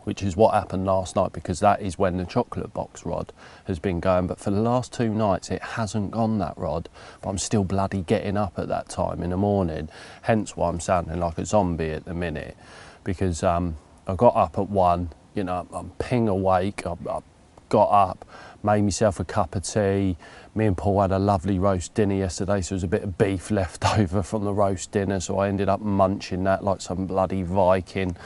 which 0.04 0.22
is 0.22 0.36
what 0.36 0.54
happened 0.54 0.86
last 0.86 1.16
night 1.16 1.32
because 1.32 1.60
that 1.60 1.82
is 1.82 1.98
when 1.98 2.16
the 2.16 2.24
chocolate 2.24 2.72
box 2.72 3.04
rod 3.04 3.32
has 3.64 3.78
been 3.78 4.00
going. 4.00 4.26
But 4.26 4.38
for 4.38 4.50
the 4.50 4.60
last 4.60 4.92
two 4.92 5.08
nights, 5.12 5.50
it 5.50 5.62
hasn't 5.62 6.12
gone 6.12 6.38
that 6.38 6.56
rod, 6.56 6.88
but 7.20 7.30
I'm 7.30 7.38
still 7.38 7.64
bloody 7.64 8.02
getting 8.02 8.36
up 8.36 8.58
at 8.58 8.68
that 8.68 8.88
time 8.88 9.22
in 9.22 9.30
the 9.30 9.36
morning. 9.36 9.88
Hence 10.22 10.56
why 10.56 10.68
I'm 10.68 10.80
sounding 10.80 11.18
like 11.18 11.38
a 11.38 11.44
zombie 11.44 11.90
at 11.90 12.04
the 12.04 12.14
minute 12.14 12.56
because 13.02 13.42
um, 13.42 13.76
I 14.06 14.14
got 14.14 14.34
up 14.36 14.58
at 14.58 14.68
one, 14.68 15.10
you 15.34 15.44
know, 15.44 15.66
I'm 15.72 15.90
ping 15.98 16.28
awake, 16.28 16.86
I, 16.86 16.92
I 17.08 17.20
got 17.68 17.90
up, 17.90 18.24
made 18.62 18.82
myself 18.82 19.20
a 19.20 19.24
cup 19.24 19.54
of 19.54 19.62
tea. 19.62 20.16
Me 20.54 20.66
and 20.66 20.76
Paul 20.76 21.02
had 21.02 21.12
a 21.12 21.18
lovely 21.18 21.58
roast 21.58 21.94
dinner 21.94 22.14
yesterday, 22.14 22.60
so 22.60 22.70
there 22.70 22.76
was 22.76 22.84
a 22.84 22.88
bit 22.88 23.02
of 23.02 23.18
beef 23.18 23.50
left 23.60 23.84
over 23.98 24.22
from 24.22 24.44
the 24.44 24.52
roast 24.52 24.90
dinner, 24.92 25.20
so 25.20 25.38
I 25.38 25.48
ended 25.48 25.68
up 25.68 25.80
munching 25.80 26.44
that 26.44 26.64
like 26.64 26.80
some 26.80 27.06
bloody 27.06 27.42
Viking. 27.42 28.16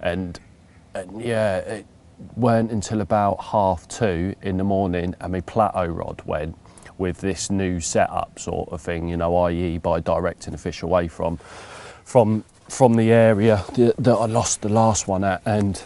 And 0.00 0.38
and 0.94 1.22
yeah, 1.22 1.58
it 1.58 1.86
weren't 2.36 2.70
until 2.70 3.00
about 3.00 3.42
half 3.42 3.86
two 3.88 4.34
in 4.42 4.56
the 4.56 4.64
morning 4.64 5.14
and 5.20 5.32
my 5.32 5.40
plateau 5.40 5.86
rod 5.86 6.22
went 6.24 6.56
with 6.98 7.18
this 7.18 7.48
new 7.48 7.80
setup 7.80 8.38
sort 8.38 8.68
of 8.70 8.80
thing, 8.80 9.08
you 9.08 9.16
know, 9.16 9.36
i.e. 9.44 9.78
by 9.78 10.00
directing 10.00 10.52
the 10.52 10.58
fish 10.58 10.82
away 10.82 11.08
from 11.08 11.38
from 12.04 12.44
from 12.68 12.96
the 12.96 13.10
area 13.12 13.64
that 13.76 14.14
I 14.14 14.26
lost 14.26 14.62
the 14.62 14.68
last 14.68 15.08
one 15.08 15.24
at 15.24 15.40
and 15.46 15.80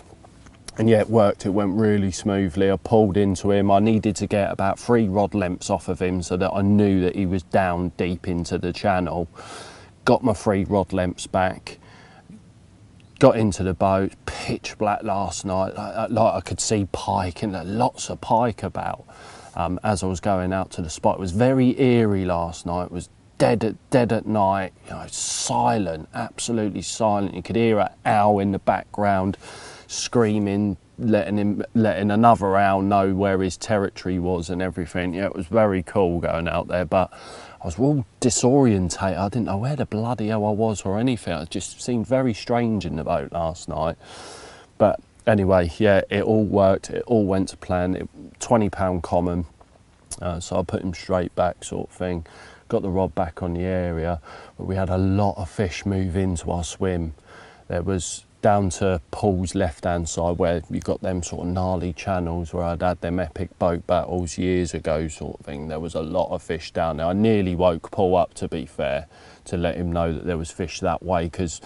and 0.78 0.88
yeah, 0.88 1.00
it 1.00 1.10
worked. 1.10 1.44
It 1.44 1.50
went 1.50 1.74
really 1.76 2.10
smoothly. 2.10 2.70
I 2.70 2.76
pulled 2.76 3.18
into 3.18 3.50
him. 3.50 3.70
I 3.70 3.78
needed 3.78 4.16
to 4.16 4.26
get 4.26 4.50
about 4.50 4.78
three 4.78 5.06
rod 5.06 5.34
lengths 5.34 5.68
off 5.68 5.88
of 5.88 6.00
him 6.00 6.22
so 6.22 6.38
that 6.38 6.50
I 6.50 6.62
knew 6.62 7.02
that 7.02 7.14
he 7.14 7.26
was 7.26 7.42
down 7.42 7.92
deep 7.98 8.26
into 8.26 8.56
the 8.56 8.72
channel. 8.72 9.28
Got 10.06 10.24
my 10.24 10.32
three 10.32 10.64
rod 10.64 10.94
lengths 10.94 11.26
back 11.26 11.78
got 13.22 13.36
into 13.36 13.62
the 13.62 13.72
boat, 13.72 14.14
pitch 14.26 14.76
black 14.78 15.04
last 15.04 15.44
night, 15.44 15.76
like, 15.76 16.10
like 16.10 16.34
I 16.34 16.40
could 16.40 16.58
see 16.58 16.88
pike 16.90 17.44
and 17.44 17.52
lots 17.78 18.10
of 18.10 18.20
pike 18.20 18.64
about. 18.64 19.04
um, 19.54 19.78
as 19.82 20.02
I 20.02 20.06
was 20.06 20.20
going 20.20 20.52
out 20.52 20.70
to 20.72 20.82
the 20.82 20.90
spot. 20.90 21.16
It 21.16 21.20
was 21.20 21.32
very 21.32 21.80
eerie 21.80 22.24
last 22.24 22.66
night. 22.66 22.84
It 22.84 22.92
was 22.92 23.08
dead 23.38 23.64
at 23.64 23.90
dead 23.90 24.12
at 24.12 24.26
night. 24.26 24.72
You 24.86 24.92
know, 24.92 25.06
silent, 25.08 26.08
absolutely 26.14 26.82
silent. 26.82 27.34
You 27.34 27.42
could 27.42 27.56
hear 27.56 27.80
an 27.80 27.90
owl 28.04 28.38
in 28.38 28.52
the 28.52 28.58
background 28.58 29.36
screaming, 29.86 30.76
letting 30.98 31.36
him 31.38 31.62
letting 31.74 32.10
another 32.10 32.56
owl 32.56 32.82
know 32.82 33.14
where 33.14 33.40
his 33.42 33.56
territory 33.56 34.18
was 34.18 34.48
and 34.48 34.62
everything. 34.62 35.14
Yeah, 35.14 35.26
it 35.26 35.34
was 35.34 35.46
very 35.46 35.82
cool 35.82 36.20
going 36.20 36.48
out 36.48 36.68
there, 36.68 36.84
but 36.84 37.12
I 37.62 37.66
was 37.66 37.78
all 37.78 38.04
disorientated. 38.20 39.16
I 39.16 39.28
didn't 39.28 39.46
know 39.46 39.56
where 39.56 39.76
the 39.76 39.86
bloody 39.86 40.28
hell 40.28 40.44
I 40.44 40.50
was 40.50 40.82
or 40.82 40.98
anything. 40.98 41.32
It 41.34 41.50
just 41.50 41.80
seemed 41.80 42.08
very 42.08 42.34
strange 42.34 42.84
in 42.84 42.96
the 42.96 43.04
boat 43.04 43.30
last 43.30 43.68
night. 43.68 43.96
But 44.78 44.98
anyway, 45.28 45.70
yeah, 45.78 46.00
it 46.10 46.24
all 46.24 46.44
worked. 46.44 46.90
It 46.90 47.04
all 47.06 47.24
went 47.24 47.50
to 47.50 47.56
plan. 47.56 47.94
It, 47.94 48.08
Twenty 48.40 48.68
pound 48.68 49.04
common, 49.04 49.46
uh, 50.20 50.40
so 50.40 50.58
I 50.58 50.62
put 50.64 50.82
him 50.82 50.92
straight 50.92 51.32
back, 51.36 51.62
sort 51.62 51.90
of 51.90 51.94
thing. 51.94 52.26
Got 52.68 52.82
the 52.82 52.90
rod 52.90 53.14
back 53.14 53.40
on 53.40 53.54
the 53.54 53.62
area, 53.62 54.20
but 54.58 54.64
we 54.64 54.74
had 54.74 54.90
a 54.90 54.98
lot 54.98 55.34
of 55.36 55.48
fish 55.48 55.86
move 55.86 56.16
into 56.16 56.50
our 56.50 56.64
swim. 56.64 57.14
There 57.68 57.82
was 57.82 58.24
down 58.42 58.68
to 58.68 59.00
Paul's 59.10 59.54
left 59.54 59.84
hand 59.84 60.08
side 60.08 60.36
where 60.36 60.62
you've 60.68 60.84
got 60.84 61.00
them 61.00 61.22
sort 61.22 61.46
of 61.46 61.52
gnarly 61.52 61.92
channels 61.92 62.52
where 62.52 62.64
I'd 62.64 62.82
had 62.82 63.00
them 63.00 63.18
epic 63.18 63.58
boat 63.58 63.86
battles 63.86 64.36
years 64.36 64.74
ago, 64.74 65.08
sort 65.08 65.40
of 65.40 65.46
thing. 65.46 65.68
There 65.68 65.80
was 65.80 65.94
a 65.94 66.02
lot 66.02 66.30
of 66.30 66.42
fish 66.42 66.72
down 66.72 66.98
there. 66.98 67.06
I 67.06 67.12
nearly 67.12 67.54
woke 67.54 67.90
Paul 67.90 68.16
up, 68.16 68.34
to 68.34 68.48
be 68.48 68.66
fair, 68.66 69.06
to 69.46 69.56
let 69.56 69.76
him 69.76 69.92
know 69.92 70.12
that 70.12 70.26
there 70.26 70.36
was 70.36 70.50
fish 70.50 70.80
that 70.80 71.02
way 71.02 71.24
because 71.24 71.60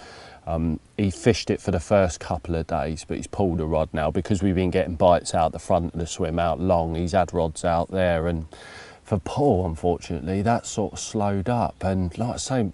um, 0.46 0.78
he 0.96 1.10
fished 1.10 1.50
it 1.50 1.60
for 1.60 1.72
the 1.72 1.80
first 1.80 2.20
couple 2.20 2.54
of 2.54 2.66
days, 2.66 3.04
but 3.06 3.16
he's 3.16 3.26
pulled 3.26 3.60
a 3.60 3.66
rod 3.66 3.88
now 3.92 4.10
because 4.10 4.42
we've 4.42 4.54
been 4.54 4.70
getting 4.70 4.94
bites 4.94 5.34
out 5.34 5.52
the 5.52 5.58
front 5.58 5.94
of 5.94 5.98
the 5.98 6.06
swim 6.06 6.38
out 6.38 6.60
long. 6.60 6.94
He's 6.94 7.12
had 7.12 7.32
rods 7.34 7.64
out 7.64 7.90
there, 7.90 8.28
and 8.28 8.46
for 9.06 9.18
Paul, 9.20 9.64
unfortunately, 9.66 10.42
that 10.42 10.66
sort 10.66 10.94
of 10.94 10.98
slowed 10.98 11.48
up. 11.48 11.84
And 11.84 12.16
like 12.18 12.34
I 12.34 12.36
say, 12.38 12.70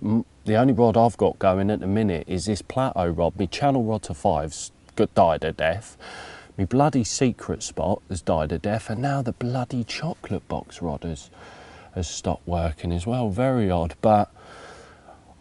the 0.47 0.57
only 0.57 0.73
rod 0.73 0.97
I've 0.97 1.19
got 1.19 1.39
going 1.39 1.71
at 1.71 1.81
the 1.81 1.87
minute 1.87 2.25
is 2.27 2.47
this 2.47 2.63
plateau 2.63 3.07
rod. 3.09 3.39
My 3.39 3.45
channel 3.45 3.85
rod 3.85 4.03
to 4.05 4.15
five's 4.15 4.73
got 4.97 5.15
died 5.15 5.45
a 5.45 5.53
death. 5.53 5.99
My 6.57 6.65
bloody 6.65 7.05
secret 7.05 7.63
spot 7.63 8.01
has 8.09 8.23
died 8.23 8.51
a 8.51 8.59
death, 8.59 8.89
and 8.89 9.03
now 9.03 9.21
the 9.21 9.33
bloody 9.33 9.85
chocolate 9.85 10.49
box 10.49 10.81
rod 10.81 11.03
has 11.03 11.29
has 11.95 12.09
stopped 12.09 12.49
working 12.49 12.93
as 12.93 13.07
well. 13.07 13.29
Very 13.29 13.71
odd, 13.71 13.95
but 14.01 14.31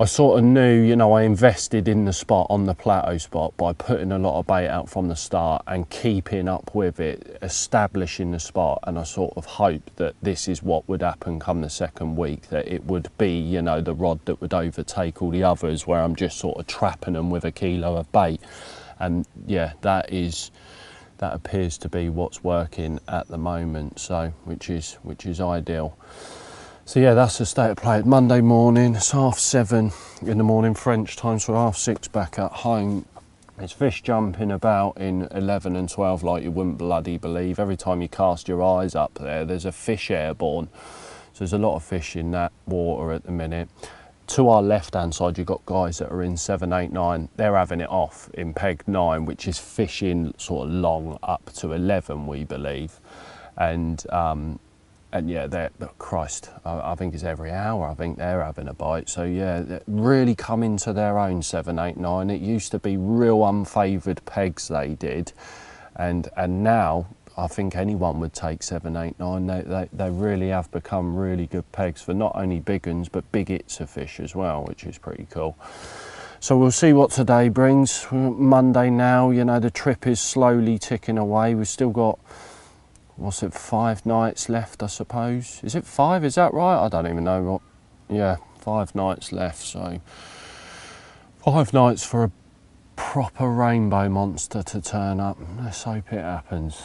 I 0.02 0.06
sort 0.06 0.40
of 0.40 0.46
knew, 0.46 0.82
you 0.82 0.96
know, 0.96 1.14
I 1.14 1.22
invested 1.22 1.88
in 1.88 2.06
the 2.06 2.14
spot 2.14 2.48
on 2.50 2.66
the 2.66 2.74
plateau 2.74 3.20
spot 3.20 3.56
by 3.56 3.72
putting 3.74 4.12
a 4.12 4.18
lot 4.18 4.40
of 4.40 4.48
bait 4.48 4.68
out 4.68 4.90
from 4.90 5.10
the 5.10 5.16
start 5.16 5.62
and 5.68 5.88
keeping 5.92 6.48
up 6.48 6.74
with 6.74 7.00
it, 7.00 7.38
establishing 7.44 8.32
the 8.32 8.40
spot. 8.40 8.80
And 8.82 8.98
I 8.98 9.04
sort 9.04 9.38
of 9.38 9.46
hoped 9.46 9.98
that 9.98 10.16
this 10.20 10.48
is 10.48 10.64
what 10.64 10.90
would 10.90 11.04
happen 11.04 11.40
come 11.40 11.62
the 11.62 11.70
second 11.70 12.16
week, 12.16 12.50
that 12.50 12.68
it 12.68 12.86
would 12.86 13.16
be, 13.20 13.30
you 13.30 13.62
know, 13.62 13.80
the 13.80 13.94
rod 13.94 14.26
that 14.26 14.42
would 14.42 14.56
overtake 14.56 15.22
all 15.22 15.30
the 15.30 15.44
others 15.44 15.86
where 15.86 16.02
I'm 16.02 16.16
just 16.16 16.40
sort 16.40 16.58
of 16.58 16.66
trapping 16.66 17.14
them 17.14 17.30
with 17.30 17.46
a 17.46 17.52
kilo 17.52 17.96
of 17.98 18.12
bait. 18.12 18.42
And 18.98 19.28
yeah, 19.46 19.74
that 19.82 20.12
is 20.12 20.50
that 21.20 21.36
appears 21.36 21.78
to 21.78 21.90
be 21.90 22.10
what's 22.10 22.44
working 22.44 23.00
at 23.08 23.28
the 23.28 23.38
moment 23.38 24.00
so 24.00 24.34
which 24.46 24.72
is 24.72 24.94
which 25.04 25.28
is 25.28 25.40
ideal 25.40 25.96
so 26.86 27.00
yeah, 27.00 27.14
that's 27.14 27.38
the 27.38 27.46
state 27.46 27.72
of 27.72 27.78
play. 27.78 28.02
Monday 28.02 28.42
morning, 28.42 28.96
it's 28.96 29.12
half 29.12 29.38
seven 29.38 29.92
in 30.22 30.38
the 30.38 30.44
morning 30.44 30.74
French 30.74 31.16
time, 31.16 31.40
so 31.40 31.54
half 31.54 31.78
six 31.78 32.08
back 32.08 32.40
at 32.40 32.52
home. 32.52 33.06
There's 33.58 33.72
fish 33.72 34.02
jumping 34.02 34.52
about 34.52 34.98
in 34.98 35.28
11 35.32 35.76
and 35.76 35.88
12 35.88 36.24
like 36.24 36.44
you 36.44 36.50
wouldn't 36.50 36.80
bloody 36.80 37.18
believe. 37.18 37.60
Every 37.60 37.78
time 37.78 38.02
you 38.02 38.10
cast 38.10 38.48
your 38.48 38.64
eyes 38.64 38.96
up 38.96 39.14
there, 39.16 39.46
there's 39.46 39.66
a 39.66 39.72
fish 39.72 40.10
airborne. 40.10 40.70
So 41.34 41.40
there's 41.40 41.54
a 41.54 41.60
lot 41.60 41.76
of 41.76 41.84
fish 41.84 42.16
in 42.16 42.32
that 42.32 42.52
water 42.66 43.12
at 43.12 43.24
the 43.24 43.32
minute. 43.32 43.70
To 44.28 44.50
our 44.50 44.64
left 44.64 44.96
hand 44.96 45.14
side, 45.14 45.38
you've 45.38 45.46
got 45.46 45.64
guys 45.68 46.00
that 46.00 46.12
are 46.12 46.24
in 46.24 46.38
7, 46.38 46.74
8, 46.74 46.92
9. 46.92 47.30
They're 47.36 47.56
having 47.56 47.82
it 47.82 47.90
off 47.90 48.30
in 48.34 48.54
peg 48.54 48.84
9, 48.88 49.26
which 49.26 49.48
is 49.48 49.60
fishing 49.60 50.34
sort 50.38 50.68
of 50.68 50.74
long 50.74 51.20
up 51.22 51.52
to 51.58 51.74
11, 51.74 52.26
we 52.26 52.44
believe. 52.44 53.00
And 53.58 54.04
um, 54.12 54.60
and 55.14 55.30
yeah, 55.30 55.48
they're, 55.48 55.72
Christ, 55.98 56.50
I, 56.64 56.92
I, 56.92 56.96
think 56.96 57.14
it's 57.14 57.24
every 57.24 57.52
hour. 57.52 57.88
I 57.88 57.94
think 57.94 58.18
they're 58.18 58.44
having 58.44 58.68
a 58.68 58.74
bite. 58.74 59.10
So 59.10 59.24
yeah, 59.24 59.80
really 59.88 60.36
come 60.36 60.64
into 60.64 60.94
their 60.94 61.20
own 61.20 61.42
seven, 61.42 61.80
eight, 61.80 61.98
nine. 61.98 62.30
It 62.30 62.42
used 62.42 62.72
to 62.72 62.80
be 62.80 62.98
real 62.98 63.46
unfavoured 63.46 64.24
pegs 64.26 64.68
they 64.70 64.96
did, 64.96 65.34
and 65.96 66.30
and 66.38 66.64
now 66.64 67.08
I 67.38 67.48
think 67.48 67.76
anyone 67.76 68.20
would 68.22 68.34
take 68.34 68.64
seven, 68.64 68.96
eight, 68.96 69.20
nine. 69.20 69.48
They, 69.48 69.62
they 69.62 69.90
they 69.92 70.10
really 70.10 70.50
have 70.50 70.72
become 70.72 71.16
really 71.16 71.48
good 71.48 71.70
pegs 71.72 72.02
for 72.02 72.14
not 72.14 72.32
only 72.36 72.60
big 72.60 72.88
ones 72.88 73.10
but 73.10 73.30
big 73.32 73.50
hits 73.50 73.80
of 73.82 73.90
fish 73.90 74.20
as 74.20 74.34
well, 74.34 74.64
which 74.64 74.86
is 74.86 74.98
pretty 74.98 75.28
cool. 75.30 75.58
So 76.40 76.58
we'll 76.58 76.72
see 76.72 76.92
what 76.92 77.12
today 77.12 77.50
brings. 77.50 78.08
Monday 78.12 78.90
now, 78.90 79.30
you 79.30 79.46
know, 79.46 79.60
the 79.60 79.70
trip 79.70 80.08
is 80.08 80.20
slowly 80.20 80.80
ticking 80.80 81.20
away. 81.20 81.54
We've 81.54 81.68
still 81.68 81.92
got 81.92 82.18
what's 83.22 83.44
it, 83.44 83.54
five 83.54 84.06
nights 84.06 84.50
left, 84.50 84.82
I 84.84 84.88
suppose. 84.88 85.62
Is 85.64 85.76
it 85.76 85.86
five? 85.86 86.26
Is 86.26 86.36
that 86.36 86.54
right? 86.54 86.86
I 86.86 86.90
don't 86.90 87.08
even 87.08 87.24
know 87.24 87.42
what. 87.44 87.62
Yeah, 88.10 88.38
five 88.60 88.94
nights 88.96 89.32
left. 89.32 89.64
So, 89.64 90.02
five 91.44 91.74
nights 91.74 92.04
for 92.04 92.24
a 92.24 92.32
proper 92.96 93.50
rainbow 93.50 94.10
monster 94.10 94.64
to 94.64 94.82
turn 94.82 95.20
up. 95.20 95.38
Let's 95.60 95.84
hope 95.84 96.12
it 96.12 96.22
happens. 96.22 96.82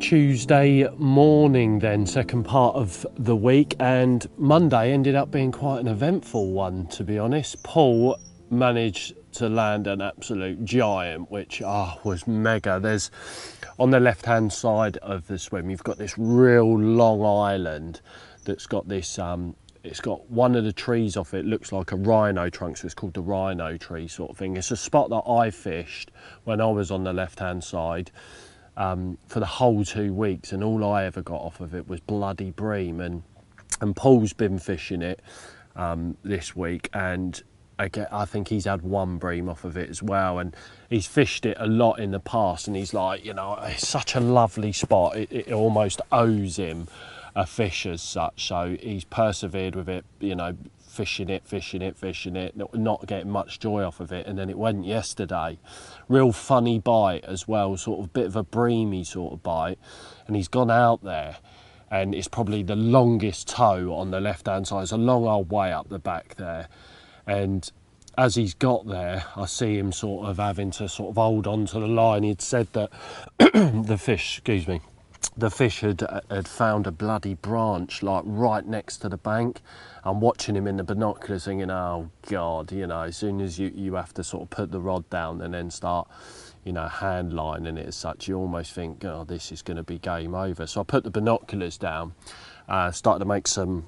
Tuesday 0.00 0.88
morning, 0.96 1.80
then, 1.80 2.06
second 2.06 2.44
part 2.44 2.76
of 2.76 3.04
the 3.18 3.34
week, 3.34 3.74
and 3.80 4.26
Monday 4.38 4.92
ended 4.92 5.16
up 5.16 5.32
being 5.32 5.50
quite 5.50 5.80
an 5.80 5.88
eventful 5.88 6.52
one, 6.52 6.86
to 6.86 7.02
be 7.02 7.18
honest. 7.18 7.60
Paul 7.64 8.16
managed 8.48 9.14
to 9.36 9.48
land 9.48 9.86
an 9.86 10.00
absolute 10.00 10.64
giant, 10.64 11.30
which 11.30 11.62
oh, 11.64 11.98
was 12.04 12.26
mega. 12.26 12.80
There's 12.80 13.10
on 13.78 13.90
the 13.90 14.00
left 14.00 14.26
hand 14.26 14.52
side 14.52 14.96
of 14.98 15.26
the 15.26 15.38
swim, 15.38 15.70
you've 15.70 15.84
got 15.84 15.98
this 15.98 16.16
real 16.16 16.78
long 16.78 17.24
island 17.24 18.00
that's 18.44 18.66
got 18.66 18.88
this. 18.88 19.18
Um, 19.18 19.54
it's 19.84 20.00
got 20.00 20.28
one 20.28 20.56
of 20.56 20.64
the 20.64 20.72
trees 20.72 21.16
off 21.16 21.32
it 21.32 21.44
looks 21.44 21.70
like 21.70 21.92
a 21.92 21.96
rhino 21.96 22.50
trunk, 22.50 22.78
so 22.78 22.86
it's 22.86 22.94
called 22.94 23.14
the 23.14 23.22
rhino 23.22 23.76
tree 23.76 24.08
sort 24.08 24.32
of 24.32 24.36
thing. 24.36 24.56
It's 24.56 24.72
a 24.72 24.76
spot 24.76 25.10
that 25.10 25.30
I 25.30 25.50
fished 25.50 26.10
when 26.42 26.60
I 26.60 26.66
was 26.66 26.90
on 26.90 27.04
the 27.04 27.12
left 27.12 27.38
hand 27.38 27.62
side. 27.62 28.10
Um, 28.78 29.16
for 29.26 29.40
the 29.40 29.46
whole 29.46 29.86
two 29.86 30.12
weeks, 30.12 30.52
and 30.52 30.62
all 30.62 30.84
I 30.84 31.04
ever 31.04 31.22
got 31.22 31.40
off 31.40 31.60
of 31.60 31.74
it 31.74 31.88
was 31.88 32.00
bloody 32.00 32.50
bream. 32.50 33.00
And 33.00 33.22
and 33.80 33.96
Paul's 33.96 34.32
been 34.32 34.58
fishing 34.58 35.02
it 35.02 35.20
um, 35.76 36.16
this 36.22 36.56
week, 36.56 36.88
and 36.92 37.42
I 37.78 37.88
get, 37.88 38.12
I 38.12 38.24
think 38.24 38.48
he's 38.48 38.64
had 38.64 38.82
one 38.82 39.18
bream 39.18 39.48
off 39.48 39.64
of 39.64 39.76
it 39.76 39.90
as 39.90 40.02
well, 40.02 40.38
and 40.38 40.56
he's 40.88 41.06
fished 41.06 41.44
it 41.44 41.56
a 41.60 41.66
lot 41.66 41.98
in 41.98 42.10
the 42.10 42.20
past. 42.20 42.66
And 42.66 42.76
he's 42.76 42.94
like, 42.94 43.24
you 43.24 43.34
know, 43.34 43.58
it's 43.62 43.86
such 43.86 44.14
a 44.14 44.20
lovely 44.20 44.72
spot. 44.72 45.16
It, 45.16 45.30
it 45.30 45.52
almost 45.52 46.00
owes 46.10 46.56
him 46.56 46.88
a 47.34 47.44
fish 47.44 47.84
as 47.84 48.00
such. 48.00 48.48
So 48.48 48.76
he's 48.80 49.04
persevered 49.04 49.74
with 49.74 49.88
it, 49.88 50.04
you 50.20 50.34
know, 50.34 50.56
fishing 50.78 51.28
it, 51.28 51.46
fishing 51.46 51.82
it, 51.82 51.96
fishing 51.98 52.34
it, 52.34 52.54
not 52.56 53.06
getting 53.06 53.30
much 53.30 53.60
joy 53.60 53.84
off 53.84 54.00
of 54.00 54.10
it. 54.10 54.26
And 54.26 54.38
then 54.38 54.48
it 54.48 54.56
went 54.56 54.86
yesterday. 54.86 55.58
Real 56.08 56.32
funny 56.32 56.78
bite 56.78 57.24
as 57.24 57.46
well, 57.46 57.76
sort 57.76 58.00
of 58.00 58.12
bit 58.14 58.24
of 58.24 58.36
a 58.36 58.42
breamy 58.42 59.04
sort 59.04 59.34
of 59.34 59.42
bite. 59.42 59.78
And 60.26 60.34
he's 60.34 60.48
gone 60.48 60.70
out 60.70 61.04
there 61.04 61.36
and 61.90 62.14
it's 62.14 62.26
probably 62.26 62.62
the 62.62 62.74
longest 62.74 63.48
toe 63.48 63.94
on 63.94 64.10
the 64.10 64.20
left 64.20 64.46
hand 64.46 64.66
side. 64.66 64.84
It's 64.84 64.92
a 64.92 64.96
long 64.96 65.26
old 65.26 65.52
way 65.52 65.72
up 65.72 65.90
the 65.90 65.98
back 65.98 66.36
there 66.36 66.68
and 67.26 67.70
as 68.18 68.34
he's 68.34 68.54
got 68.54 68.86
there, 68.86 69.24
I 69.36 69.46
see 69.46 69.76
him 69.76 69.92
sort 69.92 70.28
of 70.28 70.38
having 70.38 70.70
to 70.72 70.88
sort 70.88 71.10
of 71.10 71.16
hold 71.16 71.46
on 71.46 71.66
to 71.66 71.80
the 71.80 71.86
line. 71.86 72.22
He'd 72.22 72.40
said 72.40 72.68
that 72.72 72.90
the 73.38 73.98
fish, 74.00 74.38
excuse 74.38 74.66
me, 74.66 74.80
the 75.36 75.50
fish 75.50 75.80
had 75.80 76.02
had 76.30 76.48
found 76.48 76.86
a 76.86 76.90
bloody 76.90 77.34
branch 77.34 78.02
like 78.02 78.22
right 78.26 78.66
next 78.66 78.98
to 78.98 79.08
the 79.08 79.18
bank. 79.18 79.60
I'm 80.04 80.20
watching 80.20 80.56
him 80.56 80.66
in 80.66 80.76
the 80.78 80.84
binoculars, 80.84 81.44
thinking, 81.44 81.70
"Oh 81.70 82.10
God!" 82.28 82.72
You 82.72 82.86
know, 82.86 83.02
as 83.02 83.16
soon 83.16 83.40
as 83.40 83.58
you 83.58 83.70
you 83.74 83.94
have 83.94 84.14
to 84.14 84.24
sort 84.24 84.44
of 84.44 84.50
put 84.50 84.72
the 84.72 84.80
rod 84.80 85.08
down 85.10 85.42
and 85.42 85.52
then 85.52 85.70
start, 85.70 86.08
you 86.64 86.72
know, 86.72 86.88
hand 86.88 87.34
lining 87.34 87.76
it 87.76 87.86
as 87.86 87.96
such, 87.96 88.28
you 88.28 88.38
almost 88.38 88.72
think, 88.72 89.04
"Oh, 89.04 89.24
this 89.24 89.52
is 89.52 89.62
going 89.62 89.76
to 89.76 89.82
be 89.82 89.98
game 89.98 90.34
over." 90.34 90.66
So 90.66 90.80
I 90.80 90.84
put 90.84 91.04
the 91.04 91.10
binoculars 91.10 91.76
down, 91.76 92.14
uh, 92.68 92.90
started 92.92 93.18
to 93.18 93.26
make 93.26 93.46
some 93.46 93.84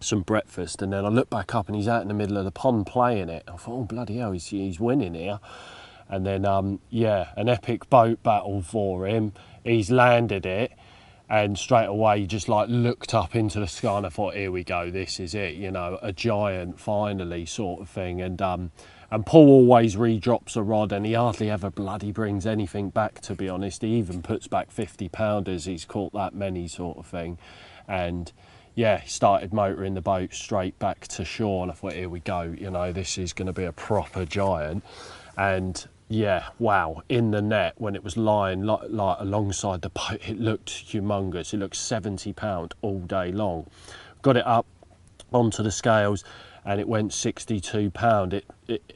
some 0.00 0.22
breakfast, 0.22 0.82
and 0.82 0.92
then 0.92 1.04
I 1.04 1.08
look 1.08 1.30
back 1.30 1.54
up 1.54 1.68
and 1.68 1.76
he's 1.76 1.88
out 1.88 2.02
in 2.02 2.08
the 2.08 2.14
middle 2.14 2.36
of 2.36 2.44
the 2.44 2.50
pond 2.50 2.86
playing 2.86 3.28
it. 3.28 3.44
I 3.48 3.56
thought, 3.56 3.80
oh 3.80 3.84
bloody 3.84 4.18
hell, 4.18 4.32
he's, 4.32 4.46
he's 4.46 4.78
winning 4.78 5.14
here. 5.14 5.40
And 6.08 6.26
then, 6.26 6.44
um, 6.44 6.80
yeah, 6.90 7.28
an 7.36 7.48
epic 7.48 7.88
boat 7.88 8.22
battle 8.22 8.60
for 8.60 9.06
him. 9.06 9.32
He's 9.64 9.90
landed 9.90 10.44
it, 10.44 10.72
and 11.30 11.58
straight 11.58 11.86
away 11.86 12.20
he 12.20 12.26
just 12.26 12.48
like 12.48 12.68
looked 12.68 13.14
up 13.14 13.34
into 13.34 13.58
the 13.60 13.66
sky 13.66 13.96
and 13.96 14.06
I 14.06 14.10
thought, 14.10 14.34
here 14.34 14.52
we 14.52 14.64
go, 14.64 14.90
this 14.90 15.18
is 15.18 15.34
it, 15.34 15.54
you 15.54 15.70
know, 15.70 15.98
a 16.02 16.12
giant 16.12 16.78
finally 16.78 17.46
sort 17.46 17.80
of 17.80 17.88
thing. 17.88 18.20
And 18.20 18.42
um, 18.42 18.70
And 19.10 19.24
Paul 19.24 19.48
always 19.48 19.96
redrops 19.96 20.56
a 20.56 20.62
rod, 20.62 20.90
and 20.92 21.06
he 21.06 21.12
hardly 21.12 21.48
ever 21.48 21.70
bloody 21.70 22.10
brings 22.10 22.46
anything 22.46 22.90
back. 22.90 23.20
To 23.20 23.34
be 23.34 23.48
honest, 23.48 23.82
he 23.82 23.94
even 23.94 24.22
puts 24.22 24.48
back 24.48 24.70
fifty 24.72 25.08
pounders. 25.08 25.66
He's 25.66 25.84
caught 25.84 26.12
that 26.14 26.34
many 26.34 26.66
sort 26.66 26.98
of 26.98 27.06
thing, 27.06 27.38
and 27.86 28.32
yeah, 28.74 29.02
started 29.06 29.52
motoring 29.52 29.94
the 29.94 30.00
boat 30.00 30.34
straight 30.34 30.78
back 30.78 31.06
to 31.08 31.24
shore. 31.24 31.62
And 31.62 31.70
I 31.72 31.74
thought, 31.74 31.92
here 31.92 32.08
we 32.08 32.20
go. 32.20 32.42
You 32.42 32.70
know, 32.70 32.92
this 32.92 33.18
is 33.18 33.32
going 33.32 33.46
to 33.46 33.52
be 33.52 33.64
a 33.64 33.72
proper 33.72 34.24
giant, 34.24 34.84
and 35.36 35.86
yeah, 36.08 36.48
wow, 36.58 37.02
in 37.08 37.30
the 37.30 37.40
net 37.40 37.74
when 37.78 37.96
it 37.96 38.04
was 38.04 38.16
lying 38.16 38.62
like, 38.62 38.82
like 38.88 39.16
alongside 39.20 39.82
the 39.82 39.88
boat, 39.88 40.20
it 40.26 40.38
looked 40.38 40.70
humongous. 40.70 41.54
It 41.54 41.58
looked 41.58 41.76
70 41.76 42.32
pound 42.34 42.74
all 42.82 43.00
day 43.00 43.32
long. 43.32 43.66
Got 44.22 44.36
it 44.36 44.46
up 44.46 44.66
onto 45.32 45.62
the 45.62 45.72
scales 45.72 46.24
and 46.64 46.80
it 46.80 46.88
went 46.88 47.12
62 47.12 47.90
pound. 47.90 48.34
It, 48.34 48.44
it 48.66 48.94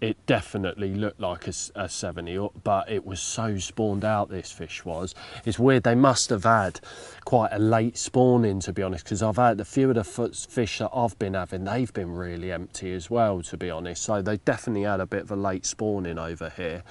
it 0.00 0.16
definitely 0.26 0.94
looked 0.94 1.18
like 1.18 1.48
a, 1.48 1.52
a 1.74 1.88
70 1.88 2.50
but 2.62 2.88
it 2.88 3.04
was 3.04 3.20
so 3.20 3.58
spawned 3.58 4.04
out 4.04 4.28
this 4.28 4.52
fish 4.52 4.84
was. 4.84 5.12
It's 5.44 5.58
weird 5.58 5.82
they 5.82 5.96
must 5.96 6.30
have 6.30 6.44
had 6.44 6.80
quite 7.24 7.50
a 7.52 7.58
late 7.58 7.98
spawning 7.98 8.60
to 8.60 8.72
be 8.72 8.82
honest 8.82 9.04
because 9.04 9.22
i've 9.22 9.36
had 9.36 9.60
a 9.60 9.64
few 9.64 9.90
of 9.90 9.96
the 9.96 10.04
fish 10.04 10.78
that 10.78 10.88
i've 10.94 11.18
been 11.18 11.34
having 11.34 11.64
they've 11.64 11.92
been 11.92 12.10
really 12.10 12.50
empty 12.50 12.92
as 12.94 13.10
well 13.10 13.42
to 13.42 13.56
be 13.56 13.70
honest. 13.70 14.02
So 14.02 14.22
they 14.22 14.36
definitely 14.38 14.82
had 14.82 15.00
a 15.00 15.06
bit 15.06 15.22
of 15.22 15.30
a 15.30 15.36
late 15.36 15.66
spawning 15.66 16.18
over 16.18 16.50
here. 16.50 16.82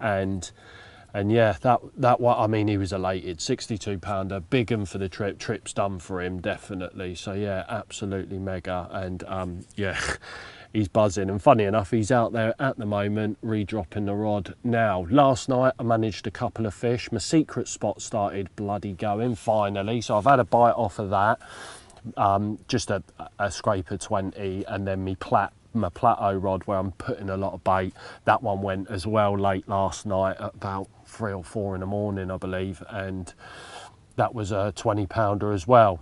And 0.00 0.50
and 1.14 1.30
yeah, 1.30 1.56
that 1.60 1.80
that 1.96 2.20
what 2.20 2.38
I 2.38 2.48
mean, 2.48 2.66
he 2.66 2.76
was 2.76 2.92
elated. 2.92 3.40
62 3.40 4.00
pounder, 4.00 4.40
big 4.40 4.72
one 4.72 4.84
for 4.84 4.98
the 4.98 5.08
trip. 5.08 5.38
Trip's 5.38 5.72
done 5.72 6.00
for 6.00 6.20
him 6.20 6.40
definitely. 6.40 7.14
So 7.14 7.34
yeah, 7.34 7.64
absolutely 7.68 8.40
mega. 8.40 8.88
And 8.90 9.22
um, 9.28 9.64
yeah, 9.76 9.98
he's 10.72 10.88
buzzing. 10.88 11.30
And 11.30 11.40
funny 11.40 11.64
enough, 11.64 11.92
he's 11.92 12.10
out 12.10 12.32
there 12.32 12.52
at 12.58 12.78
the 12.78 12.84
moment, 12.84 13.38
redropping 13.44 14.06
the 14.06 14.14
rod 14.14 14.56
now. 14.64 15.06
Last 15.08 15.48
night 15.48 15.74
I 15.78 15.84
managed 15.84 16.26
a 16.26 16.32
couple 16.32 16.66
of 16.66 16.74
fish. 16.74 17.12
My 17.12 17.18
secret 17.18 17.68
spot 17.68 18.02
started 18.02 18.48
bloody 18.56 18.94
going 18.94 19.36
finally. 19.36 20.00
So 20.00 20.18
I've 20.18 20.24
had 20.24 20.40
a 20.40 20.44
bite 20.44 20.72
off 20.72 20.98
of 20.98 21.10
that. 21.10 21.38
Um, 22.16 22.58
just 22.66 22.90
a, 22.90 23.04
a 23.38 23.52
scraper 23.52 23.96
20 23.96 24.64
and 24.66 24.86
then 24.86 25.04
me 25.04 25.14
plat 25.14 25.52
my 25.74 25.88
plateau 25.88 26.34
rod 26.34 26.62
where 26.64 26.78
I'm 26.78 26.92
putting 26.92 27.28
a 27.30 27.36
lot 27.36 27.52
of 27.52 27.64
bait. 27.64 27.94
That 28.24 28.42
one 28.42 28.62
went 28.62 28.90
as 28.90 29.06
well 29.06 29.38
late 29.38 29.68
last 29.68 30.06
night 30.06 30.36
at 30.38 30.54
about 30.54 30.88
three 31.14 31.32
or 31.32 31.44
four 31.44 31.74
in 31.74 31.80
the 31.80 31.86
morning, 31.86 32.30
I 32.30 32.36
believe, 32.36 32.82
and 32.88 33.32
that 34.16 34.34
was 34.34 34.52
a 34.52 34.72
20 34.76 35.06
pounder 35.06 35.52
as 35.52 35.66
well. 35.66 36.00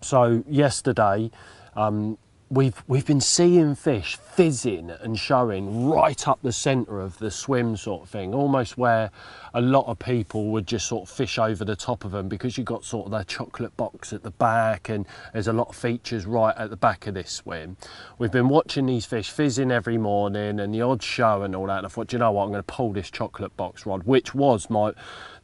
So 0.00 0.44
yesterday, 0.48 1.30
um, 1.76 2.18
we've 2.50 2.82
we've 2.88 3.06
been 3.06 3.20
seeing 3.20 3.76
fish 3.76 4.16
fizzing 4.16 4.90
and 4.90 5.16
showing 5.16 5.88
right 5.88 6.26
up 6.26 6.40
the 6.42 6.52
centre 6.52 7.00
of 7.00 7.16
the 7.18 7.30
swim 7.30 7.76
sort 7.76 8.02
of 8.02 8.08
thing, 8.08 8.34
almost 8.34 8.76
where 8.76 9.10
a 9.54 9.60
lot 9.60 9.86
of 9.86 9.98
people 9.98 10.50
would 10.50 10.66
just 10.66 10.86
sort 10.86 11.08
of 11.08 11.14
fish 11.14 11.38
over 11.38 11.64
the 11.64 11.76
top 11.76 12.04
of 12.04 12.10
them 12.10 12.28
because 12.28 12.58
you've 12.58 12.66
got 12.66 12.84
sort 12.84 13.06
of 13.06 13.12
that 13.12 13.28
chocolate 13.28 13.76
box 13.76 14.12
at 14.12 14.24
the 14.24 14.30
back 14.32 14.88
and 14.88 15.06
there's 15.32 15.46
a 15.46 15.52
lot 15.52 15.68
of 15.68 15.76
features 15.76 16.26
right 16.26 16.56
at 16.56 16.70
the 16.70 16.76
back 16.76 17.06
of 17.06 17.14
this 17.14 17.30
swim. 17.30 17.76
We've 18.18 18.32
been 18.32 18.48
watching 18.48 18.86
these 18.86 19.06
fish 19.06 19.30
fizzing 19.30 19.70
every 19.70 19.98
morning 19.98 20.58
and 20.58 20.74
the 20.74 20.82
odd 20.82 21.02
show 21.02 21.42
and 21.42 21.54
all 21.54 21.66
that 21.66 21.78
and 21.78 21.86
I 21.86 21.88
thought, 21.88 22.12
you 22.12 22.18
know 22.18 22.32
what, 22.32 22.44
I'm 22.44 22.50
going 22.50 22.62
to 22.62 22.64
pull 22.64 22.92
this 22.92 23.10
chocolate 23.10 23.56
box 23.56 23.86
rod, 23.86 24.02
which 24.04 24.34
was 24.34 24.68
my 24.68 24.92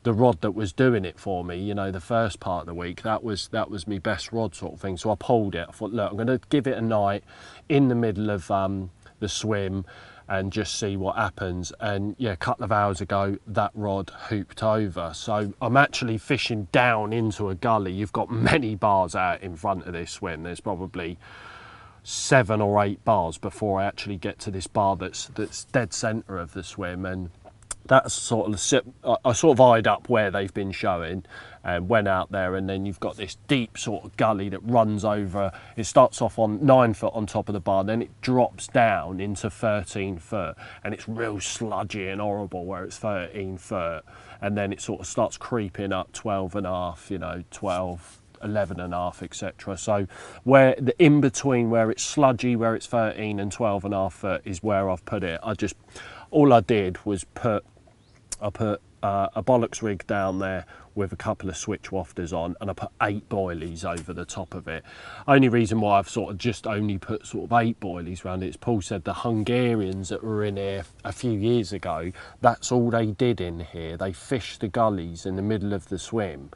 the 0.07 0.13
rod 0.13 0.41
that 0.41 0.53
was 0.53 0.73
doing 0.73 1.05
it 1.05 1.19
for 1.19 1.45
me 1.45 1.57
you 1.57 1.75
know 1.75 1.91
the 1.91 2.01
first 2.01 2.39
part 2.39 2.61
of 2.61 2.67
the 2.67 2.75
week 2.75 3.03
that 3.03 3.25
was 3.25 3.49
that 3.49 3.69
was 3.69 3.89
my 3.89 3.99
best 3.99 4.31
rod 4.31 4.55
sort 4.55 4.75
of 4.75 4.81
thing. 4.81 4.97
So 4.97 5.11
i 5.11 5.17
pulled 5.19 5.57
it. 5.57 5.67
I 5.69 5.73
thought 5.73 5.93
look 5.93 6.13
i'm 6.13 6.17
going 6.17 6.29
to 6.29 6.41
give 6.49 6.69
it 6.69 6.79
a 6.79 6.81
night 6.81 7.25
in 7.69 7.89
the 7.89 7.97
middle 7.97 8.31
of 8.31 8.49
um, 8.49 8.91
the 9.19 9.29
swim 9.29 9.85
and 10.29 10.53
just 10.53 10.79
see 10.79 10.97
what 10.97 11.17
happens. 11.17 11.73
And 11.81 12.15
yeah 12.19 12.31
a 12.31 12.37
couple 12.37 12.65
of 12.65 12.71
hours 12.71 13.01
ago 13.01 13.39
that 13.49 13.73
rod 13.75 14.11
hooped 14.29 14.63
over. 14.63 15.11
So 15.13 15.53
i'm 15.61 15.77
actually 15.77 16.19
fishing 16.19 16.69
down 16.71 17.13
into 17.13 17.49
a 17.49 17.57
gully. 17.57 17.93
You've 17.93 18.13
got 18.13 18.31
many 18.31 18.77
bars 18.77 19.17
out 19.17 19.41
in 19.43 19.57
front 19.57 19.89
of 19.89 19.93
this 19.93 20.13
swim. 20.13 20.45
There's 20.45 20.61
probably 20.61 21.19
seven 22.05 22.61
or 22.61 22.81
eight 22.85 23.05
bars 23.05 23.37
before 23.37 23.81
i 23.81 23.85
actually 23.85 24.17
get 24.17 24.39
to 24.39 24.49
this 24.53 24.69
bar 24.69 24.95
that's 24.95 25.27
that's 25.35 25.65
dead 25.65 25.93
center 25.93 26.39
of 26.39 26.53
the 26.53 26.63
swim. 26.63 27.05
And 27.05 27.31
that's 27.89 28.14
sort 28.14 28.49
of 28.49 29.18
I 29.24 29.32
sort 29.32 29.57
of 29.57 29.61
eyed 29.61 29.87
up 29.87 30.09
where 30.09 30.30
they've 30.30 30.53
been 30.53 30.72
showing 30.72 31.24
and 31.64 31.89
went 31.89 32.07
out 32.09 32.30
there 32.30 32.55
and 32.55 32.68
then 32.68 32.87
you've 32.87 33.01
got 33.01 33.16
this 33.16 33.37
deep 33.49 33.76
sort 33.76 34.05
of 34.05 34.16
gully 34.16 34.49
that 34.49 34.61
runs 34.61 35.05
over 35.05 35.53
it 35.76 35.84
starts 35.84 36.22
off 36.22 36.39
on 36.39 36.64
nine 36.64 36.95
foot 36.95 37.12
on 37.14 37.26
top 37.26 37.49
of 37.49 37.53
the 37.53 37.61
bar 37.61 37.82
then 37.84 38.03
it 38.03 38.20
drops 38.20 38.68
down 38.68 39.20
into 39.20 39.51
13 39.51 40.18
foot 40.18 40.57
and 40.84 40.95
it's 40.95 41.09
real 41.09 41.41
sludgy 41.41 42.09
and 42.09 42.20
horrible 42.20 42.64
where 42.64 42.84
it's 42.84 42.99
13 42.99 43.59
foot 43.59 44.05
and 44.41 44.57
then 44.57 44.72
it 44.72 44.80
sort 44.80 45.01
of 45.01 45.07
starts 45.07 45.37
creeping 45.37 45.93
up 45.93 46.12
12 46.12 46.57
and 46.57 46.66
a 46.66 46.70
half 46.70 47.11
you 47.11 47.18
know 47.18 47.43
12 47.51 48.20
11 48.45 48.78
and 48.78 48.93
a 48.93 48.97
half 48.97 49.22
etc 49.22 49.76
so 49.78 50.07
where 50.45 50.74
the 50.78 50.95
in 51.03 51.20
between 51.20 51.70
where 51.70 51.91
it's 51.91 52.05
sludgy 52.05 52.55
where 52.55 52.74
it's 52.74 52.87
13 52.87 53.41
and 53.41 53.51
12 53.51 53.84
and 53.87 53.95
a 53.95 53.97
half 53.97 54.14
foot 54.14 54.43
is 54.45 54.62
where 54.62 54.91
I've 54.91 55.05
put 55.05 55.24
it. 55.24 55.41
I 55.43 55.55
just 55.55 55.76
all 56.30 56.53
I 56.53 56.61
did 56.61 57.05
was 57.05 57.24
put 57.34 57.64
I 58.47 58.51
put 58.51 58.80
uh, 59.03 59.26
a 59.34 59.42
bollocks 59.42 59.82
rig 59.82 60.07
down 60.07 60.38
there 60.38 60.66
with 60.94 61.12
a 61.12 61.16
couple 61.16 61.51
of 61.51 61.57
switch 61.57 61.90
wafters 61.90 62.32
on 62.32 62.55
and 62.61 62.70
I 62.70 62.74
put 62.74 62.90
eight 63.03 63.28
boilies 63.28 63.84
over 63.84 64.12
the 64.12 64.24
top 64.24 64.55
of 64.55 64.68
it. 64.68 64.84
Only 65.26 65.49
reason 65.49 65.80
why 65.80 65.99
I've 65.99 66.09
sort 66.09 66.30
of 66.30 66.38
just 66.38 66.64
only 66.64 66.97
put 66.97 67.26
sort 67.26 67.51
of 67.51 67.59
eight 67.59 67.80
boilies 67.80 68.24
around 68.24 68.44
it 68.44 68.49
is 68.49 68.57
Paul 68.57 68.82
said 68.82 69.03
the 69.03 69.14
Hungarians 69.14 70.11
that 70.11 70.22
were 70.22 70.44
in 70.44 70.57
here 70.57 70.84
a 71.05 71.12
few 71.12 71.32
years 71.32 71.72
ago, 71.72 72.12
that's 72.40 72.70
all 72.70 72.90
they 72.90 73.07
did 73.07 73.40
in 73.40 73.59
here. 73.59 73.97
They 73.97 74.12
fished 74.12 74.61
the 74.61 74.68
gullies 74.68 75.26
in 75.26 75.34
the 75.34 75.42
middle 75.42 75.72
of 75.72 75.88
the 75.88 75.99
swim 75.99 76.51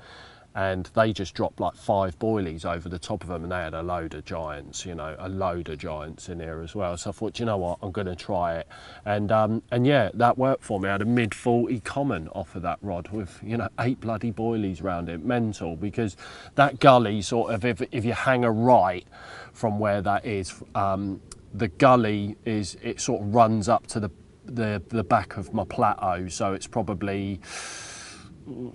and 0.54 0.90
they 0.94 1.12
just 1.12 1.34
dropped 1.34 1.60
like 1.60 1.74
five 1.74 2.18
boilies 2.18 2.64
over 2.64 2.88
the 2.88 2.98
top 2.98 3.22
of 3.22 3.28
them 3.28 3.44
and 3.44 3.52
they 3.52 3.56
had 3.56 3.74
a 3.74 3.82
load 3.82 4.14
of 4.14 4.24
giants 4.24 4.84
you 4.84 4.94
know 4.94 5.14
a 5.18 5.28
load 5.28 5.68
of 5.68 5.78
giants 5.78 6.28
in 6.28 6.40
here 6.40 6.60
as 6.62 6.74
well. 6.74 6.96
So 6.96 7.10
i 7.10 7.12
thought 7.12 7.38
you 7.38 7.46
know 7.46 7.56
what? 7.56 7.78
I'm 7.82 7.92
going 7.92 8.06
to 8.06 8.16
try 8.16 8.56
it. 8.56 8.68
And 9.04 9.30
um, 9.30 9.62
and 9.70 9.86
yeah 9.86 10.10
that 10.14 10.38
worked 10.38 10.64
for 10.64 10.80
me. 10.80 10.88
I 10.88 10.92
had 10.92 11.02
a 11.02 11.06
mid 11.06 11.34
40 11.34 11.80
common 11.80 12.28
off 12.28 12.54
of 12.56 12.62
that 12.62 12.78
rod 12.82 13.08
with 13.08 13.38
you 13.42 13.56
know 13.56 13.68
eight 13.80 14.00
bloody 14.00 14.32
boilies 14.32 14.82
around 14.82 15.08
it. 15.08 15.24
Mental 15.24 15.76
because 15.76 16.16
that 16.56 16.80
gully 16.80 17.22
sort 17.22 17.52
of 17.52 17.64
if, 17.64 17.82
if 17.92 18.04
you 18.04 18.12
hang 18.12 18.44
a 18.44 18.50
right 18.50 19.06
from 19.52 19.78
where 19.78 20.02
that 20.02 20.24
is 20.26 20.62
um, 20.74 21.20
the 21.54 21.68
gully 21.68 22.36
is 22.44 22.76
it 22.82 23.00
sort 23.00 23.22
of 23.22 23.34
runs 23.34 23.68
up 23.68 23.86
to 23.88 24.00
the 24.00 24.10
the, 24.44 24.82
the 24.88 25.04
back 25.04 25.36
of 25.36 25.54
my 25.54 25.64
plateau. 25.64 26.28
So 26.28 26.52
it's 26.54 26.66
probably 26.66 27.40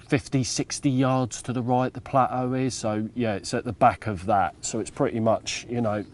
50, 0.08 0.44
60 0.44 0.90
yards 0.90 1.42
to 1.44 1.54
the 1.54 1.62
right 1.62 1.92
the 1.94 2.02
plateau 2.02 2.54
is. 2.54 2.74
So 2.74 3.10
yeah, 3.16 3.36
it's 3.36 3.54
at 3.54 3.66
the 3.66 3.74
back 3.74 4.08
of 4.08 4.26
that. 4.26 4.56
So 4.62 4.80
it's 4.80 4.92
pretty 4.92 5.20
much, 5.20 5.66
you 5.70 5.82
know, 5.82 6.06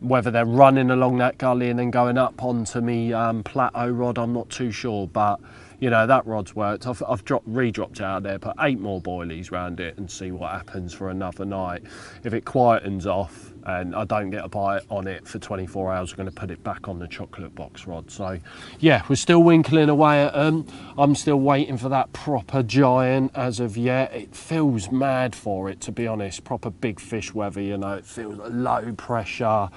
whether 0.00 0.30
they're 0.30 0.44
running 0.44 0.90
along 0.90 1.18
that 1.18 1.38
gully 1.38 1.70
and 1.70 1.78
then 1.78 1.90
going 1.90 2.18
up 2.18 2.42
onto 2.42 2.80
me 2.80 3.12
um, 3.12 3.42
plateau 3.42 3.88
rod, 3.88 4.18
I'm 4.18 4.32
not 4.32 4.48
too 4.50 4.70
sure. 4.70 5.06
But 5.06 5.40
you 5.80 5.88
know 5.88 6.06
that 6.06 6.26
rod's 6.26 6.54
worked. 6.54 6.86
I've, 6.86 7.02
I've 7.08 7.24
dropped, 7.24 7.46
re-dropped 7.48 8.00
out 8.00 8.22
there, 8.22 8.38
put 8.38 8.54
eight 8.60 8.78
more 8.78 9.00
boilies 9.00 9.50
around 9.50 9.80
it, 9.80 9.96
and 9.96 10.10
see 10.10 10.30
what 10.30 10.52
happens 10.52 10.92
for 10.92 11.10
another 11.10 11.44
night. 11.44 11.82
If 12.22 12.34
it 12.34 12.44
quietens 12.44 13.06
off, 13.06 13.49
and 13.64 13.94
I 13.94 14.04
don't 14.04 14.30
get 14.30 14.44
a 14.44 14.48
bite 14.48 14.82
on 14.88 15.06
it 15.06 15.26
for 15.26 15.38
24 15.38 15.92
hours, 15.92 16.10
I'm 16.12 16.16
going 16.16 16.28
to 16.28 16.34
put 16.34 16.50
it 16.50 16.62
back 16.62 16.88
on 16.88 16.98
the 16.98 17.08
chocolate 17.08 17.54
box 17.54 17.86
rod. 17.86 18.10
So, 18.10 18.38
yeah, 18.78 19.02
we're 19.08 19.16
still 19.16 19.42
winkling 19.42 19.88
away 19.88 20.24
at 20.24 20.32
them. 20.32 20.66
I'm 20.96 21.14
still 21.14 21.40
waiting 21.40 21.76
for 21.76 21.88
that 21.88 22.12
proper 22.12 22.62
giant 22.62 23.32
as 23.34 23.60
of 23.60 23.76
yet. 23.76 24.12
It 24.14 24.34
feels 24.34 24.90
mad 24.90 25.34
for 25.34 25.68
it, 25.68 25.80
to 25.82 25.92
be 25.92 26.06
honest. 26.06 26.44
Proper 26.44 26.70
big 26.70 27.00
fish 27.00 27.34
weather, 27.34 27.60
you 27.60 27.76
know, 27.76 27.94
it 27.94 28.06
feels 28.06 28.38
low 28.50 28.92
pressure, 28.96 29.68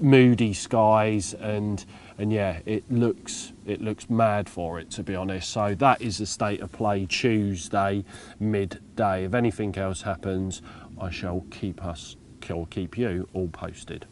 moody 0.00 0.52
skies, 0.52 1.34
and 1.34 1.84
and 2.18 2.30
yeah, 2.30 2.60
it 2.66 2.84
looks 2.90 3.52
it 3.66 3.80
looks 3.80 4.10
mad 4.10 4.48
for 4.48 4.78
it 4.78 4.90
to 4.90 5.02
be 5.02 5.14
honest. 5.14 5.48
So 5.48 5.74
that 5.76 6.02
is 6.02 6.18
the 6.18 6.26
state 6.26 6.60
of 6.60 6.70
play 6.70 7.06
Tuesday 7.06 8.04
midday. 8.38 9.24
If 9.24 9.34
anything 9.34 9.76
else 9.78 10.02
happens, 10.02 10.60
I 11.00 11.10
shall 11.10 11.46
keep 11.50 11.82
us 11.82 12.16
will 12.48 12.66
keep 12.66 12.96
you 12.96 13.28
all 13.32 13.48
posted. 13.48 14.06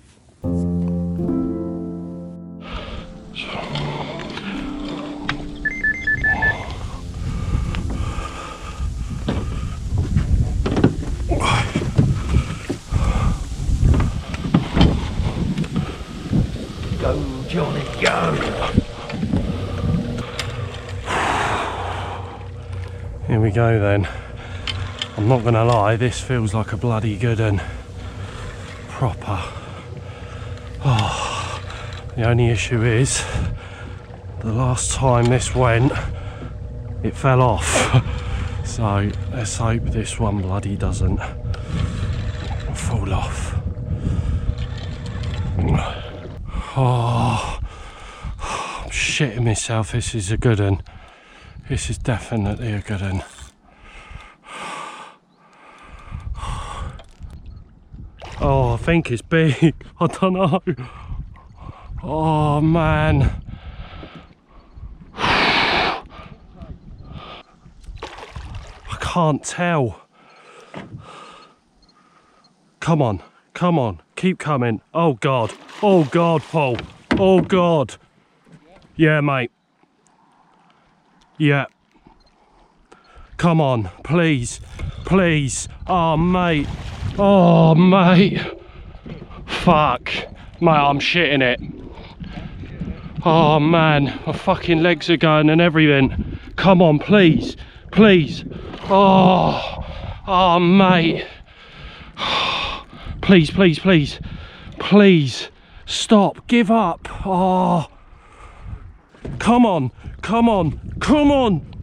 Go, 17.00 17.44
Johnny, 17.48 17.84
go! 18.00 18.34
Here 23.26 23.40
we 23.40 23.50
go 23.50 23.80
then. 23.80 24.08
I'm 25.16 25.28
not 25.28 25.42
gonna 25.42 25.64
lie, 25.64 25.96
this 25.96 26.20
feels 26.20 26.54
like 26.54 26.72
a 26.72 26.76
bloody 26.76 27.16
good 27.16 27.40
one 27.40 27.60
proper. 28.98 29.40
Oh, 30.84 31.62
The 32.16 32.28
only 32.28 32.48
issue 32.48 32.82
is 32.82 33.24
the 34.40 34.52
last 34.52 34.90
time 34.90 35.26
this 35.26 35.54
went, 35.54 35.92
it 37.04 37.14
fell 37.16 37.40
off. 37.40 37.68
So 38.64 39.10
let's 39.32 39.56
hope 39.56 39.84
this 39.84 40.20
one 40.20 40.42
bloody 40.42 40.76
doesn't 40.76 41.18
fall 42.74 43.12
off. 43.14 43.56
Oh, 46.76 47.58
I'm 48.38 48.90
shitting 48.90 49.44
myself. 49.44 49.92
This 49.92 50.14
is 50.14 50.30
a 50.30 50.36
good 50.36 50.60
one. 50.60 50.82
This 51.68 51.88
is 51.88 51.96
definitely 51.96 52.72
a 52.74 52.80
good 52.82 53.00
one. 53.00 53.22
Oh, 58.40 58.74
I 58.74 58.76
think 58.76 59.10
it's 59.10 59.22
big. 59.22 59.74
I 60.00 60.06
don't 60.06 60.34
know. 60.34 60.62
Oh 62.02 62.60
man. 62.60 63.42
I 65.14 66.02
can't 69.00 69.42
tell. 69.42 70.00
Come 72.80 73.02
on, 73.02 73.20
come 73.54 73.78
on, 73.78 74.00
keep 74.14 74.38
coming. 74.38 74.80
Oh 74.94 75.14
God, 75.14 75.52
oh 75.82 76.04
God, 76.04 76.42
Paul. 76.42 76.76
Oh 77.12 77.40
God. 77.40 77.96
Yeah, 78.94 79.20
mate. 79.20 79.50
Yeah. 81.36 81.66
Come 83.36 83.60
on, 83.60 83.90
please, 84.02 84.60
please. 85.04 85.68
Oh, 85.86 86.16
mate. 86.16 86.66
Oh, 87.20 87.74
mate. 87.74 88.40
Fuck. 89.46 90.08
Mate, 90.60 90.70
I'm 90.70 91.00
shitting 91.00 91.42
it. 91.42 91.60
Oh, 93.24 93.58
man. 93.58 94.20
My 94.24 94.32
fucking 94.32 94.82
legs 94.82 95.10
are 95.10 95.16
going 95.16 95.50
and 95.50 95.60
everything. 95.60 96.38
Come 96.54 96.80
on, 96.80 97.00
please. 97.00 97.56
Please. 97.90 98.44
Oh. 98.84 99.84
Oh, 100.28 100.60
mate. 100.60 101.26
Please, 103.20 103.50
please, 103.50 103.78
please. 103.78 104.20
Please. 104.78 105.48
Stop. 105.84 106.46
Give 106.46 106.70
up. 106.70 107.06
Oh. 107.26 107.88
Come 109.38 109.66
on. 109.66 109.90
Come 110.22 110.48
on. 110.48 110.94
Come 111.00 111.30
on. 111.30 111.77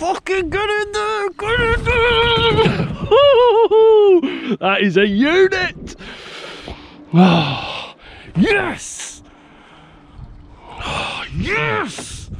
Fucking 0.00 0.48
get 0.48 0.70
in 0.70 0.92
there. 0.92 1.28
Get 1.28 1.60
in 1.60 1.84
there. 1.84 1.96
that 4.56 4.78
is 4.80 4.96
a 4.96 5.06
unit. 5.06 5.94
Oh, 7.12 7.94
yes. 8.34 9.22
Oh, 10.66 11.24
yes. 11.36 12.30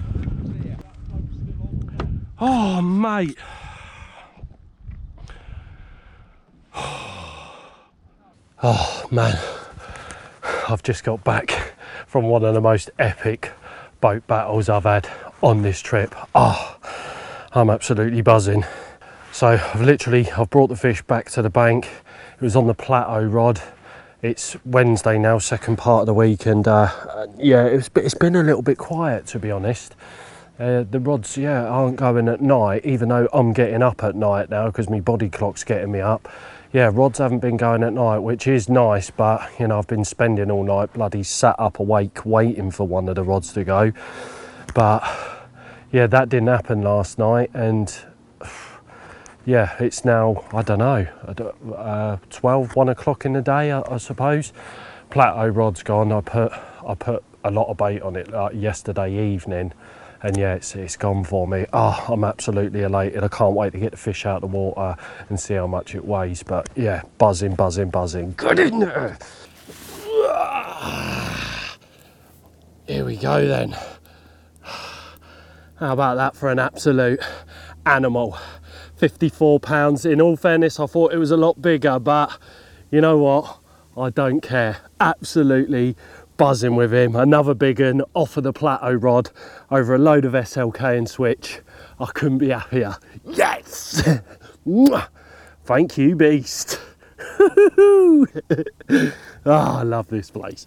Oh, 2.41 2.81
mate. 2.81 3.37
Oh, 8.63 9.07
man. 9.11 9.39
I've 10.69 10.83
just 10.83 11.03
got 11.03 11.25
back 11.25 11.73
from 12.07 12.25
one 12.25 12.45
of 12.45 12.53
the 12.53 12.61
most 12.61 12.91
epic 12.99 13.53
boat 14.01 14.27
battles 14.27 14.69
I've 14.69 14.85
had 14.85 15.09
on 15.43 15.63
this 15.63 15.81
trip. 15.81 16.15
Oh, 16.35 16.77
I'm 17.53 17.69
absolutely 17.69 18.23
buzzing. 18.23 18.65
So 19.33 19.49
I've 19.49 19.81
literally, 19.81 20.31
I've 20.31 20.51
brought 20.51 20.69
the 20.69 20.77
fish 20.77 21.03
back 21.03 21.31
to 21.31 21.43
the 21.43 21.51
bank. 21.51 21.89
It 22.37 22.43
was 22.43 22.55
on 22.55 22.69
the 22.69 22.75
plateau 22.75 23.25
rod. 23.25 23.61
It's 24.23 24.57
Wednesday 24.65 25.19
now, 25.19 25.39
second 25.39 25.77
part 25.77 26.03
of 26.03 26.07
the 26.07 26.15
week, 26.15 26.47
and 26.47 26.69
uh, 26.69 27.27
yeah, 27.39 27.65
it's, 27.65 27.91
it's 27.97 28.15
been 28.15 28.37
a 28.37 28.43
little 28.45 28.63
bit 28.63 28.79
quiet 28.79 29.27
to 29.29 29.41
be 29.41 29.51
honest. 29.51 29.97
Uh, 30.61 30.85
the 30.89 31.01
rods, 31.01 31.37
yeah, 31.37 31.67
aren't 31.67 31.97
going 31.97 32.29
at 32.29 32.41
night, 32.41 32.85
even 32.85 33.09
though 33.09 33.27
I'm 33.33 33.53
getting 33.53 33.83
up 33.83 34.05
at 34.05 34.15
night 34.15 34.49
now 34.49 34.67
because 34.67 34.89
my 34.89 35.01
body 35.01 35.29
clock's 35.29 35.65
getting 35.65 35.91
me 35.91 36.01
up. 36.01 36.29
Yeah, 36.73 36.91
rods 36.93 37.19
haven't 37.19 37.41
been 37.41 37.57
going 37.57 37.83
at 37.83 37.95
night, 37.95 38.19
which 38.19 38.47
is 38.47 38.69
nice, 38.69 39.11
but 39.11 39.51
you 39.59 39.67
know, 39.67 39.79
I've 39.79 39.89
been 39.89 40.05
spending 40.05 40.53
all 40.53 40.63
night 40.63 40.93
bloody 40.93 41.25
sat 41.25 41.57
up 41.59 41.81
awake 41.81 42.25
waiting 42.25 42.71
for 42.71 42.87
one 42.87 43.09
of 43.09 43.17
the 43.17 43.25
rods 43.25 43.53
to 43.55 43.65
go. 43.65 43.91
But 44.73 45.03
yeah, 45.93 46.07
that 46.07 46.29
didn't 46.29 46.49
happen 46.49 46.83
last 46.83 47.19
night, 47.19 47.51
and 47.55 47.95
yeah, 49.45 49.75
it's 49.81 50.05
now, 50.05 50.45
I 50.53 50.63
don't 50.63 50.79
know, 50.79 51.07
uh, 51.75 52.17
12, 52.31 52.77
1 52.77 52.89
o'clock 52.89 53.25
in 53.25 53.33
the 53.33 53.43
day, 53.43 53.73
I, 53.73 53.83
I 53.91 53.97
suppose. 53.97 54.53
Plateau 55.11 55.49
rod's 55.49 55.83
gone. 55.83 56.13
I 56.13 56.21
put, 56.21 56.53
I 56.87 56.95
put 56.95 57.25
a 57.43 57.51
lot 57.51 57.69
of 57.69 57.77
bait 57.77 58.01
on 58.03 58.17
it 58.17 58.29
yesterday 58.55 59.33
evening 59.33 59.73
and 60.23 60.37
yeah, 60.37 60.55
it's, 60.55 60.75
it's 60.75 60.97
gone 60.97 61.25
for 61.25 61.49
me. 61.49 61.65
Oh, 61.73 62.05
I'm 62.09 62.25
absolutely 62.25 62.83
elated. 62.83 63.25
I 63.25 63.29
can't 63.29 63.55
wait 63.55 63.73
to 63.73 63.79
get 63.79 63.93
the 63.93 63.97
fish 63.97 64.27
out 64.27 64.37
of 64.37 64.51
the 64.51 64.57
water 64.57 64.97
and 65.29 65.41
see 65.41 65.55
how 65.55 65.67
much 65.67 65.95
it 65.95 66.05
weighs. 66.05 66.43
But 66.43 66.69
yeah, 66.77 67.03
buzzing, 67.19 67.55
buzzing, 67.55 67.89
buzzing. 67.91 68.35
Good 68.37 68.59
in 68.59 68.81
there. 68.81 69.19
Here 72.87 73.05
we 73.05 73.17
go 73.17 73.47
then. 73.47 73.75
How 75.81 75.95
about 75.95 76.17
that 76.17 76.37
for 76.37 76.51
an 76.51 76.59
absolute 76.59 77.21
animal? 77.87 78.37
54 78.97 79.61
pounds. 79.61 80.05
In 80.05 80.21
all 80.21 80.37
fairness, 80.37 80.79
I 80.79 80.85
thought 80.85 81.15
it 81.15 81.17
was 81.17 81.31
a 81.31 81.39
lot 81.39 81.63
bigger, 81.63 81.99
but 81.99 82.39
you 82.91 83.01
know 83.01 83.17
what? 83.17 83.61
I 83.97 84.11
don't 84.11 84.43
care. 84.43 84.77
Absolutely 85.01 85.97
buzzing 86.37 86.77
with 86.77 86.93
him. 86.93 87.17
Another 87.17 87.55
big 87.55 87.81
one 87.81 88.03
off 88.13 88.37
of 88.37 88.45
the 88.45 88.53
plateau 88.53 88.93
rod 88.93 89.31
over 89.71 89.95
a 89.95 89.99
load 89.99 90.27
of 90.27 90.35
SLK 90.35 90.99
and 90.99 91.09
switch. 91.09 91.61
I 91.99 92.07
couldn't 92.13 92.39
be 92.39 92.51
happier. 92.51 92.97
Yes! 93.25 94.07
Thank 95.65 95.97
you, 95.97 96.15
beast. 96.15 96.79
oh, 97.39 98.27
I 99.47 99.83
love 99.83 100.09
this 100.09 100.31
place. 100.31 100.67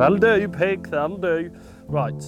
That'll 0.00 0.18
do, 0.18 0.48
pig, 0.48 0.90
that'll 0.90 1.16
do. 1.16 1.50
Right, 1.90 2.22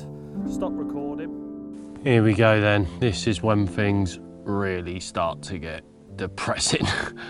stop 0.51 0.73
recording. 0.75 2.01
Here 2.03 2.25
we 2.25 2.35
go 2.35 2.61
then. 2.61 2.89
This 2.99 3.29
is 3.29 3.45
when 3.45 3.69
things 3.69 4.19
really 4.43 4.99
start 4.99 5.41
to 5.43 5.59
get 5.61 5.85
depressing 6.17 6.85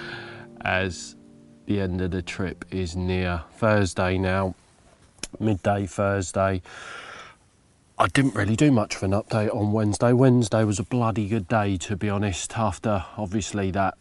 as 0.62 1.14
the 1.66 1.78
end 1.78 2.00
of 2.00 2.10
the 2.10 2.22
trip 2.22 2.64
is 2.70 2.96
near. 2.96 3.42
Thursday 3.58 4.16
now, 4.16 4.54
midday 5.40 5.84
Thursday. 5.84 6.62
I 7.98 8.06
didn't 8.06 8.34
really 8.34 8.56
do 8.56 8.72
much 8.72 8.96
of 8.96 9.02
an 9.02 9.10
update 9.10 9.54
on 9.54 9.72
Wednesday. 9.72 10.14
Wednesday 10.14 10.64
was 10.64 10.78
a 10.78 10.84
bloody 10.84 11.28
good 11.28 11.48
day, 11.48 11.76
to 11.76 11.96
be 11.96 12.08
honest, 12.08 12.56
after 12.56 13.04
obviously 13.18 13.70
that, 13.72 13.98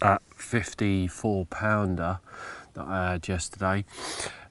that 0.00 0.22
54 0.36 1.44
pounder 1.44 2.20
that 2.72 2.86
I 2.86 3.12
had 3.12 3.28
yesterday. 3.28 3.84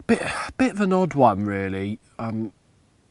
Bit, 0.06 0.22
bit 0.60 0.74
of 0.74 0.82
an 0.82 0.94
odd 0.94 1.16
one, 1.16 1.46
really. 1.46 1.98
Um, 2.20 2.52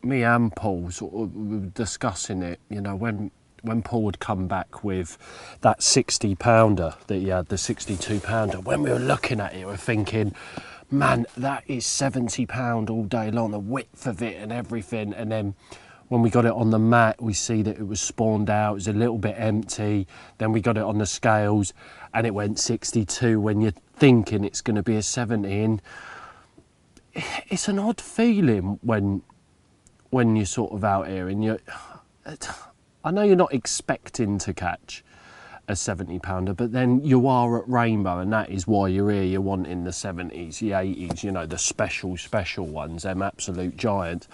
me 0.03 0.23
and 0.23 0.55
Paul 0.55 0.91
sort 0.91 1.15
of 1.15 1.75
discussing 1.75 2.43
it, 2.43 2.61
you 2.69 2.81
know, 2.81 2.95
when 2.95 3.31
when 3.63 3.83
Paul 3.83 4.05
would 4.05 4.21
come 4.21 4.47
back 4.47 4.85
with 4.85 5.19
that 5.63 5.83
60 5.83 6.35
pounder 6.37 6.95
that 7.09 7.17
he 7.17 7.29
had, 7.29 7.47
the 7.47 7.59
62 7.59 8.21
pounder, 8.21 8.61
when 8.61 8.83
we 8.83 8.91
were 8.91 8.99
looking 8.99 9.41
at 9.41 9.55
it, 9.55 9.67
we 9.67 9.73
are 9.73 9.77
thinking, 9.77 10.33
man, 10.91 11.27
that 11.37 11.65
is 11.67 11.85
70 11.85 12.47
pound 12.47 12.91
all 12.91 13.05
day 13.05 13.31
long, 13.31 13.51
the 13.51 13.59
width 13.59 14.07
of 14.07 14.23
it 14.23 14.37
and 14.37 14.53
everything. 14.53 15.13
And 15.13 15.31
then 15.31 15.55
when 16.09 16.23
we 16.23 16.31
got 16.31 16.45
it 16.45 16.53
on 16.53 16.71
the 16.71 16.79
mat, 16.79 17.21
we 17.21 17.35
see 17.35 17.63
that 17.63 17.79
it 17.79 17.87
was 17.87 18.01
spawned 18.01 18.49
out, 18.49 18.73
it 18.73 18.75
was 18.75 18.89
a 18.89 18.93
little 18.93 19.19
bit 19.19 19.35
empty. 19.37 20.07
Then 20.39 20.53
we 20.53 20.61
got 20.61 20.77
it 20.77 20.85
on 20.85 20.99
the 20.99 21.07
scales 21.07 21.75
and 22.15 22.27
it 22.27 22.35
went 22.35 22.59
62 22.59 23.41
when 23.41 23.61
you're 23.61 23.73
thinking 23.97 24.45
it's 24.45 24.61
going 24.61 24.77
to 24.77 24.83
be 24.83 24.97
a 24.97 25.03
70. 25.03 25.63
And 25.63 25.83
it's 27.49 27.69
an 27.69 27.79
odd 27.79 28.01
feeling 28.01 28.79
when 28.83 29.23
when 30.11 30.37
you're 30.37 30.47
sort 30.47 30.73
of 30.73 30.85
out 30.85 31.09
here 31.09 31.29
and 31.29 31.45
you're 31.45 31.61
I 33.05 33.11
know 33.11 33.23
you're 33.23 33.37
not 33.37 33.55
expecting 33.55 34.39
to 34.39 34.53
catch 34.53 35.05
a 35.69 35.77
70 35.77 36.19
pounder, 36.21 36.55
but 36.55 36.73
then 36.73 37.05
you 37.05 37.27
are 37.27 37.63
at 37.63 37.69
Rainbow, 37.69 38.19
and 38.19 38.33
that 38.33 38.51
is 38.51 38.67
why 38.67 38.89
you're 38.89 39.11
here. 39.11 39.23
You're 39.23 39.41
wanting 39.41 39.85
the 39.85 39.91
70s, 39.91 40.59
the 40.59 40.71
80s, 40.71 41.23
you 41.23 41.31
know, 41.31 41.47
the 41.47 41.59
special, 41.59 42.17
special 42.17 42.67
ones, 42.67 43.03
them 43.03 43.23
absolute 43.23 43.77
giants. 43.77 44.29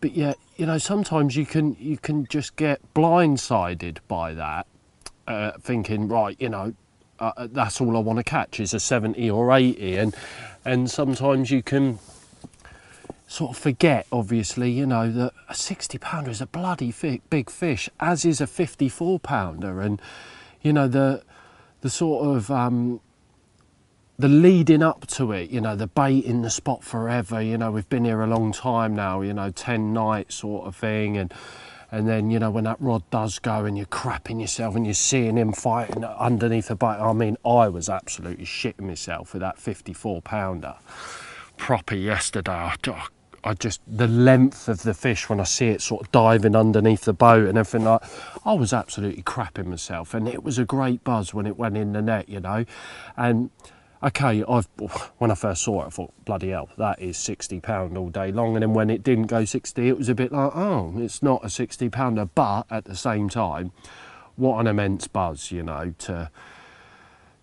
But 0.00 0.12
yeah, 0.12 0.34
you 0.56 0.66
know, 0.66 0.78
sometimes 0.78 1.36
you 1.36 1.46
can 1.46 1.76
you 1.78 1.98
can 1.98 2.26
just 2.26 2.56
get 2.56 2.80
blindsided 2.94 3.98
by 4.08 4.34
that, 4.34 4.66
uh, 5.26 5.52
thinking, 5.60 6.08
right, 6.08 6.36
you 6.38 6.48
know, 6.48 6.74
uh 7.18 7.48
that's 7.50 7.80
all 7.80 7.96
I 7.96 8.00
want 8.00 8.18
to 8.18 8.24
catch 8.24 8.60
is 8.60 8.72
a 8.72 8.80
70 8.80 9.30
or 9.30 9.52
80, 9.52 9.96
and 9.96 10.16
and 10.64 10.90
sometimes 10.90 11.50
you 11.50 11.62
can 11.62 11.98
sort 13.30 13.52
of 13.52 13.62
forget, 13.62 14.08
obviously, 14.10 14.72
you 14.72 14.84
know, 14.84 15.08
that 15.08 15.32
a 15.48 15.54
60 15.54 15.96
pounder 15.98 16.32
is 16.32 16.40
a 16.40 16.46
bloody 16.46 16.92
big 17.30 17.48
fish, 17.48 17.88
as 18.00 18.24
is 18.24 18.40
a 18.40 18.46
54 18.46 19.20
pounder. 19.20 19.80
And, 19.80 20.02
you 20.62 20.72
know, 20.72 20.88
the, 20.88 21.22
the 21.80 21.90
sort 21.90 22.26
of, 22.26 22.50
um, 22.50 23.00
the 24.18 24.28
leading 24.28 24.82
up 24.82 25.06
to 25.06 25.30
it, 25.30 25.48
you 25.48 25.60
know, 25.60 25.76
the 25.76 25.86
bait 25.86 26.24
in 26.24 26.42
the 26.42 26.50
spot 26.50 26.82
forever, 26.82 27.40
you 27.40 27.56
know, 27.56 27.70
we've 27.70 27.88
been 27.88 28.04
here 28.04 28.20
a 28.20 28.26
long 28.26 28.50
time 28.50 28.96
now, 28.96 29.20
you 29.20 29.32
know, 29.32 29.52
10 29.52 29.92
nights 29.92 30.34
sort 30.34 30.66
of 30.66 30.74
thing. 30.74 31.16
And, 31.16 31.32
and 31.92 32.08
then, 32.08 32.32
you 32.32 32.40
know, 32.40 32.50
when 32.50 32.64
that 32.64 32.80
rod 32.80 33.08
does 33.12 33.38
go 33.38 33.64
and 33.64 33.76
you're 33.76 33.86
crapping 33.86 34.40
yourself 34.40 34.74
and 34.74 34.84
you're 34.84 34.92
seeing 34.92 35.36
him 35.36 35.52
fighting 35.52 36.04
underneath 36.04 36.66
the 36.66 36.74
bait, 36.74 36.86
I 36.86 37.12
mean, 37.12 37.36
I 37.44 37.68
was 37.68 37.88
absolutely 37.88 38.44
shitting 38.44 38.80
myself 38.80 39.34
with 39.34 39.40
that 39.42 39.56
54 39.56 40.20
pounder 40.20 40.74
proper 41.56 41.94
yesterday. 41.94 42.50
I, 42.50 42.74
I 43.42 43.54
just, 43.54 43.80
the 43.86 44.06
length 44.06 44.68
of 44.68 44.82
the 44.82 44.92
fish 44.92 45.28
when 45.28 45.40
I 45.40 45.44
see 45.44 45.68
it 45.68 45.80
sort 45.80 46.02
of 46.02 46.12
diving 46.12 46.54
underneath 46.54 47.02
the 47.02 47.12
boat 47.12 47.48
and 47.48 47.56
everything 47.56 47.86
like, 47.86 48.02
I 48.44 48.52
was 48.52 48.72
absolutely 48.72 49.22
crapping 49.22 49.66
myself. 49.66 50.12
And 50.12 50.28
it 50.28 50.42
was 50.42 50.58
a 50.58 50.64
great 50.64 51.04
buzz 51.04 51.32
when 51.32 51.46
it 51.46 51.56
went 51.56 51.76
in 51.76 51.92
the 51.92 52.02
net, 52.02 52.28
you 52.28 52.40
know. 52.40 52.66
And, 53.16 53.50
okay, 54.02 54.44
I've 54.46 54.68
when 55.18 55.30
I 55.30 55.34
first 55.34 55.62
saw 55.62 55.84
it, 55.84 55.86
I 55.86 55.90
thought, 55.90 56.24
bloody 56.24 56.50
hell, 56.50 56.68
that 56.76 57.00
is 57.00 57.16
sixty 57.16 57.60
pound 57.60 57.96
all 57.96 58.10
day 58.10 58.30
long. 58.30 58.56
And 58.56 58.62
then 58.62 58.74
when 58.74 58.90
it 58.90 59.02
didn't 59.02 59.26
go 59.26 59.44
sixty, 59.44 59.88
it 59.88 59.96
was 59.96 60.08
a 60.08 60.14
bit 60.14 60.32
like, 60.32 60.54
oh, 60.54 60.94
it's 60.98 61.22
not 61.22 61.44
a 61.44 61.48
sixty 61.48 61.88
pounder. 61.88 62.26
But 62.26 62.66
at 62.70 62.84
the 62.84 62.96
same 62.96 63.28
time, 63.30 63.72
what 64.36 64.58
an 64.60 64.66
immense 64.66 65.08
buzz, 65.08 65.50
you 65.50 65.62
know, 65.62 65.94
to 66.00 66.30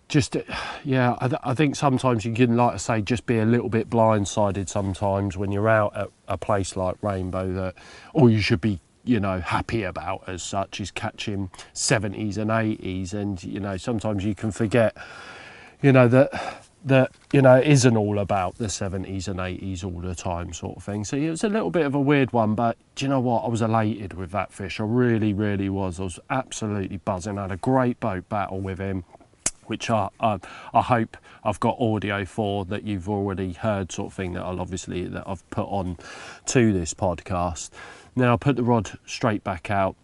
just 0.07 0.37
uh, 0.37 0.41
yeah 0.83 1.15
I, 1.19 1.27
th- 1.27 1.41
I, 1.43 1.53
think 1.53 1.75
sometimes 1.75 2.25
you 2.25 2.33
can 2.33 2.55
like 2.55 2.75
I 2.75 2.77
say 2.77 3.01
just 3.01 3.25
be 3.25 3.39
a 3.39 3.45
little 3.45 3.69
bit 3.69 3.89
blindsided 3.89 4.69
sometimes 4.69 5.37
when 5.37 5.51
you're 5.51 5.69
out 5.69 5.95
at 5.95 6.09
a 6.27 6.37
place 6.37 6.75
like 6.75 6.95
rainbow 7.01 7.51
that 7.53 7.75
all 8.13 8.29
you 8.29 8.41
should 8.41 8.61
be 8.61 8.79
you 9.03 9.19
know 9.19 9.39
happy 9.39 9.83
about 9.83 10.23
as 10.27 10.43
such 10.43 10.79
is 10.79 10.91
catching 10.91 11.49
70s 11.73 12.37
and 12.37 12.49
80s 12.49 13.13
and 13.13 13.43
you 13.43 13.59
know 13.59 13.77
sometimes 13.77 14.23
you 14.23 14.35
can 14.35 14.51
forget 14.51 14.95
you 15.81 15.91
know 15.91 16.07
that 16.07 16.63
that 16.85 17.11
you 17.33 17.41
know 17.41 17.57
isn't 17.57 17.97
all 17.97 18.19
about 18.19 18.55
the 18.55 18.67
70s 18.67 19.27
and 19.27 19.39
80s 19.39 19.83
all 19.83 19.99
the 19.99 20.15
time 20.15 20.53
sort 20.53 20.77
of 20.77 20.83
thing. 20.83 21.03
So 21.03 21.17
it 21.17 21.29
was 21.29 21.43
a 21.43 21.49
little 21.49 21.71
bit 21.71 21.85
of 21.85 21.95
a 21.95 21.99
weird 21.99 22.31
one 22.31 22.55
but 22.55 22.77
do 22.95 23.05
you 23.05 23.09
know 23.09 23.19
what? 23.19 23.43
I 23.43 23.49
was 23.49 23.61
elated 23.61 24.13
with 24.13 24.31
that 24.31 24.53
fish. 24.53 24.79
I 24.79 24.83
really 24.83 25.33
really 25.33 25.69
was. 25.69 25.99
I 25.99 26.03
was 26.03 26.19
absolutely 26.29 26.97
buzzing. 26.97 27.37
I 27.37 27.43
had 27.43 27.51
a 27.51 27.57
great 27.57 27.99
boat 27.99 28.29
battle 28.29 28.61
with 28.61 28.79
him 28.79 29.03
which 29.67 29.89
I, 29.89 30.09
I, 30.19 30.39
I 30.73 30.81
hope 30.81 31.17
I've 31.43 31.59
got 31.59 31.79
audio 31.79 32.25
for 32.25 32.65
that 32.65 32.83
you've 32.83 33.07
already 33.09 33.53
heard 33.53 33.91
sort 33.91 34.07
of 34.07 34.13
thing 34.13 34.33
that 34.33 34.43
I'll 34.43 34.59
obviously 34.59 35.05
that 35.05 35.23
I've 35.27 35.47
put 35.49 35.67
on 35.67 35.97
to 36.47 36.73
this 36.73 36.93
podcast. 36.93 37.69
Now 38.15 38.33
I 38.33 38.37
put 38.37 38.55
the 38.55 38.63
rod 38.63 38.97
straight 39.05 39.43
back 39.43 39.69
out 39.69 39.95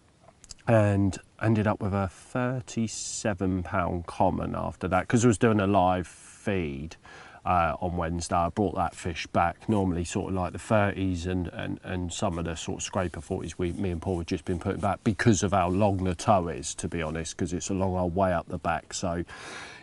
and 0.66 1.18
ended 1.42 1.66
up 1.66 1.80
with 1.80 1.92
a 1.92 2.08
37 2.08 3.62
pound 3.62 4.06
common 4.06 4.54
after 4.54 4.88
that 4.88 5.02
because 5.02 5.24
I 5.24 5.28
was 5.28 5.38
doing 5.38 5.60
a 5.60 5.66
live 5.66 6.06
feed 6.06 6.96
uh, 7.44 7.76
on 7.80 7.96
Wednesday. 7.96 8.36
I 8.36 8.48
brought 8.48 8.74
that 8.76 8.94
fish 8.94 9.26
back. 9.28 9.68
Normally, 9.68 10.04
sort 10.04 10.30
of 10.30 10.34
like 10.34 10.52
the 10.52 10.58
30s 10.58 11.26
and, 11.26 11.48
and, 11.48 11.80
and 11.82 12.12
some 12.12 12.38
of 12.38 12.44
the 12.44 12.56
sort 12.56 12.78
of 12.78 12.82
scraper 12.82 13.20
40s, 13.20 13.54
we, 13.58 13.72
me 13.72 13.90
and 13.90 14.00
Paul 14.00 14.18
have 14.18 14.26
just 14.26 14.44
been 14.44 14.58
putting 14.58 14.80
back 14.80 15.04
because 15.04 15.42
of 15.42 15.52
how 15.52 15.68
long 15.68 16.04
the 16.04 16.14
tow 16.14 16.48
is, 16.48 16.74
to 16.76 16.88
be 16.88 17.02
honest, 17.02 17.36
because 17.36 17.52
it's 17.52 17.70
a 17.70 17.74
long 17.74 17.96
old 17.96 18.14
way 18.14 18.32
up 18.32 18.48
the 18.48 18.58
back. 18.58 18.94
So, 18.94 19.24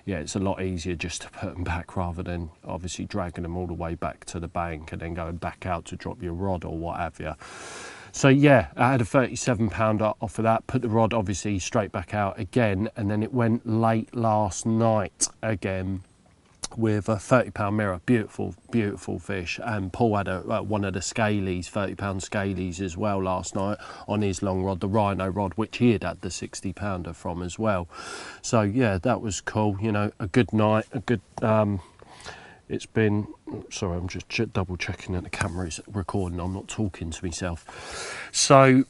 yeah, 0.06 0.18
it's 0.18 0.36
a 0.36 0.40
lot 0.40 0.62
easier 0.62 0.96
just 0.96 1.22
to 1.22 1.30
put 1.30 1.54
them 1.54 1.64
back 1.64 1.96
rather 1.96 2.24
than 2.24 2.50
obviously 2.66 3.06
dragging 3.06 3.44
them 3.44 3.56
all 3.56 3.68
the 3.68 3.74
way 3.74 3.96
back 3.96 4.26
to 4.26 4.40
the 4.40 4.48
bank 4.48 4.92
and 4.92 5.02
then 5.02 5.14
going 5.14 5.38
back 5.38 5.66
out 5.66 5.86
to 5.86 5.96
drop 5.96 6.22
your 6.22 6.34
rod 6.34 6.66
or 6.66 6.78
what 6.78 7.00
have 7.00 7.20
you. 7.20 7.36
So 8.14 8.28
yeah, 8.28 8.68
I 8.76 8.92
had 8.92 9.02
a 9.02 9.06
37 9.06 9.70
pounder 9.70 10.12
off 10.20 10.38
of 10.38 10.44
that, 10.44 10.68
put 10.68 10.82
the 10.82 10.90
rod 10.90 11.14
obviously 11.14 11.60
straight 11.60 11.94
back 11.94 12.14
out 12.14 12.38
again, 12.38 12.90
and 12.98 13.10
then 13.10 13.24
it 13.24 13.34
went 13.34 13.66
late 13.66 14.14
last 14.14 14.66
night 14.66 15.30
again 15.42 16.02
with 16.78 17.10
a 17.10 17.18
30 17.18 17.52
pound 17.52 17.78
mirror, 17.78 18.02
beautiful, 18.06 18.56
beautiful 18.72 19.20
fish. 19.20 19.60
And 19.64 19.92
Paul 19.92 20.18
had 20.18 20.28
a, 20.28 20.40
uh, 20.50 20.62
one 20.62 20.84
of 20.84 20.94
the 20.94 21.00
scalies, 21.00 21.66
30 21.66 21.96
pound 21.96 22.22
scalies 22.22 22.80
as 22.80 22.98
well 22.98 23.22
last 23.24 23.56
night 23.56 23.78
on 24.08 24.22
his 24.22 24.42
long 24.42 24.64
rod, 24.64 24.80
the 24.80 24.88
rhino 24.88 25.28
rod, 25.28 25.54
which 25.56 25.78
he 25.78 25.92
had 25.92 26.04
had 26.04 26.22
the 26.22 26.32
60 26.32 26.74
pounder 26.74 27.14
from 27.14 27.42
as 27.42 27.58
well. 27.58 27.88
So 28.42 28.62
yeah, 28.62 28.98
that 29.00 29.22
was 29.22 29.42
cool. 29.42 29.78
You 29.82 29.92
know, 29.92 30.12
a 30.20 30.28
good 30.28 30.54
night, 30.54 30.86
a 30.92 31.00
good 31.00 31.22
um, 31.42 31.82
it's 32.70 32.86
been 32.86 33.28
sorry 33.70 33.98
i'm 33.98 34.08
just 34.08 34.30
double 34.54 34.78
checking 34.78 35.14
that 35.14 35.26
the 35.26 35.30
camera 35.30 35.68
is 35.68 35.82
recording 35.88 36.40
i'm 36.40 36.54
not 36.54 36.70
talking 36.70 37.12
to 37.12 37.26
myself 37.26 38.30
so 38.32 38.86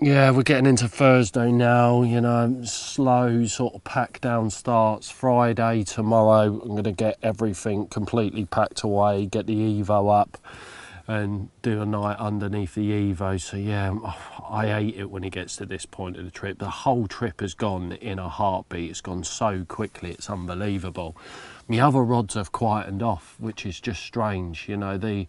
yeah 0.00 0.30
we're 0.30 0.42
getting 0.42 0.66
into 0.66 0.88
thursday 0.88 1.52
now 1.52 2.02
you 2.02 2.20
know 2.20 2.60
slow 2.64 3.44
sort 3.46 3.74
of 3.74 3.84
pack 3.84 4.20
down 4.20 4.50
starts. 4.50 5.10
Friday 5.10 5.84
tomorrow 5.84 6.60
i'm 6.62 6.68
going 6.68 6.84
to 6.84 6.92
get 6.92 7.16
everything 7.22 7.86
completely 7.86 8.44
packed 8.44 8.82
away 8.82 9.26
get 9.26 9.46
the 9.46 9.54
evo 9.54 10.20
up 10.20 10.38
and 11.06 11.50
do 11.60 11.82
a 11.82 11.86
night 11.86 12.16
underneath 12.18 12.74
the 12.74 12.90
evo. 12.90 13.40
So 13.40 13.56
yeah 13.56 13.94
i 14.50 14.66
hate 14.68 14.96
it 14.96 15.10
when 15.10 15.24
it 15.24 15.30
gets 15.30 15.56
to 15.56 15.66
this 15.66 15.86
point 15.86 16.16
of 16.16 16.24
the 16.24 16.30
trip. 16.30 16.58
The 16.58 16.70
whole 16.70 17.06
trip 17.06 17.40
has 17.40 17.54
gone 17.54 17.92
in 17.92 18.18
a 18.18 18.28
heartbeat. 18.28 18.90
It's 18.90 19.00
gone 19.00 19.24
so 19.24 19.64
quickly 19.66 20.10
it's 20.12 20.30
unbelievable. 20.30 21.16
My 21.66 21.80
other 21.80 22.02
rods 22.02 22.34
have 22.34 22.52
quietened 22.52 23.02
off, 23.02 23.36
which 23.38 23.64
is 23.64 23.80
just 23.80 24.02
strange. 24.02 24.68
You 24.68 24.76
know, 24.76 24.98
the 24.98 25.26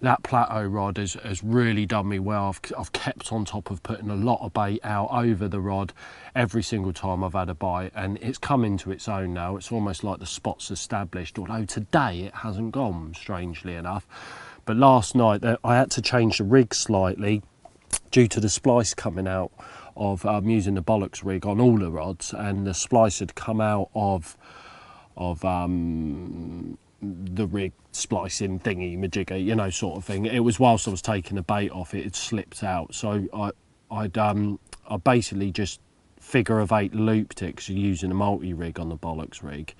that 0.00 0.22
plateau 0.22 0.64
rod 0.64 0.98
has, 0.98 1.14
has 1.14 1.42
really 1.42 1.86
done 1.86 2.08
me 2.08 2.18
well. 2.18 2.48
I've, 2.48 2.60
I've 2.78 2.92
kept 2.92 3.32
on 3.32 3.44
top 3.44 3.70
of 3.70 3.82
putting 3.82 4.10
a 4.10 4.14
lot 4.14 4.40
of 4.42 4.52
bait 4.52 4.80
out 4.84 5.08
over 5.10 5.48
the 5.48 5.60
rod 5.60 5.92
every 6.34 6.62
single 6.62 6.92
time 6.92 7.24
I've 7.24 7.32
had 7.32 7.48
a 7.48 7.54
bite, 7.54 7.92
and 7.94 8.18
it's 8.20 8.38
come 8.38 8.64
into 8.64 8.90
its 8.90 9.08
own 9.08 9.32
now. 9.32 9.56
It's 9.56 9.72
almost 9.72 10.04
like 10.04 10.18
the 10.18 10.26
spot's 10.26 10.70
established, 10.70 11.38
although 11.38 11.64
today 11.64 12.20
it 12.20 12.34
hasn't 12.34 12.72
gone, 12.72 13.14
strangely 13.14 13.74
enough. 13.74 14.06
But 14.66 14.76
last 14.76 15.14
night 15.14 15.42
uh, 15.44 15.56
I 15.64 15.76
had 15.76 15.90
to 15.92 16.02
change 16.02 16.38
the 16.38 16.44
rig 16.44 16.74
slightly 16.74 17.42
due 18.10 18.26
to 18.28 18.40
the 18.40 18.48
splice 18.48 18.94
coming 18.94 19.26
out 19.26 19.52
of 19.96 20.26
um, 20.26 20.48
using 20.48 20.74
the 20.74 20.82
bollocks 20.82 21.24
rig 21.24 21.46
on 21.46 21.58
all 21.58 21.78
the 21.78 21.90
rods, 21.90 22.34
and 22.34 22.66
the 22.66 22.74
splice 22.74 23.20
had 23.20 23.34
come 23.34 23.60
out 23.62 23.88
of 23.94 24.36
of 25.16 25.42
um, 25.44 26.76
the 27.02 27.46
rig 27.46 27.72
splicing 27.92 28.58
thingy 28.60 28.98
majigger, 28.98 29.42
you 29.42 29.54
know, 29.54 29.70
sort 29.70 29.98
of 29.98 30.04
thing. 30.04 30.26
It 30.26 30.40
was 30.40 30.58
whilst 30.58 30.88
I 30.88 30.90
was 30.90 31.02
taking 31.02 31.36
the 31.36 31.42
bait 31.42 31.70
off, 31.70 31.94
it 31.94 32.04
had 32.04 32.16
slipped 32.16 32.62
out. 32.62 32.94
So 32.94 33.26
I, 33.32 33.50
I'd 33.90 34.16
um, 34.18 34.58
I 34.88 34.96
basically 34.96 35.50
just 35.50 35.80
figure 36.20 36.58
of 36.58 36.72
eight 36.72 36.94
looped 36.94 37.42
it 37.42 37.56
because 37.56 37.68
using 37.68 38.10
a 38.10 38.14
multi 38.14 38.52
rig 38.52 38.80
on 38.80 38.88
the 38.88 38.96
bollocks 38.96 39.42
rig, 39.42 39.74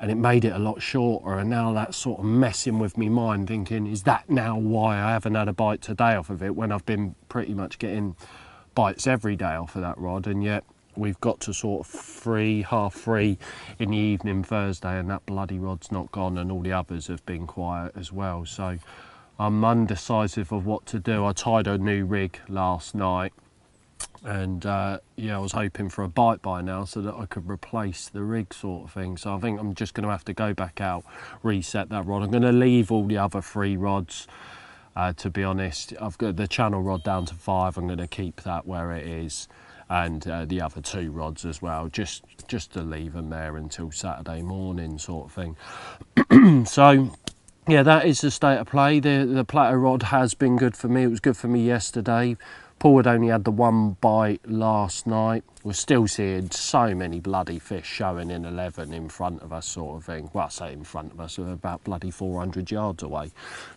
and 0.00 0.10
it 0.10 0.14
made 0.14 0.44
it 0.44 0.52
a 0.52 0.58
lot 0.58 0.80
shorter. 0.80 1.38
And 1.38 1.50
now 1.50 1.72
that's 1.72 1.96
sort 1.96 2.20
of 2.20 2.24
messing 2.24 2.78
with 2.78 2.96
me 2.96 3.08
mind, 3.08 3.48
thinking, 3.48 3.86
is 3.86 4.04
that 4.04 4.30
now 4.30 4.56
why 4.56 4.96
I 4.96 5.12
haven't 5.12 5.34
had 5.34 5.48
a 5.48 5.52
bite 5.52 5.82
today 5.82 6.14
off 6.14 6.30
of 6.30 6.42
it 6.42 6.54
when 6.54 6.72
I've 6.72 6.86
been 6.86 7.14
pretty 7.28 7.54
much 7.54 7.78
getting 7.78 8.16
bites 8.74 9.06
every 9.06 9.36
day 9.36 9.54
off 9.54 9.74
of 9.76 9.82
that 9.82 9.98
rod, 9.98 10.26
and 10.26 10.42
yet 10.42 10.64
we've 10.96 11.20
got 11.20 11.40
to 11.40 11.54
sort 11.54 11.86
of 11.86 11.92
three, 11.92 12.62
half 12.62 12.94
three 12.94 13.38
in 13.78 13.90
the 13.90 13.96
evening 13.96 14.44
Thursday, 14.44 14.98
and 14.98 15.08
that 15.10 15.24
bloody 15.26 15.58
rod's 15.58 15.90
not 15.90 16.10
gone, 16.12 16.38
and 16.38 16.50
all 16.52 16.60
the 16.60 16.72
others 16.72 17.06
have 17.06 17.24
been 17.26 17.46
quiet 17.46 17.92
as 17.96 18.12
well. 18.12 18.44
So 18.44 18.78
I'm 19.38 19.64
undecisive 19.64 20.52
of 20.52 20.66
what 20.66 20.86
to 20.86 20.98
do. 20.98 21.24
I 21.24 21.32
tied 21.32 21.66
a 21.66 21.78
new 21.78 22.04
rig 22.04 22.38
last 22.48 22.94
night, 22.94 23.32
and 24.24 24.64
uh, 24.66 24.98
yeah, 25.16 25.36
I 25.36 25.40
was 25.40 25.52
hoping 25.52 25.88
for 25.88 26.04
a 26.04 26.08
bite 26.08 26.42
by 26.42 26.60
now 26.60 26.84
so 26.84 27.00
that 27.02 27.14
I 27.14 27.26
could 27.26 27.48
replace 27.48 28.08
the 28.08 28.22
rig 28.22 28.52
sort 28.52 28.84
of 28.84 28.92
thing. 28.92 29.16
So 29.16 29.34
I 29.34 29.40
think 29.40 29.58
I'm 29.58 29.74
just 29.74 29.94
going 29.94 30.04
to 30.04 30.10
have 30.10 30.24
to 30.26 30.34
go 30.34 30.54
back 30.54 30.80
out, 30.80 31.04
reset 31.42 31.88
that 31.88 32.06
rod. 32.06 32.22
I'm 32.22 32.30
going 32.30 32.42
to 32.42 32.52
leave 32.52 32.92
all 32.92 33.06
the 33.06 33.18
other 33.18 33.42
three 33.42 33.76
rods. 33.76 34.26
Uh, 34.94 35.10
to 35.14 35.30
be 35.30 35.42
honest, 35.42 35.94
I've 36.02 36.18
got 36.18 36.36
the 36.36 36.46
channel 36.46 36.82
rod 36.82 37.02
down 37.02 37.24
to 37.24 37.34
five. 37.34 37.78
I'm 37.78 37.86
going 37.86 37.98
to 37.98 38.06
keep 38.06 38.42
that 38.42 38.66
where 38.66 38.92
it 38.92 39.06
is 39.06 39.48
and 39.92 40.26
uh, 40.26 40.46
the 40.46 40.58
other 40.62 40.80
two 40.80 41.10
rods 41.10 41.44
as 41.44 41.60
well, 41.60 41.86
just 41.88 42.24
just 42.48 42.72
to 42.72 42.80
leave 42.80 43.12
them 43.12 43.28
there 43.28 43.58
until 43.58 43.90
Saturday 43.90 44.40
morning, 44.40 44.98
sort 44.98 45.26
of 45.26 45.32
thing. 46.30 46.64
so, 46.66 47.12
yeah, 47.68 47.82
that 47.82 48.06
is 48.06 48.22
the 48.22 48.30
state 48.30 48.56
of 48.56 48.68
play. 48.68 49.00
The 49.00 49.26
the 49.30 49.44
plateau 49.44 49.76
rod 49.76 50.04
has 50.04 50.32
been 50.32 50.56
good 50.56 50.74
for 50.74 50.88
me. 50.88 51.02
It 51.02 51.08
was 51.08 51.20
good 51.20 51.36
for 51.36 51.48
me 51.48 51.66
yesterday. 51.66 52.38
Paul 52.78 52.96
had 52.96 53.06
only 53.06 53.28
had 53.28 53.44
the 53.44 53.52
one 53.52 53.92
bite 54.00 54.40
last 54.48 55.06
night. 55.06 55.44
We're 55.62 55.74
still 55.74 56.08
seeing 56.08 56.50
so 56.50 56.94
many 56.94 57.20
bloody 57.20 57.60
fish 57.60 57.86
showing 57.86 58.30
in 58.30 58.44
11 58.44 58.92
in 58.92 59.08
front 59.08 59.42
of 59.42 59.52
us, 59.52 59.68
sort 59.68 59.98
of 59.98 60.04
thing. 60.04 60.30
Well, 60.32 60.46
I 60.46 60.48
say 60.48 60.72
in 60.72 60.82
front 60.82 61.12
of 61.12 61.20
us, 61.20 61.38
we're 61.38 61.52
about 61.52 61.84
bloody 61.84 62.10
400 62.10 62.72
yards 62.72 63.04
away. 63.04 63.30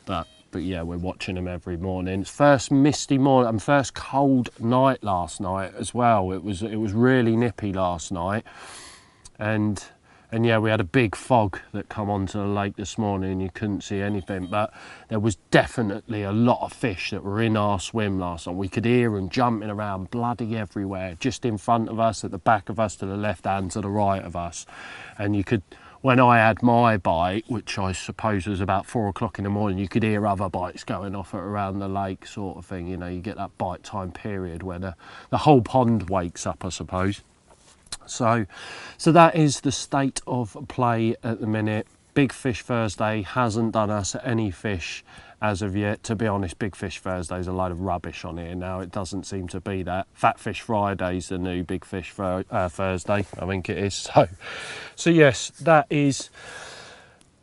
But 0.08 0.28
but 0.56 0.64
yeah, 0.64 0.84
we're 0.84 0.98
watching 0.98 1.36
them 1.36 1.50
every 1.50 1.76
morning. 1.76 2.22
It's 2.22 2.30
first 2.30 2.72
misty 2.72 3.18
morning 3.18 3.50
and 3.50 3.62
first 3.62 3.94
cold 3.94 4.50
night 4.58 5.04
last 5.04 5.42
night 5.42 5.74
as 5.78 5.94
well. 5.94 6.32
It 6.32 6.46
was 6.46 6.64
it 6.64 6.78
was 6.78 6.94
really 6.94 7.36
nippy 7.36 7.74
last 7.74 8.10
night, 8.10 8.46
and 9.38 9.84
and 10.32 10.46
yeah, 10.46 10.58
we 10.60 10.70
had 10.70 10.80
a 10.80 10.86
big 10.86 11.14
fog 11.14 11.60
that 11.74 11.90
come 11.90 12.10
onto 12.10 12.40
the 12.40 12.46
lake 12.46 12.78
this 12.78 12.98
morning. 12.98 13.42
You 13.42 13.50
couldn't 13.54 13.82
see 13.82 14.00
anything, 14.00 14.46
but 14.46 14.74
there 15.10 15.20
was 15.20 15.36
definitely 15.52 16.24
a 16.24 16.32
lot 16.32 16.62
of 16.62 16.72
fish 16.72 17.12
that 17.12 17.22
were 17.22 17.42
in 17.42 17.58
our 17.58 17.78
swim 17.78 18.18
last 18.18 18.48
night. 18.48 18.56
We 18.56 18.70
could 18.70 18.86
hear 18.86 19.12
them 19.12 19.28
jumping 19.28 19.70
around 19.70 20.10
bloody 20.10 20.56
everywhere, 20.56 21.18
just 21.20 21.44
in 21.44 21.58
front 21.58 21.90
of 21.90 22.00
us, 22.00 22.24
at 22.24 22.32
the 22.32 22.38
back 22.38 22.70
of 22.70 22.80
us, 22.80 22.96
to 22.96 23.06
the 23.06 23.18
left 23.18 23.46
and 23.46 23.70
to 23.72 23.82
the 23.82 23.90
right 23.90 24.24
of 24.24 24.38
us, 24.38 24.66
and 25.18 25.36
you 25.36 25.44
could 25.44 25.64
when 26.06 26.20
I 26.20 26.38
had 26.38 26.62
my 26.62 26.98
bike, 26.98 27.46
which 27.48 27.80
I 27.80 27.92
suppose 27.92 28.46
was 28.46 28.62
about 28.62 28.86
four 28.86 29.08
o'clock 29.08 29.40
in 29.40 29.44
the 29.44 29.50
morning, 29.50 29.80
you 29.80 29.88
could 29.88 30.04
hear 30.04 30.28
other 30.28 30.48
bikes 30.50 30.84
going 30.84 31.16
off 31.16 31.34
around 31.34 31.80
the 31.80 31.88
lake, 31.88 32.28
sort 32.28 32.60
of 32.60 32.66
thing. 32.68 32.86
You 32.86 32.96
know, 32.96 33.08
you 33.08 33.22
get 33.22 33.38
that 33.38 33.58
bite 33.58 33.82
time 33.82 34.12
period 34.12 34.62
where 34.62 34.78
the, 34.78 34.96
the 35.32 35.40
whole 35.40 35.64
pond 35.64 36.12
wakes 36.12 36.46
up, 36.46 36.64
I 36.64 36.70
suppose. 36.70 37.24
So, 38.06 38.46
so 39.00 39.12
that 39.14 39.36
is 39.36 39.62
the 39.62 39.72
state 39.72 40.22
of 40.28 40.56
play 40.68 41.16
at 41.24 41.42
the 41.42 41.48
minute. 41.48 41.88
Big 42.14 42.32
Fish 42.32 42.62
Thursday 42.62 43.24
hasn't 43.24 43.72
done 43.72 43.90
us 43.90 44.16
any 44.24 44.52
fish 44.52 45.04
as 45.42 45.62
of 45.62 45.76
yet. 45.76 46.04
To 46.04 46.16
be 46.16 46.28
honest, 46.28 46.60
Big 46.60 46.76
Fish 46.76 47.00
Thursday 47.00 47.40
is 47.40 47.48
a 47.48 47.54
load 47.54 47.72
of 47.72 47.82
rubbish 47.82 48.26
on 48.26 48.38
here 48.38 48.56
now. 48.56 48.80
It 48.80 48.92
doesn't 48.92 49.26
seem 49.26 49.48
to 49.50 49.60
be 49.60 49.84
that. 49.84 50.08
Fat 50.14 50.40
Fish 50.40 50.62
Friday 50.62 51.18
is 51.18 51.30
the 51.30 51.38
new 51.38 51.64
Big 51.64 51.86
Fish 51.86 52.14
uh, 52.18 52.70
Thursday, 52.70 53.26
I 53.40 53.46
think 53.46 53.70
it 53.70 53.78
is. 53.78 54.10
So, 54.16 54.28
so 54.96 55.10
yes, 55.10 55.50
that 55.62 55.88
is 55.90 56.30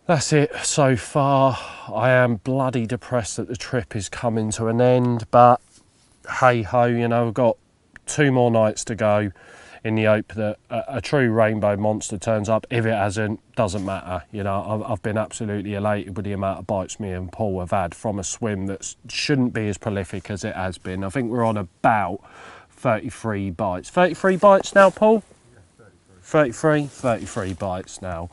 that's 0.06 0.32
it 0.32 0.54
so 0.62 0.96
far. 0.96 1.58
I 1.92 2.10
am 2.10 2.36
bloody 2.36 2.86
depressed 2.86 3.36
that 3.36 3.48
the 3.48 3.56
trip 3.56 3.94
is 3.94 4.08
coming 4.08 4.50
to 4.52 4.66
an 4.66 4.80
end, 4.80 5.26
but 5.30 5.60
hey 6.40 6.62
ho, 6.62 6.84
you 6.84 7.08
know, 7.08 7.26
we've 7.26 7.34
got 7.34 7.56
two 8.06 8.32
more 8.32 8.50
nights 8.50 8.84
to 8.86 8.94
go 8.94 9.32
in 9.84 9.96
the 9.96 10.04
hope 10.04 10.28
that 10.34 10.58
a, 10.70 10.96
a, 10.96 11.00
true 11.00 11.30
rainbow 11.30 11.76
monster 11.76 12.16
turns 12.16 12.48
up. 12.48 12.66
If 12.70 12.86
it 12.86 12.94
hasn't, 12.94 13.40
doesn't 13.56 13.84
matter. 13.84 14.24
You 14.30 14.44
know, 14.44 14.62
I've, 14.62 14.92
I've, 14.92 15.02
been 15.02 15.18
absolutely 15.18 15.74
elated 15.74 16.16
with 16.16 16.24
the 16.24 16.32
amount 16.32 16.60
of 16.60 16.66
bites 16.66 17.00
me 17.00 17.10
and 17.10 17.32
Paul 17.32 17.60
have 17.60 17.72
had 17.72 17.94
from 17.94 18.18
a 18.18 18.24
swim 18.24 18.66
that 18.66 18.94
shouldn't 19.08 19.52
be 19.52 19.68
as 19.68 19.78
prolific 19.78 20.30
as 20.30 20.44
it 20.44 20.54
has 20.54 20.78
been. 20.78 21.02
I 21.02 21.08
think 21.08 21.30
we're 21.30 21.44
on 21.44 21.56
about 21.56 22.20
33 22.70 23.50
bites. 23.50 23.90
33 23.90 24.36
bites 24.36 24.74
now, 24.74 24.90
Paul? 24.90 25.24
Yeah, 25.52 25.86
33. 26.20 26.52
33, 26.52 26.86
33 26.86 27.52
bites 27.54 28.02
now 28.02 28.30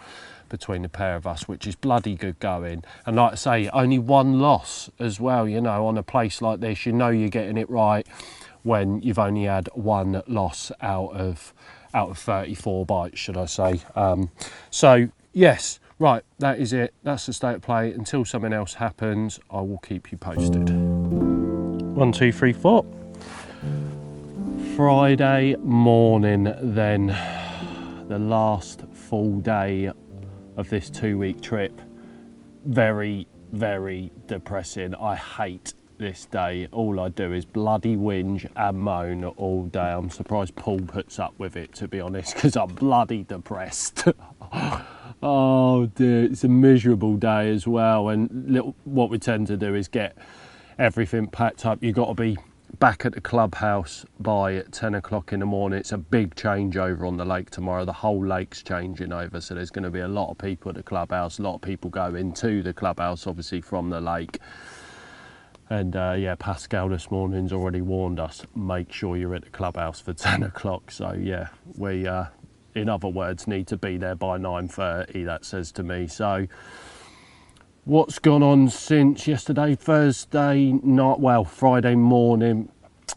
between 0.50 0.82
the 0.82 0.90
pair 0.90 1.16
of 1.16 1.28
us, 1.28 1.48
which 1.48 1.66
is 1.68 1.76
bloody 1.76 2.16
good 2.16 2.40
going. 2.40 2.84
And 3.06 3.16
like 3.16 3.34
I 3.34 3.36
say, 3.36 3.70
only 3.70 4.00
one 4.00 4.40
loss 4.40 4.90
as 5.00 5.20
well, 5.20 5.48
you 5.48 5.62
know, 5.62 5.88
on 5.88 5.98
a 5.98 6.04
place 6.04 6.42
like 6.42 6.60
this, 6.60 6.86
you 6.86 6.92
know 6.92 7.10
you're 7.10 7.30
getting 7.30 7.58
it 7.58 7.70
right 7.70 8.08
when 8.64 9.02
you've 9.02 9.20
only 9.20 9.44
had 9.46 9.70
one 9.74 10.22
loss 10.28 10.72
out 10.82 11.14
of 11.14 11.54
out 11.94 12.10
of 12.10 12.18
34 12.18 12.86
bites, 12.86 13.20
should 13.20 13.38
I 13.38 13.46
say. 13.46 13.82
Um, 13.96 14.30
so 14.70 15.10
yes, 15.34 15.80
right, 15.98 16.24
that 16.40 16.60
is 16.60 16.74
it. 16.74 16.94
That's 17.04 17.26
the 17.26 17.34
state 17.34 17.56
of 17.56 17.62
play. 17.62 17.92
Until 17.92 18.26
something 18.26 18.54
else 18.54 18.76
happens, 18.76 19.40
I 19.50 19.62
will 19.62 19.80
keep 19.80 20.12
you 20.12 20.18
posted. 20.18 20.70
One, 20.70 22.12
two, 22.12 22.32
three, 22.32 22.54
four. 22.54 22.86
Friday 24.76 25.56
morning 25.58 26.54
then, 26.62 27.08
the 28.08 28.20
last 28.20 28.84
full 28.94 29.40
day 29.40 29.92
of 30.56 30.70
this 30.70 30.90
two 30.90 31.18
week 31.18 31.42
trip. 31.42 31.82
Very, 32.66 33.28
very 33.52 34.12
depressing. 34.28 34.94
I 34.96 35.16
hate 35.16 35.74
this 36.00 36.26
day, 36.26 36.68
all 36.72 37.00
I 37.00 37.10
do 37.10 37.34
is 37.34 37.46
bloody 37.46 37.96
whinge 37.96 38.50
and 38.56 38.80
moan 38.80 39.24
all 39.26 39.66
day. 39.66 39.92
I'm 39.92 40.10
surprised 40.10 40.56
Paul 40.56 40.80
puts 40.80 41.20
up 41.20 41.34
with 41.38 41.56
it, 41.56 41.74
to 41.76 41.88
be 41.88 42.00
honest, 42.00 42.34
because 42.34 42.56
I'm 42.58 42.74
bloody 42.74 43.24
depressed. 43.24 44.08
oh 45.22 45.86
dear, 45.94 46.24
it's 46.24 46.44
a 46.44 46.48
miserable 46.48 47.18
day 47.18 47.52
as 47.52 47.68
well. 47.68 48.10
And 48.10 48.52
little, 48.52 48.76
what 48.86 49.10
we 49.10 49.20
tend 49.20 49.48
to 49.48 49.58
do 49.58 49.76
is 49.76 49.88
get 49.88 50.18
everything 50.80 51.28
packed 51.28 51.66
up. 51.66 51.84
You've 51.84 51.96
got 51.96 52.08
to 52.08 52.14
be 52.16 52.38
back 52.80 53.06
at 53.06 53.14
the 53.14 53.22
clubhouse 53.22 54.06
by 54.20 54.62
10 54.72 54.96
o'clock 54.96 55.34
in 55.34 55.42
the 55.42 55.46
morning. 55.46 55.80
It's 55.80 55.92
a 55.92 55.98
big 55.98 56.36
changeover 56.36 57.06
on 57.06 57.18
the 57.18 57.26
lake 57.26 57.50
tomorrow. 57.50 57.84
The 57.84 57.94
whole 57.94 58.26
lake's 58.26 58.64
changing 58.64 59.12
over, 59.12 59.42
so 59.42 59.54
there's 59.54 59.72
going 59.72 59.84
to 59.84 59.90
be 59.90 60.00
a 60.00 60.08
lot 60.08 60.32
of 60.32 60.38
people 60.38 60.70
at 60.70 60.76
the 60.76 60.84
clubhouse, 60.84 61.40
a 61.40 61.42
lot 61.42 61.56
of 61.56 61.62
people 61.62 61.90
going 61.90 62.32
to 62.34 62.64
the 62.64 62.74
clubhouse, 62.74 63.28
obviously, 63.28 63.60
from 63.60 63.90
the 63.90 64.00
lake. 64.00 64.40
And 65.70 65.96
uh, 65.96 66.16
yeah, 66.18 66.36
Pascal 66.36 66.90
this 66.90 67.12
morning's 67.12 67.54
already 67.54 67.82
warned 67.82 68.20
us, 68.20 68.46
make 68.56 68.92
sure 68.92 69.18
you're 69.18 69.36
at 69.36 69.44
the 69.44 69.52
clubhouse 69.52 70.02
for 70.02 70.14
10 70.16 70.44
o'clock. 70.44 70.92
So 70.92 71.14
yeah, 71.14 71.50
we, 71.78 72.08
uh, 72.08 72.26
in 72.76 72.90
other 72.90 73.10
words, 73.10 73.48
need 73.48 73.68
to 73.68 73.78
be 73.78 73.98
there 73.98 74.16
by 74.16 74.38
9.30, 74.40 75.26
that 75.26 75.46
says 75.46 75.72
to 75.74 75.84
me. 75.84 76.08
So 76.08 76.48
what's 77.86 78.20
gone 78.20 78.44
on 78.44 78.70
since 78.70 79.28
yesterday, 79.28 79.76
Thursday 79.76 80.74
night, 80.84 81.20
well, 81.20 81.46
Friday 81.46 81.96
morning, 81.96 82.70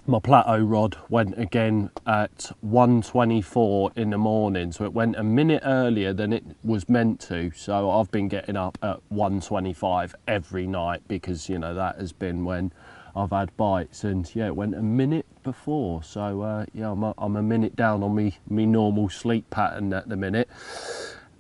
my 0.06 0.18
plateau 0.18 0.58
rod 0.58 0.96
went 1.08 1.38
again 1.38 1.90
at 2.06 2.50
1.24 2.64 3.96
in 3.96 4.10
the 4.10 4.18
morning. 4.18 4.72
So 4.72 4.84
it 4.84 4.92
went 4.92 5.16
a 5.16 5.22
minute 5.22 5.62
earlier 5.64 6.12
than 6.12 6.32
it 6.32 6.44
was 6.62 6.88
meant 6.88 7.20
to. 7.22 7.52
So 7.54 7.90
i've 7.90 8.10
been 8.10 8.28
getting 8.28 8.56
up 8.56 8.78
at 8.82 9.00
1.25 9.12 10.14
every 10.26 10.66
night 10.66 11.02
because 11.08 11.48
you 11.48 11.58
know 11.58 11.74
that 11.74 11.96
has 11.98 12.12
been 12.12 12.44
when 12.44 12.72
i've 13.14 13.30
had 13.30 13.56
bites. 13.56 14.04
And 14.04 14.32
yeah 14.34 14.46
it 14.46 14.56
went 14.56 14.74
a 14.74 14.82
minute 14.82 15.26
before. 15.42 16.02
So 16.02 16.42
uh, 16.42 16.66
yeah 16.72 16.90
I'm 16.90 17.02
a, 17.02 17.14
I'm 17.18 17.36
a 17.36 17.42
minute 17.42 17.76
down 17.76 18.02
on 18.02 18.14
me 18.14 18.38
me 18.48 18.66
normal 18.66 19.08
sleep 19.08 19.48
pattern 19.50 19.92
at 19.92 20.08
the 20.08 20.16
minute. 20.16 20.48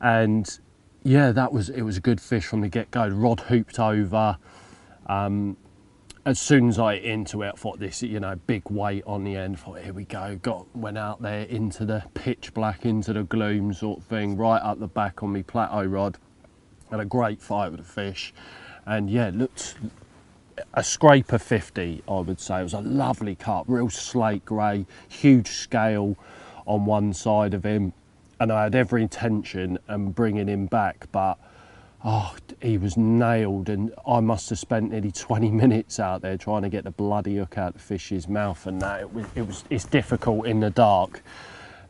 And 0.00 0.58
yeah 1.02 1.32
that 1.32 1.52
was 1.52 1.68
it 1.68 1.82
was 1.82 1.96
a 1.96 2.00
good 2.00 2.20
fish 2.20 2.46
from 2.46 2.60
the 2.60 2.68
get-go. 2.68 3.08
Rod 3.08 3.40
hooped 3.40 3.78
over 3.78 4.38
um, 5.06 5.56
as 6.24 6.38
soon 6.38 6.68
as 6.68 6.78
I 6.78 6.94
into 6.94 7.42
it, 7.42 7.52
I 7.54 7.56
thought 7.56 7.80
this, 7.80 8.02
you 8.02 8.20
know, 8.20 8.36
big 8.46 8.70
weight 8.70 9.02
on 9.06 9.24
the 9.24 9.34
end. 9.34 9.58
Thought, 9.58 9.80
here 9.80 9.92
we 9.92 10.04
go. 10.04 10.38
Got 10.40 10.74
went 10.74 10.96
out 10.96 11.20
there 11.20 11.42
into 11.42 11.84
the 11.84 12.04
pitch 12.14 12.54
black, 12.54 12.84
into 12.84 13.12
the 13.12 13.24
gloom 13.24 13.72
sort 13.72 13.98
of 13.98 14.04
thing, 14.04 14.36
right 14.36 14.60
up 14.60 14.78
the 14.78 14.86
back 14.86 15.22
on 15.22 15.32
me 15.32 15.42
plateau 15.42 15.84
rod. 15.84 16.18
Had 16.90 17.00
a 17.00 17.04
great 17.04 17.40
fight 17.40 17.70
with 17.70 17.80
the 17.80 17.86
fish, 17.86 18.32
and 18.86 19.10
yeah, 19.10 19.30
looked 19.34 19.76
a 20.74 20.84
scraper 20.84 21.38
50, 21.38 22.02
I 22.06 22.20
would 22.20 22.38
say. 22.38 22.60
It 22.60 22.64
was 22.64 22.74
a 22.74 22.80
lovely 22.80 23.34
cut, 23.34 23.64
real 23.68 23.90
slate 23.90 24.44
grey, 24.44 24.86
huge 25.08 25.48
scale 25.48 26.16
on 26.66 26.84
one 26.84 27.14
side 27.14 27.54
of 27.54 27.64
him, 27.64 27.94
and 28.38 28.52
I 28.52 28.64
had 28.64 28.74
every 28.74 29.02
intention 29.02 29.78
of 29.88 30.14
bringing 30.14 30.48
him 30.48 30.66
back, 30.66 31.08
but 31.10 31.38
oh, 32.04 32.34
he 32.60 32.78
was 32.78 32.96
nailed, 32.96 33.68
and 33.68 33.92
I 34.06 34.20
must 34.20 34.50
have 34.50 34.58
spent 34.58 34.90
nearly 34.90 35.12
20 35.12 35.50
minutes 35.50 36.00
out 36.00 36.22
there 36.22 36.36
trying 36.36 36.62
to 36.62 36.68
get 36.68 36.84
the 36.84 36.90
bloody 36.90 37.36
hook 37.36 37.58
out 37.58 37.68
of 37.68 37.74
the 37.74 37.80
fish's 37.80 38.28
mouth, 38.28 38.66
and 38.66 38.80
that. 38.82 39.00
It 39.00 39.12
was, 39.12 39.26
it 39.34 39.46
was 39.46 39.64
it's 39.70 39.84
difficult 39.84 40.46
in 40.46 40.60
the 40.60 40.70
dark, 40.70 41.22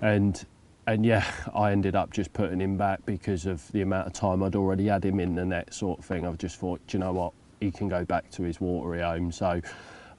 and 0.01 0.45
and 0.87 1.07
yeah, 1.07 1.25
I 1.55 1.71
ended 1.71 1.95
up 1.95 2.13
just 2.13 2.33
putting 2.33 2.61
him 2.61 2.77
back 2.77 3.05
because 3.07 3.47
of 3.47 3.71
the 3.71 3.83
amount 3.83 4.09
of 4.09 4.13
time 4.13 4.43
I'd 4.43 4.57
already 4.57 4.87
had 4.87 5.05
him 5.05 5.21
in 5.21 5.37
the 5.37 5.45
net, 5.45 5.73
sort 5.73 6.01
of 6.01 6.05
thing. 6.05 6.27
I've 6.27 6.39
just 6.39 6.57
thought, 6.57 6.81
you 6.91 6.99
know 6.99 7.13
what, 7.13 7.33
he 7.61 7.71
can 7.71 7.89
go 7.89 8.05
back 8.05 8.31
to 8.33 8.43
his 8.43 8.61
watery 8.61 9.01
home, 9.01 9.31
so 9.31 9.61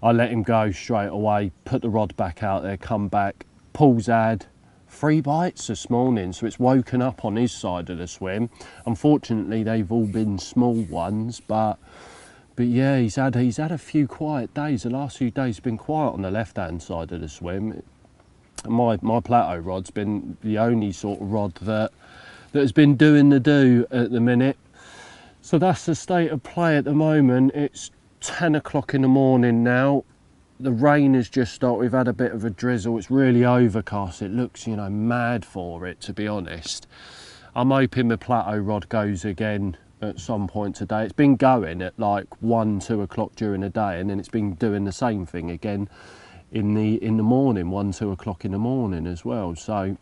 I 0.02 0.12
let 0.12 0.32
him 0.32 0.42
go 0.42 0.72
straight 0.72 1.08
away, 1.08 1.52
put 1.66 1.82
the 1.82 1.90
rod 1.90 2.16
back 2.16 2.44
out 2.44 2.64
there, 2.64 2.78
come 2.78 3.10
back, 3.10 3.46
Paul's 3.74 4.06
had 4.06 4.46
three 4.94 5.22
bites 5.22 5.68
this 5.68 5.90
morning, 5.90 6.32
so 6.32 6.46
it's 6.46 6.60
woken 6.60 7.02
up 7.02 7.26
on 7.26 7.36
his 7.36 7.52
side 7.52 7.90
of 7.90 7.98
the 7.98 8.08
swim. 8.08 8.50
Unfortunately, 8.86 9.64
they've 9.64 9.92
all 9.92 10.06
been 10.06 10.38
small 10.38 10.76
ones, 10.76 11.40
but 11.40 11.78
but 12.56 12.68
yeah, 12.68 13.00
he's 13.00 13.16
had 13.16 13.36
he's 13.36 13.58
had 13.58 13.72
a 13.72 13.78
few 13.78 14.08
quiet 14.08 14.54
days. 14.54 14.84
The 14.84 14.92
last 14.92 15.18
few 15.18 15.32
days 15.32 15.60
been 15.60 15.78
quiet 15.78 16.12
on 16.12 16.22
the 16.22 16.32
left-hand 16.32 16.82
side 16.82 17.12
of 17.12 17.22
the 17.22 17.28
swim. 17.28 17.82
My 18.66 19.00
my 19.02 19.20
plateau 19.20 19.58
rod's 19.58 19.90
been 19.90 20.38
the 20.44 20.60
only 20.60 20.92
sort 20.92 21.20
of 21.20 21.32
rod 21.32 21.56
that 21.56 21.92
that 22.52 22.60
has 22.60 22.72
been 22.72 22.96
doing 22.96 23.30
the 23.30 23.40
do 23.40 23.88
at 23.92 24.12
the 24.12 24.22
minute. 24.22 24.58
So 25.42 25.58
that's 25.58 25.86
the 25.86 25.96
state 25.96 26.32
of 26.32 26.44
play 26.44 26.78
at 26.78 26.86
the 26.86 26.94
moment. 26.94 27.52
It's 27.56 27.92
10 28.22 28.56
o'clock 28.56 28.94
in 28.94 29.02
the 29.02 29.10
morning 29.10 29.64
now 29.64 30.06
the 30.64 30.72
rain 30.72 31.14
has 31.14 31.30
just 31.30 31.54
started. 31.54 31.80
We've 31.80 31.92
had 31.92 32.08
a 32.08 32.14
bit 32.14 32.32
of 32.32 32.46
a 32.46 32.50
drizzle. 32.50 32.98
It's 32.98 33.12
really 33.12 33.44
overcast. 33.44 34.22
It 34.22 34.32
looks, 34.32 34.66
you 34.66 34.78
know, 34.78 34.90
mad 34.90 35.46
for 35.46 35.86
it, 35.86 36.00
to 36.02 36.14
be 36.14 36.28
honest. 36.28 36.88
I'm 37.56 37.70
hoping 37.70 38.08
the 38.08 38.18
plateau 38.18 38.58
rod 38.58 38.90
goes 38.90 39.26
again 39.26 39.78
at 40.02 40.20
some 40.20 40.48
point 40.48 40.76
today. 40.76 41.04
It's 41.04 41.14
been 41.14 41.36
going 41.36 41.82
at 41.82 41.98
like 42.00 42.42
one, 42.42 42.80
two 42.80 43.02
o'clock 43.02 43.36
during 43.36 43.62
the 43.62 43.70
day, 43.70 44.00
and 44.00 44.10
then 44.10 44.20
it's 44.20 44.30
been 44.30 44.54
doing 44.56 44.86
the 44.86 44.92
same 44.92 45.26
thing 45.26 45.52
again 45.52 45.90
in 46.52 46.74
the 46.76 47.04
in 47.04 47.18
the 47.18 47.24
morning, 47.24 47.70
one, 47.70 47.92
two 47.92 48.12
o'clock 48.12 48.46
in 48.46 48.52
the 48.52 48.58
morning 48.58 49.06
as 49.06 49.26
well. 49.26 49.56
So, 49.56 49.98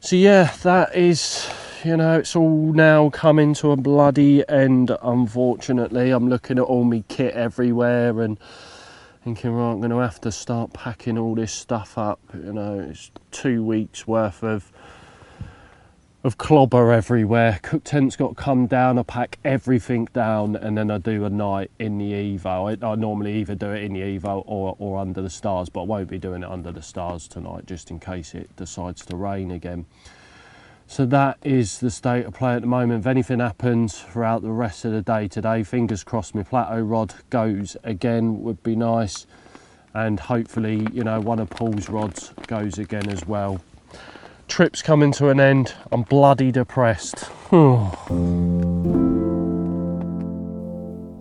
so 0.00 0.16
yeah, 0.16 0.52
that 0.62 0.94
is, 0.94 1.50
you 1.82 1.96
know, 1.96 2.18
it's 2.18 2.36
all 2.36 2.72
now 2.72 3.10
coming 3.10 3.54
to 3.54 3.70
a 3.70 3.76
bloody 3.76 4.48
end. 4.48 4.96
Unfortunately, 5.02 6.10
I'm 6.10 6.28
looking 6.28 6.58
at 6.58 6.64
all 6.64 6.84
my 6.84 7.02
kit 7.08 7.34
everywhere 7.34 8.20
and 8.20 8.38
thinking, 9.24 9.52
right, 9.52 9.72
I'm 9.72 9.78
going 9.78 9.90
to 9.90 9.96
have 10.00 10.20
to 10.20 10.30
start 10.30 10.74
packing 10.74 11.16
all 11.16 11.34
this 11.34 11.50
stuff 11.50 11.96
up. 11.96 12.20
You 12.34 12.52
know, 12.52 12.78
it's 12.78 13.10
two 13.30 13.64
weeks 13.64 14.06
worth 14.06 14.42
of 14.42 14.70
of 16.24 16.38
clobber 16.38 16.90
everywhere. 16.90 17.58
Cook 17.62 17.84
tent's 17.84 18.16
got 18.16 18.28
to 18.28 18.34
come 18.34 18.66
down. 18.66 18.98
I 18.98 19.02
pack 19.02 19.38
everything 19.44 20.08
down, 20.12 20.56
and 20.56 20.76
then 20.76 20.90
I 20.90 20.98
do 20.98 21.24
a 21.24 21.30
night 21.30 21.70
in 21.78 21.98
the 21.98 22.12
Evo. 22.12 22.82
I, 22.82 22.86
I, 22.86 22.94
normally 22.96 23.34
either 23.40 23.54
do 23.54 23.70
it 23.70 23.82
in 23.82 23.94
the 23.94 24.00
Evo 24.00 24.42
or 24.46 24.76
or 24.78 24.98
under 24.98 25.22
the 25.22 25.30
stars, 25.30 25.70
but 25.70 25.82
I 25.82 25.84
won't 25.84 26.08
be 26.08 26.18
doing 26.18 26.42
it 26.42 26.50
under 26.50 26.70
the 26.70 26.82
stars 26.82 27.26
tonight, 27.26 27.64
just 27.66 27.90
in 27.90 28.00
case 28.00 28.34
it 28.34 28.54
decides 28.56 29.06
to 29.06 29.16
rain 29.16 29.50
again. 29.50 29.86
So 30.86 31.06
that 31.06 31.38
is 31.42 31.78
the 31.80 31.90
state 31.90 32.26
of 32.26 32.34
play 32.34 32.54
at 32.54 32.60
the 32.60 32.66
moment. 32.66 33.00
If 33.00 33.06
anything 33.06 33.40
happens 33.40 33.98
throughout 34.00 34.42
the 34.42 34.52
rest 34.52 34.84
of 34.84 34.92
the 34.92 35.02
day 35.02 35.28
today, 35.28 35.62
fingers 35.62 36.04
crossed 36.04 36.34
my 36.34 36.42
plateau 36.42 36.80
rod 36.80 37.14
goes 37.30 37.76
again 37.82 38.42
would 38.42 38.62
be 38.62 38.76
nice. 38.76 39.26
And 39.94 40.20
hopefully, 40.20 40.86
you 40.92 41.04
know, 41.04 41.20
one 41.20 41.38
of 41.38 41.50
Paul's 41.50 41.88
rods 41.88 42.32
goes 42.46 42.78
again 42.78 43.08
as 43.08 43.26
well. 43.26 43.60
Trip's 44.48 44.82
coming 44.82 45.12
to 45.12 45.30
an 45.30 45.40
end. 45.40 45.74
I'm 45.90 46.02
bloody 46.02 46.52
depressed. 46.52 47.30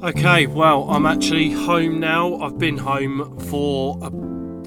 okay, 0.03 0.47
well, 0.47 0.89
I'm 0.89 1.05
actually 1.05 1.51
home 1.51 1.99
now. 1.99 2.35
I've 2.41 2.57
been 2.57 2.77
home 2.77 3.39
for 3.39 3.99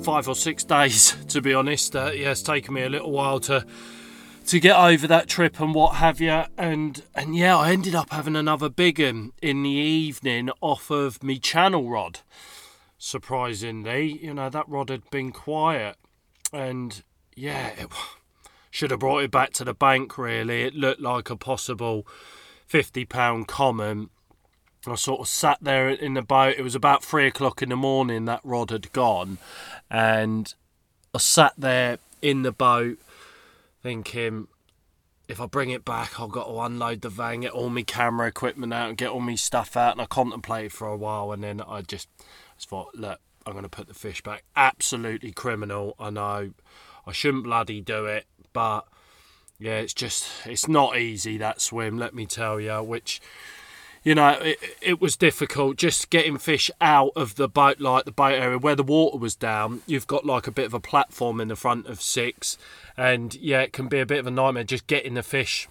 five 0.02 0.28
or 0.28 0.34
six 0.34 0.64
days, 0.76 1.16
to 1.28 1.42
be 1.42 1.52
honest. 1.52 1.94
Uh, 1.94 2.12
yeah, 2.14 2.30
it's 2.30 2.42
taken 2.42 2.74
me 2.74 2.82
a 2.82 2.88
little 2.88 3.12
while 3.12 3.40
to 3.40 3.66
to 4.46 4.60
get 4.60 4.76
over 4.76 5.06
that 5.06 5.28
trip 5.28 5.60
and 5.60 5.74
what 5.74 5.96
have 5.96 6.20
you. 6.20 6.44
And 6.56 7.02
and 7.14 7.36
yeah, 7.36 7.56
I 7.56 7.72
ended 7.72 7.94
up 7.94 8.10
having 8.10 8.36
another 8.36 8.68
big 8.68 9.00
one 9.00 9.32
in 9.42 9.62
the 9.62 9.70
evening 9.70 10.50
off 10.60 10.90
of 10.90 11.22
me 11.22 11.38
channel 11.38 11.88
rod. 11.88 12.20
Surprisingly, 12.98 14.18
you 14.22 14.32
know 14.32 14.48
that 14.48 14.68
rod 14.68 14.88
had 14.88 15.08
been 15.10 15.32
quiet, 15.32 15.96
and 16.52 17.02
yeah, 17.34 17.68
it 17.78 17.88
should 18.70 18.90
have 18.90 19.00
brought 19.00 19.24
it 19.24 19.30
back 19.30 19.52
to 19.54 19.64
the 19.64 19.74
bank. 19.74 20.16
Really, 20.16 20.62
it 20.62 20.74
looked 20.74 21.00
like 21.00 21.28
a 21.28 21.36
possible 21.36 22.06
fifty 22.66 23.04
pound 23.04 23.48
common. 23.48 24.10
I 24.88 24.94
sort 24.94 25.20
of 25.20 25.26
sat 25.26 25.58
there 25.60 25.88
in 25.88 26.14
the 26.14 26.22
boat. 26.22 26.54
It 26.56 26.62
was 26.62 26.76
about 26.76 27.02
three 27.02 27.26
o'clock 27.26 27.60
in 27.60 27.70
the 27.70 27.76
morning. 27.76 28.24
That 28.24 28.40
rod 28.44 28.70
had 28.70 28.92
gone, 28.92 29.38
and 29.90 30.54
I 31.12 31.18
sat 31.18 31.54
there 31.58 31.98
in 32.22 32.42
the 32.42 32.52
boat 32.52 32.98
thinking 33.86 34.48
if 35.28 35.40
I 35.40 35.46
bring 35.46 35.70
it 35.70 35.84
back, 35.84 36.18
I've 36.18 36.32
got 36.32 36.48
to 36.48 36.58
unload 36.58 37.02
the 37.02 37.08
van, 37.08 37.42
get 37.42 37.52
all 37.52 37.70
my 37.70 37.82
camera 37.82 38.26
equipment 38.26 38.74
out, 38.74 38.88
and 38.88 38.98
get 38.98 39.10
all 39.10 39.20
my 39.20 39.36
stuff 39.36 39.76
out. 39.76 39.92
And 39.92 40.00
I 40.00 40.06
contemplated 40.06 40.72
for 40.72 40.88
a 40.88 40.96
while, 40.96 41.30
and 41.30 41.44
then 41.44 41.60
I 41.60 41.82
just, 41.82 42.08
just 42.56 42.68
thought, 42.68 42.96
look, 42.96 43.20
I'm 43.46 43.52
going 43.52 43.62
to 43.62 43.68
put 43.68 43.86
the 43.86 43.94
fish 43.94 44.22
back. 44.22 44.42
Absolutely 44.56 45.30
criminal. 45.30 45.94
I 46.00 46.10
know 46.10 46.50
I 47.06 47.12
shouldn't 47.12 47.44
bloody 47.44 47.80
do 47.80 48.06
it, 48.06 48.26
but 48.52 48.88
yeah, 49.60 49.78
it's 49.78 49.94
just, 49.94 50.28
it's 50.46 50.66
not 50.66 50.98
easy 50.98 51.38
that 51.38 51.60
swim, 51.60 51.96
let 51.96 52.12
me 52.12 52.26
tell 52.26 52.60
you, 52.60 52.82
which 52.82 53.20
you 54.06 54.14
know, 54.14 54.38
it, 54.40 54.58
it 54.80 55.00
was 55.00 55.16
difficult 55.16 55.78
just 55.78 56.10
getting 56.10 56.38
fish 56.38 56.70
out 56.80 57.10
of 57.16 57.34
the 57.34 57.48
boat, 57.48 57.80
like 57.80 58.04
the 58.04 58.12
boat 58.12 58.34
area 58.34 58.56
where 58.56 58.76
the 58.76 58.84
water 58.84 59.18
was 59.18 59.34
down. 59.34 59.82
You've 59.84 60.06
got 60.06 60.24
like 60.24 60.46
a 60.46 60.52
bit 60.52 60.66
of 60.66 60.74
a 60.74 60.78
platform 60.78 61.40
in 61.40 61.48
the 61.48 61.56
front 61.56 61.88
of 61.88 62.00
six, 62.00 62.56
and 62.96 63.34
yeah, 63.34 63.60
it 63.60 63.72
can 63.72 63.88
be 63.88 64.00
a 64.00 64.06
bit 64.06 64.18
of 64.18 64.26
a 64.26 64.30
nightmare 64.30 64.64
just 64.64 64.86
getting 64.86 65.14
the 65.14 65.22
fish 65.22 65.68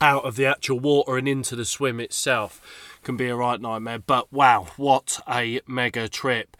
out 0.00 0.24
of 0.24 0.36
the 0.36 0.46
actual 0.46 0.80
water 0.80 1.16
and 1.16 1.28
into 1.28 1.54
the 1.54 1.64
swim 1.64 2.00
itself 2.00 2.98
can 3.02 3.16
be 3.16 3.28
a 3.28 3.36
right 3.36 3.60
nightmare. 3.60 3.98
But 3.98 4.32
wow, 4.32 4.68
what 4.76 5.20
a 5.28 5.60
mega 5.66 6.08
trip! 6.08 6.56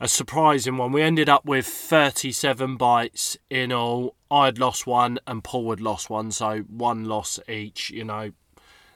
A 0.00 0.08
surprising 0.08 0.78
one. 0.78 0.90
We 0.90 1.02
ended 1.02 1.28
up 1.28 1.44
with 1.44 1.64
37 1.66 2.76
bites 2.76 3.36
in 3.48 3.70
all. 3.70 4.16
I'd 4.30 4.58
lost 4.58 4.84
one 4.84 5.20
and 5.28 5.44
Paul 5.44 5.70
had 5.70 5.80
lost 5.80 6.10
one, 6.10 6.32
so 6.32 6.60
one 6.62 7.04
loss 7.04 7.38
each. 7.48 7.90
You 7.90 8.04
know, 8.04 8.32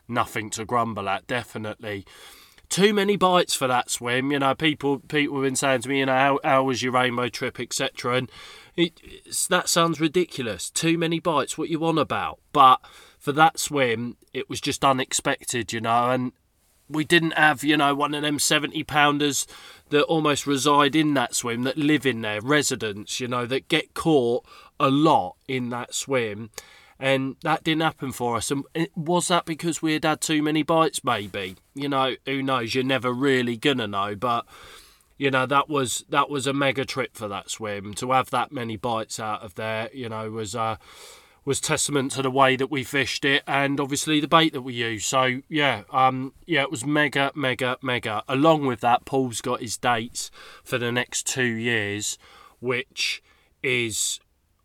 nothing 0.09 0.51
to 0.51 0.65
grumble 0.65 1.09
at, 1.09 1.27
definitely. 1.29 2.05
Too 2.69 2.93
many 2.93 3.17
bites 3.17 3.55
for 3.55 3.69
that 3.69 3.89
swim, 3.89 4.33
you 4.33 4.41
know. 4.41 4.57
People, 4.57 4.99
people 4.99 5.37
have 5.37 5.45
been 5.45 5.55
saying 5.55 5.83
to 5.83 5.89
me, 5.89 6.01
you 6.01 6.07
know, 6.07 6.13
how, 6.13 6.41
how 6.43 6.65
was 6.65 6.83
your 6.83 6.93
rainbow 6.93 7.29
trip, 7.29 7.61
etc. 7.61 8.17
And 8.17 8.33
it, 8.77 9.01
that 9.49 9.69
sounds 9.69 10.01
ridiculous. 10.01 10.71
Too 10.71 10.99
many 10.99 11.21
bites. 11.21 11.57
What 11.57 11.69
you 11.69 11.79
want 11.79 11.99
about? 11.99 12.41
But 12.53 12.81
for 13.19 13.33
that 13.33 13.59
swim, 13.59 14.17
it 14.33 14.49
was 14.49 14.61
just 14.61 14.85
unexpected, 14.85 15.73
you 15.73 15.81
know. 15.81 16.11
And 16.11 16.33
we 16.89 17.05
didn't 17.05 17.33
have, 17.33 17.65
you 17.65 17.77
know, 17.77 17.95
one 17.95 18.15
of 18.15 18.23
them 18.23 18.39
70 18.39 18.85
pounders 18.85 19.47
that 19.91 20.05
almost 20.05 20.47
reside 20.47 20.95
in 20.95 21.15
that 21.15 21.35
swim, 21.35 21.63
that 21.65 21.79
live 21.79 22.07
in 22.07 22.21
there, 22.21 22.41
residents, 22.41 23.21
you 23.21 23.29
know, 23.29 23.47
that 23.47 23.69
get 23.69 23.95
caught 23.95 24.45
a 24.79 24.91
lot 24.91 25.37
in 25.49 25.71
that 25.71 25.95
swim 25.95 26.51
and 26.99 27.37
that 27.43 27.65
didn't 27.65 27.83
happen 27.83 28.13
for 28.13 28.37
us. 28.37 28.51
And 28.51 28.65
was 28.95 29.29
that 29.29 29.45
because 29.45 29.83
we 29.83 29.93
had 29.93 30.05
had 30.05 30.21
too 30.21 30.43
many 30.43 30.63
bites? 30.63 31.05
Maybe. 31.05 31.57
You 31.75 31.89
know, 31.89 32.17
who 32.25 32.43
knows? 32.43 32.75
You're 32.75 32.85
never 32.85 33.13
really 33.13 33.57
gonna 33.57 33.87
know. 33.87 34.15
But 34.15 34.47
you 35.19 35.31
know, 35.31 35.47
that 35.47 35.69
was 35.69 36.05
that 36.11 36.29
was 36.29 36.47
a 36.47 36.53
mega 36.53 36.85
trip 36.85 37.17
for 37.17 37.29
that 37.29 37.51
swim 37.51 37.95
to 37.95 38.13
have 38.13 38.31
that 38.31 38.53
many 38.53 38.77
bites 38.77 39.19
out 39.19 39.43
of 39.43 39.55
there. 39.55 39.89
You 39.93 40.09
know, 40.09 40.31
was 40.31 40.55
uh, 40.55 40.77
was 41.45 41.61
testament 41.61 42.13
to 42.13 42.23
the 42.23 42.31
way 42.31 42.57
that 42.57 42.71
we 42.71 42.85
fished 42.85 43.25
it 43.25 43.43
and 43.47 43.81
obviously 43.81 44.21
the 44.21 44.29
bait 44.29 44.53
that 44.53 44.63
we 44.63 44.75
used. 44.75 45.07
So 45.07 45.41
yeah, 45.49 45.85
um, 45.91 46.35
yeah, 46.45 46.63
it 46.63 46.71
was 46.71 46.85
mega, 46.85 47.33
mega, 47.35 47.79
mega. 47.83 48.25
Along 48.29 48.67
with 48.67 48.81
that, 48.81 49.05
Paul's 49.07 49.41
got 49.41 49.61
his 49.61 49.79
dates 49.79 50.31
for 50.65 50.77
the 50.77 50.93
next 50.93 51.27
two 51.27 51.45
years, 51.45 52.19
which 52.61 53.23
is 53.63 54.21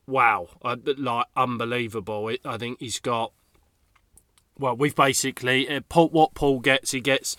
wow, 0.06 0.50
uh, 0.64 0.76
like 0.98 1.28
unbelievable. 1.38 2.28
It, 2.28 2.42
I 2.44 2.58
think 2.58 2.80
he's 2.80 3.00
got. 3.00 3.32
Well, 4.60 4.76
we've 4.76 4.96
basically 4.96 5.70
uh, 5.70 5.80
Paul, 5.88 6.10
what 6.10 6.34
Paul 6.34 6.60
gets. 6.60 6.92
He 6.92 7.00
gets 7.00 7.38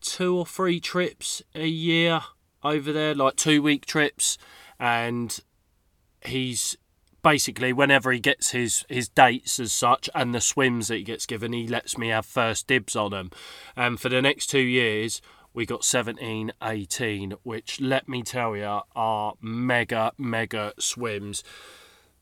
two 0.00 0.36
or 0.36 0.46
three 0.46 0.80
trips 0.80 1.42
a 1.54 1.66
year 1.66 2.22
over 2.66 2.92
there, 2.92 3.14
like 3.14 3.36
two 3.36 3.62
week 3.62 3.86
trips, 3.86 4.38
and 4.78 5.38
he's 6.24 6.76
basically 7.22 7.72
whenever 7.72 8.12
he 8.12 8.20
gets 8.20 8.50
his 8.50 8.84
his 8.88 9.08
dates 9.08 9.58
as 9.58 9.72
such 9.72 10.08
and 10.14 10.34
the 10.34 10.40
swims 10.40 10.88
that 10.88 10.96
he 10.96 11.02
gets 11.02 11.26
given, 11.26 11.52
he 11.52 11.66
lets 11.66 11.96
me 11.98 12.08
have 12.08 12.26
first 12.26 12.66
dibs 12.66 12.94
on 12.96 13.10
them. 13.10 13.30
And 13.74 14.00
for 14.00 14.08
the 14.08 14.22
next 14.22 14.46
two 14.48 14.60
years, 14.60 15.20
we 15.52 15.66
got 15.66 15.84
17, 15.84 16.52
18, 16.62 17.34
which 17.42 17.80
let 17.80 18.08
me 18.08 18.22
tell 18.22 18.56
you 18.56 18.80
are 18.94 19.34
mega 19.40 20.12
mega 20.18 20.72
swims 20.78 21.42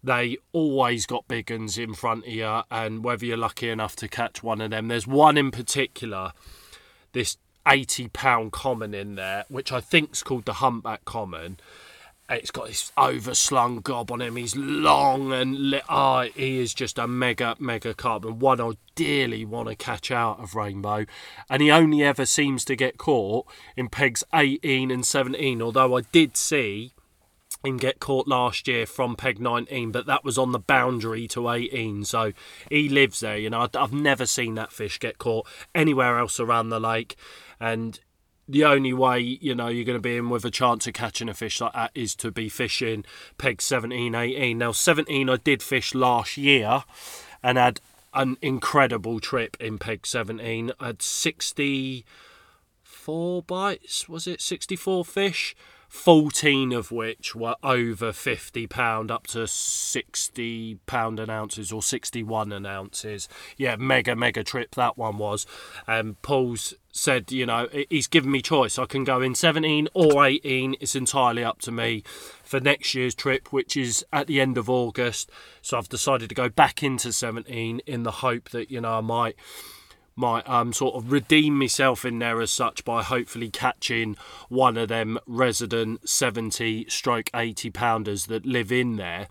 they 0.05 0.37
always 0.53 1.07
got 1.07 1.27
big 1.27 1.51
uns 1.51 1.79
in 1.79 1.95
front 1.95 2.27
of 2.27 2.33
you, 2.33 2.61
and 2.71 3.03
whether 3.03 3.25
you're 3.25 3.39
lucky 3.39 3.71
enough 3.71 3.97
to 3.97 4.07
catch 4.07 4.43
one 4.43 4.61
of 4.61 4.71
them, 4.71 4.89
there's 4.89 5.07
one 5.07 5.39
in 5.39 5.51
particular, 5.51 6.33
this 7.13 7.39
80 7.67 8.09
pound 8.09 8.53
common 8.53 8.95
in 8.95 9.15
there, 9.15 9.45
which 9.49 9.73
I 9.73 9.81
think's 9.81 10.23
called 10.23 10.45
the 10.45 10.55
humpback 10.55 11.05
common. 11.05 11.59
It's 12.31 12.51
got 12.51 12.69
this 12.69 12.91
overslung 12.97 13.83
gob 13.83 14.11
on 14.11 14.23
him. 14.23 14.37
He's 14.37 14.57
long 14.57 15.31
and 15.33 15.71
lit. 15.71 15.83
Oh, 15.91 16.23
he 16.23 16.59
is 16.59 16.73
just 16.73 16.99
a 16.99 17.07
mega, 17.07 17.55
mega 17.59 17.93
carp 17.93 18.25
and 18.25 18.41
one 18.41 18.63
I 18.63 18.73
dearly 18.95 19.45
want 19.45 19.69
to 19.69 19.75
catch 19.75 20.11
out 20.11 20.41
of 20.41 20.55
Rainbow. 20.55 21.05
And 21.51 21.61
he 21.61 21.71
only 21.71 22.03
ever 22.03 22.25
seems 22.25 22.65
to 22.65 22.77
get 22.77 22.97
caught 22.97 23.47
in 23.77 23.91
pegs 23.91 24.25
18 24.33 24.91
and 24.91 25.05
17. 25.05 25.61
Although 25.61 25.99
I 25.99 26.01
did 26.13 26.39
see 26.39 26.95
him 27.63 27.77
get 27.77 28.01
caught 28.01 28.29
last 28.29 28.69
year 28.69 28.85
from 28.85 29.17
peg 29.17 29.41
19 29.41 29.91
but 29.91 30.05
that 30.07 30.23
was 30.23 30.37
on 30.37 30.53
the 30.53 30.59
boundary 30.59 31.27
to 31.27 31.49
18 31.49 32.05
so 32.05 32.33
he 32.69 32.91
lives 32.91 33.21
there 33.21 33.39
you 33.39 33.49
know 33.49 33.67
i've 33.75 33.93
never 33.93 34.27
seen 34.27 34.55
that 34.55 34.73
fish 34.73 34.99
get 34.99 35.17
caught 35.17 35.47
anywhere 35.75 36.19
else 36.19 36.39
around 36.39 36.69
the 36.69 36.81
lake 36.81 37.17
and 37.61 38.01
the 38.49 38.65
only 38.65 38.93
way 38.93 39.19
you 39.19 39.55
know 39.55 39.69
you're 39.69 39.85
going 39.85 39.97
to 39.97 40.03
be 40.03 40.17
in 40.17 40.29
with 40.29 40.45
a 40.45 40.51
chance 40.51 40.87
of 40.87 40.93
catching 40.93 41.29
a 41.29 41.35
fish 41.35 41.61
like 41.61 41.73
that 41.73 41.91
is 41.95 42.15
to 42.15 42.31
be 42.31 42.49
fishing 42.49 43.05
peg 43.39 43.63
17 43.63 44.15
18 44.15 44.59
now 44.59 44.73
17 44.73 45.31
i 45.31 45.37
did 45.37 45.63
fish 45.63 45.95
last 45.95 46.37
year 46.37 46.85
and 47.43 47.59
had 47.59 47.81
an 48.13 48.37
incredible 48.43 49.19
trip 49.19 49.57
in 49.61 49.79
peg 49.79 50.07
17 50.07 50.73
i 50.79 50.87
had 50.87 51.01
64 51.01 53.43
bites 53.43 54.09
was 54.09 54.27
it? 54.27 54.41
64 54.41 55.05
fish 55.05 55.57
14 55.95 56.73
of 56.73 56.91
which 56.91 57.37
were 57.37 57.55
over 57.63 58.13
50 58.13 58.67
pound 58.67 59.13
up 59.13 59.29
to 59.29 59.47
60 59.47 60.75
pound 60.87 61.21
an 61.21 61.31
ounces 61.31 61.73
or 61.73 61.83
61 61.83 62.53
an 62.53 62.67
ounces. 62.67 63.29
Yeah 63.57 63.77
mega 63.77 64.17
mega 64.17 64.43
trip 64.43 64.75
that 64.75 64.99
one 64.99 65.19
was. 65.19 65.47
And 65.87 66.09
um, 66.11 66.17
paul's 66.21 66.75
said 66.93 67.31
you 67.31 67.47
know 67.47 67.69
he's 67.89 68.09
given 68.09 68.33
me 68.33 68.43
choice. 68.43 68.77
I 68.77 68.87
can 68.87 69.05
go 69.05 69.23
in 69.23 69.37
17 69.37 69.89
or 69.95 70.27
18 70.27 70.75
it's 70.81 70.97
entirely 70.97 71.45
up 71.45 71.61
to 71.63 71.71
me 71.71 72.03
for 72.43 72.59
next 72.59 72.95
year's 72.95 73.15
trip 73.15 73.53
which 73.53 73.77
is 73.77 74.05
at 74.13 74.27
the 74.27 74.41
end 74.41 74.59
of 74.59 74.69
august. 74.69 75.31
So 75.63 75.79
i've 75.79 75.89
decided 75.89 76.29
to 76.29 76.35
go 76.35 76.49
back 76.49 76.83
into 76.83 77.13
17 77.13 77.81
in 77.87 78.03
the 78.03 78.11
hope 78.11 78.51
that 78.51 78.69
you 78.69 78.81
know 78.81 78.99
i 78.99 79.01
might 79.01 79.37
might 80.17 80.49
um, 80.49 80.73
sort 80.73 80.95
of 80.95 81.11
redeem 81.11 81.59
myself 81.59 82.05
in 82.05 82.19
there 82.19 82.41
as 82.41 82.51
such 82.51 82.85
by 82.85 83.03
hopefully 83.03 83.51
catching 83.51 84.17
one 84.49 84.77
of 84.77 84.89
them 84.89 85.19
resident 85.27 86.09
70 86.09 86.87
stroke 86.89 87.31
80 87.35 87.71
pounders 87.71 88.27
that 88.27 88.47
live 88.47 88.71
in 88.71 88.97
there. 88.97 89.29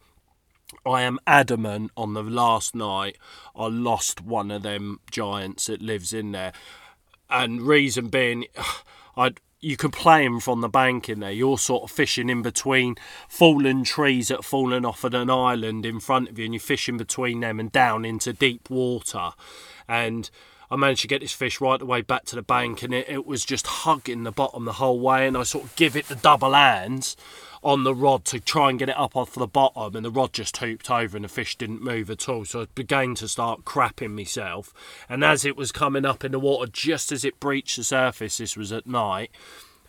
I 0.86 1.04
am 1.04 1.20
adamant 1.26 1.92
on 1.96 2.14
the 2.14 2.24
last 2.24 2.76
night 2.76 3.18
I 3.56 3.68
lost 3.68 4.22
one 4.22 4.52
of 4.52 4.64
them 4.64 5.00
giants 5.12 5.68
that 5.68 5.82
lives 5.82 6.14
in 6.14 6.32
there. 6.32 6.52
And 7.30 7.62
reason 7.62 8.08
being, 8.08 8.46
I'd 9.18 9.40
you 9.64 9.78
can 9.78 9.92
play 9.92 10.26
them 10.26 10.42
from 10.42 10.60
the 10.60 10.68
bank 10.68 11.08
in 11.08 11.22
there. 11.22 11.32
You're 11.32 11.58
sort 11.58 11.84
of 11.84 11.92
fishing 11.92 12.30
in 12.30 12.42
between 12.42 12.96
fallen 13.30 13.86
trees 13.86 14.28
that 14.28 14.44
fallen 14.44 14.84
off 14.84 15.06
at 15.06 15.14
an 15.14 15.30
island 15.30 15.86
in 15.86 16.02
front 16.02 16.30
of 16.30 16.38
you, 16.38 16.46
and 16.46 16.54
you're 16.54 16.60
fishing 16.60 16.98
between 16.98 17.40
them 17.40 17.62
and 17.62 17.72
down 17.72 18.04
into 18.04 18.34
deep 18.34 18.70
water. 18.70 19.32
And 19.88 20.30
I 20.74 20.76
managed 20.76 21.04
to 21.04 21.08
get 21.08 21.22
this 21.22 21.34
fish 21.34 21.62
right 21.62 21.78
the 21.78 21.86
way 21.86 22.02
back 22.02 22.26
to 22.26 22.36
the 22.36 22.42
bank, 22.42 22.82
and 22.82 22.96
it, 22.96 23.08
it 23.08 23.28
was 23.28 23.46
just 23.46 23.68
hugging 23.68 24.24
the 24.24 24.32
bottom 24.32 24.66
the 24.66 24.74
whole 24.74 25.00
way. 25.00 25.28
And 25.28 25.38
I 25.38 25.44
sort 25.44 25.66
of 25.66 25.76
give 25.76 25.96
it 25.96 26.08
the 26.08 26.16
double 26.16 26.54
hands 26.54 27.16
on 27.62 27.84
the 27.84 27.94
rod 27.94 28.26
to 28.26 28.40
try 28.40 28.72
and 28.72 28.80
get 28.80 28.90
it 28.90 28.98
up 28.98 29.16
off 29.16 29.36
the 29.36 29.46
bottom, 29.46 29.96
and 29.96 30.04
the 30.04 30.10
rod 30.10 30.34
just 30.34 30.58
hooped 30.58 30.90
over, 30.90 31.16
and 31.16 31.26
the 31.26 31.30
fish 31.30 31.56
didn't 31.56 31.84
move 31.84 32.10
at 32.10 32.28
all. 32.28 32.44
So 32.44 32.64
I 32.64 32.66
began 32.74 33.14
to 33.16 33.28
start 33.28 33.66
crapping 33.66 34.16
myself. 34.16 34.74
And 35.08 35.24
as 35.24 35.46
it 35.46 35.56
was 35.56 35.72
coming 35.72 36.06
up 36.06 36.26
in 36.26 36.32
the 36.32 36.40
water, 36.40 36.72
just 36.72 37.12
as 37.12 37.24
it 37.24 37.40
breached 37.40 37.78
the 37.78 37.84
surface, 37.84 38.40
this 38.40 38.58
was 38.58 38.72
at 38.72 38.88
night, 38.88 39.30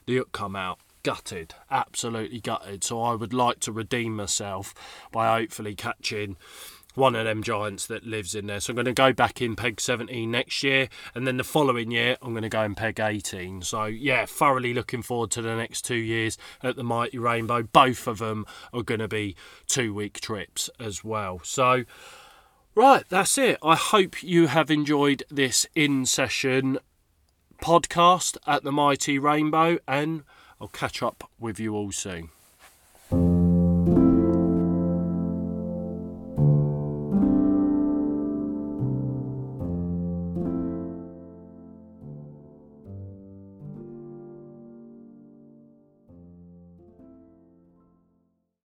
the 0.05 0.17
hook 0.19 0.33
come 0.33 0.55
out. 0.55 0.81
Gutted, 1.03 1.55
absolutely 1.71 2.41
gutted. 2.41 2.85
So 2.85 3.01
I 3.01 3.15
would 3.15 3.33
like 3.33 3.61
to 3.61 3.73
redeem 3.73 4.17
myself 4.17 4.75
by 5.11 5.35
hopefully 5.39 5.75
catching 5.75 6.37
one 6.95 7.15
of 7.15 7.25
them 7.25 7.43
giants 7.43 7.87
that 7.87 8.07
lives 8.07 8.35
in 8.35 8.47
there. 8.47 8.61
So 8.61 8.71
I'm 8.71 8.77
going 8.77 8.85
to 8.87 8.93
go 8.93 9.13
back 9.13 9.43
in 9.43 9.57
peg 9.57 9.81
17 9.81 10.31
next 10.31 10.63
year, 10.63 10.89
and 11.15 11.27
then 11.27 11.37
the 11.37 11.45
following 11.45 11.91
year 11.91 12.17
I'm 12.23 12.33
going 12.33 12.43
to 12.43 12.49
go 12.49 12.63
in 12.63 12.75
peg 12.75 13.01
18. 13.01 13.63
So 13.63 13.85
yeah, 13.85 14.27
thoroughly 14.27 14.75
looking 14.75 15.03
forward 15.03 15.31
to 15.33 15.43
the 15.43 15.57
next 15.57 15.83
two 15.83 15.95
years 15.95 16.39
at 16.63 16.77
the 16.77 16.85
Mighty 16.85 17.19
Rainbow. 17.19 17.63
Both 17.63 18.07
of 18.07 18.19
them 18.19 18.47
are 18.73 18.83
going 18.83 19.01
to 19.01 19.09
be 19.09 19.37
two 19.67 19.95
week 19.95 20.21
trips 20.21 20.71
as 20.79 21.05
well. 21.05 21.41
So. 21.43 21.85
Right, 22.77 23.05
that's 23.09 23.39
it. 23.39 23.59
I 23.63 23.77
hope 23.77 24.21
you 24.21 24.49
have 24.49 24.69
enjoyed 24.69 25.23
this 25.31 25.65
in 25.77 26.07
session 26.07 26.81
podcast 27.63 28.37
at 28.49 28.65
the 28.65 28.73
Mighty 28.73 29.17
Rainbow, 29.17 29.79
and 29.87 30.25
I'll 30.61 30.67
catch 30.67 31.01
up 31.01 31.31
with 31.39 31.61
you 31.61 31.75
all 31.75 31.93
soon. 31.93 32.31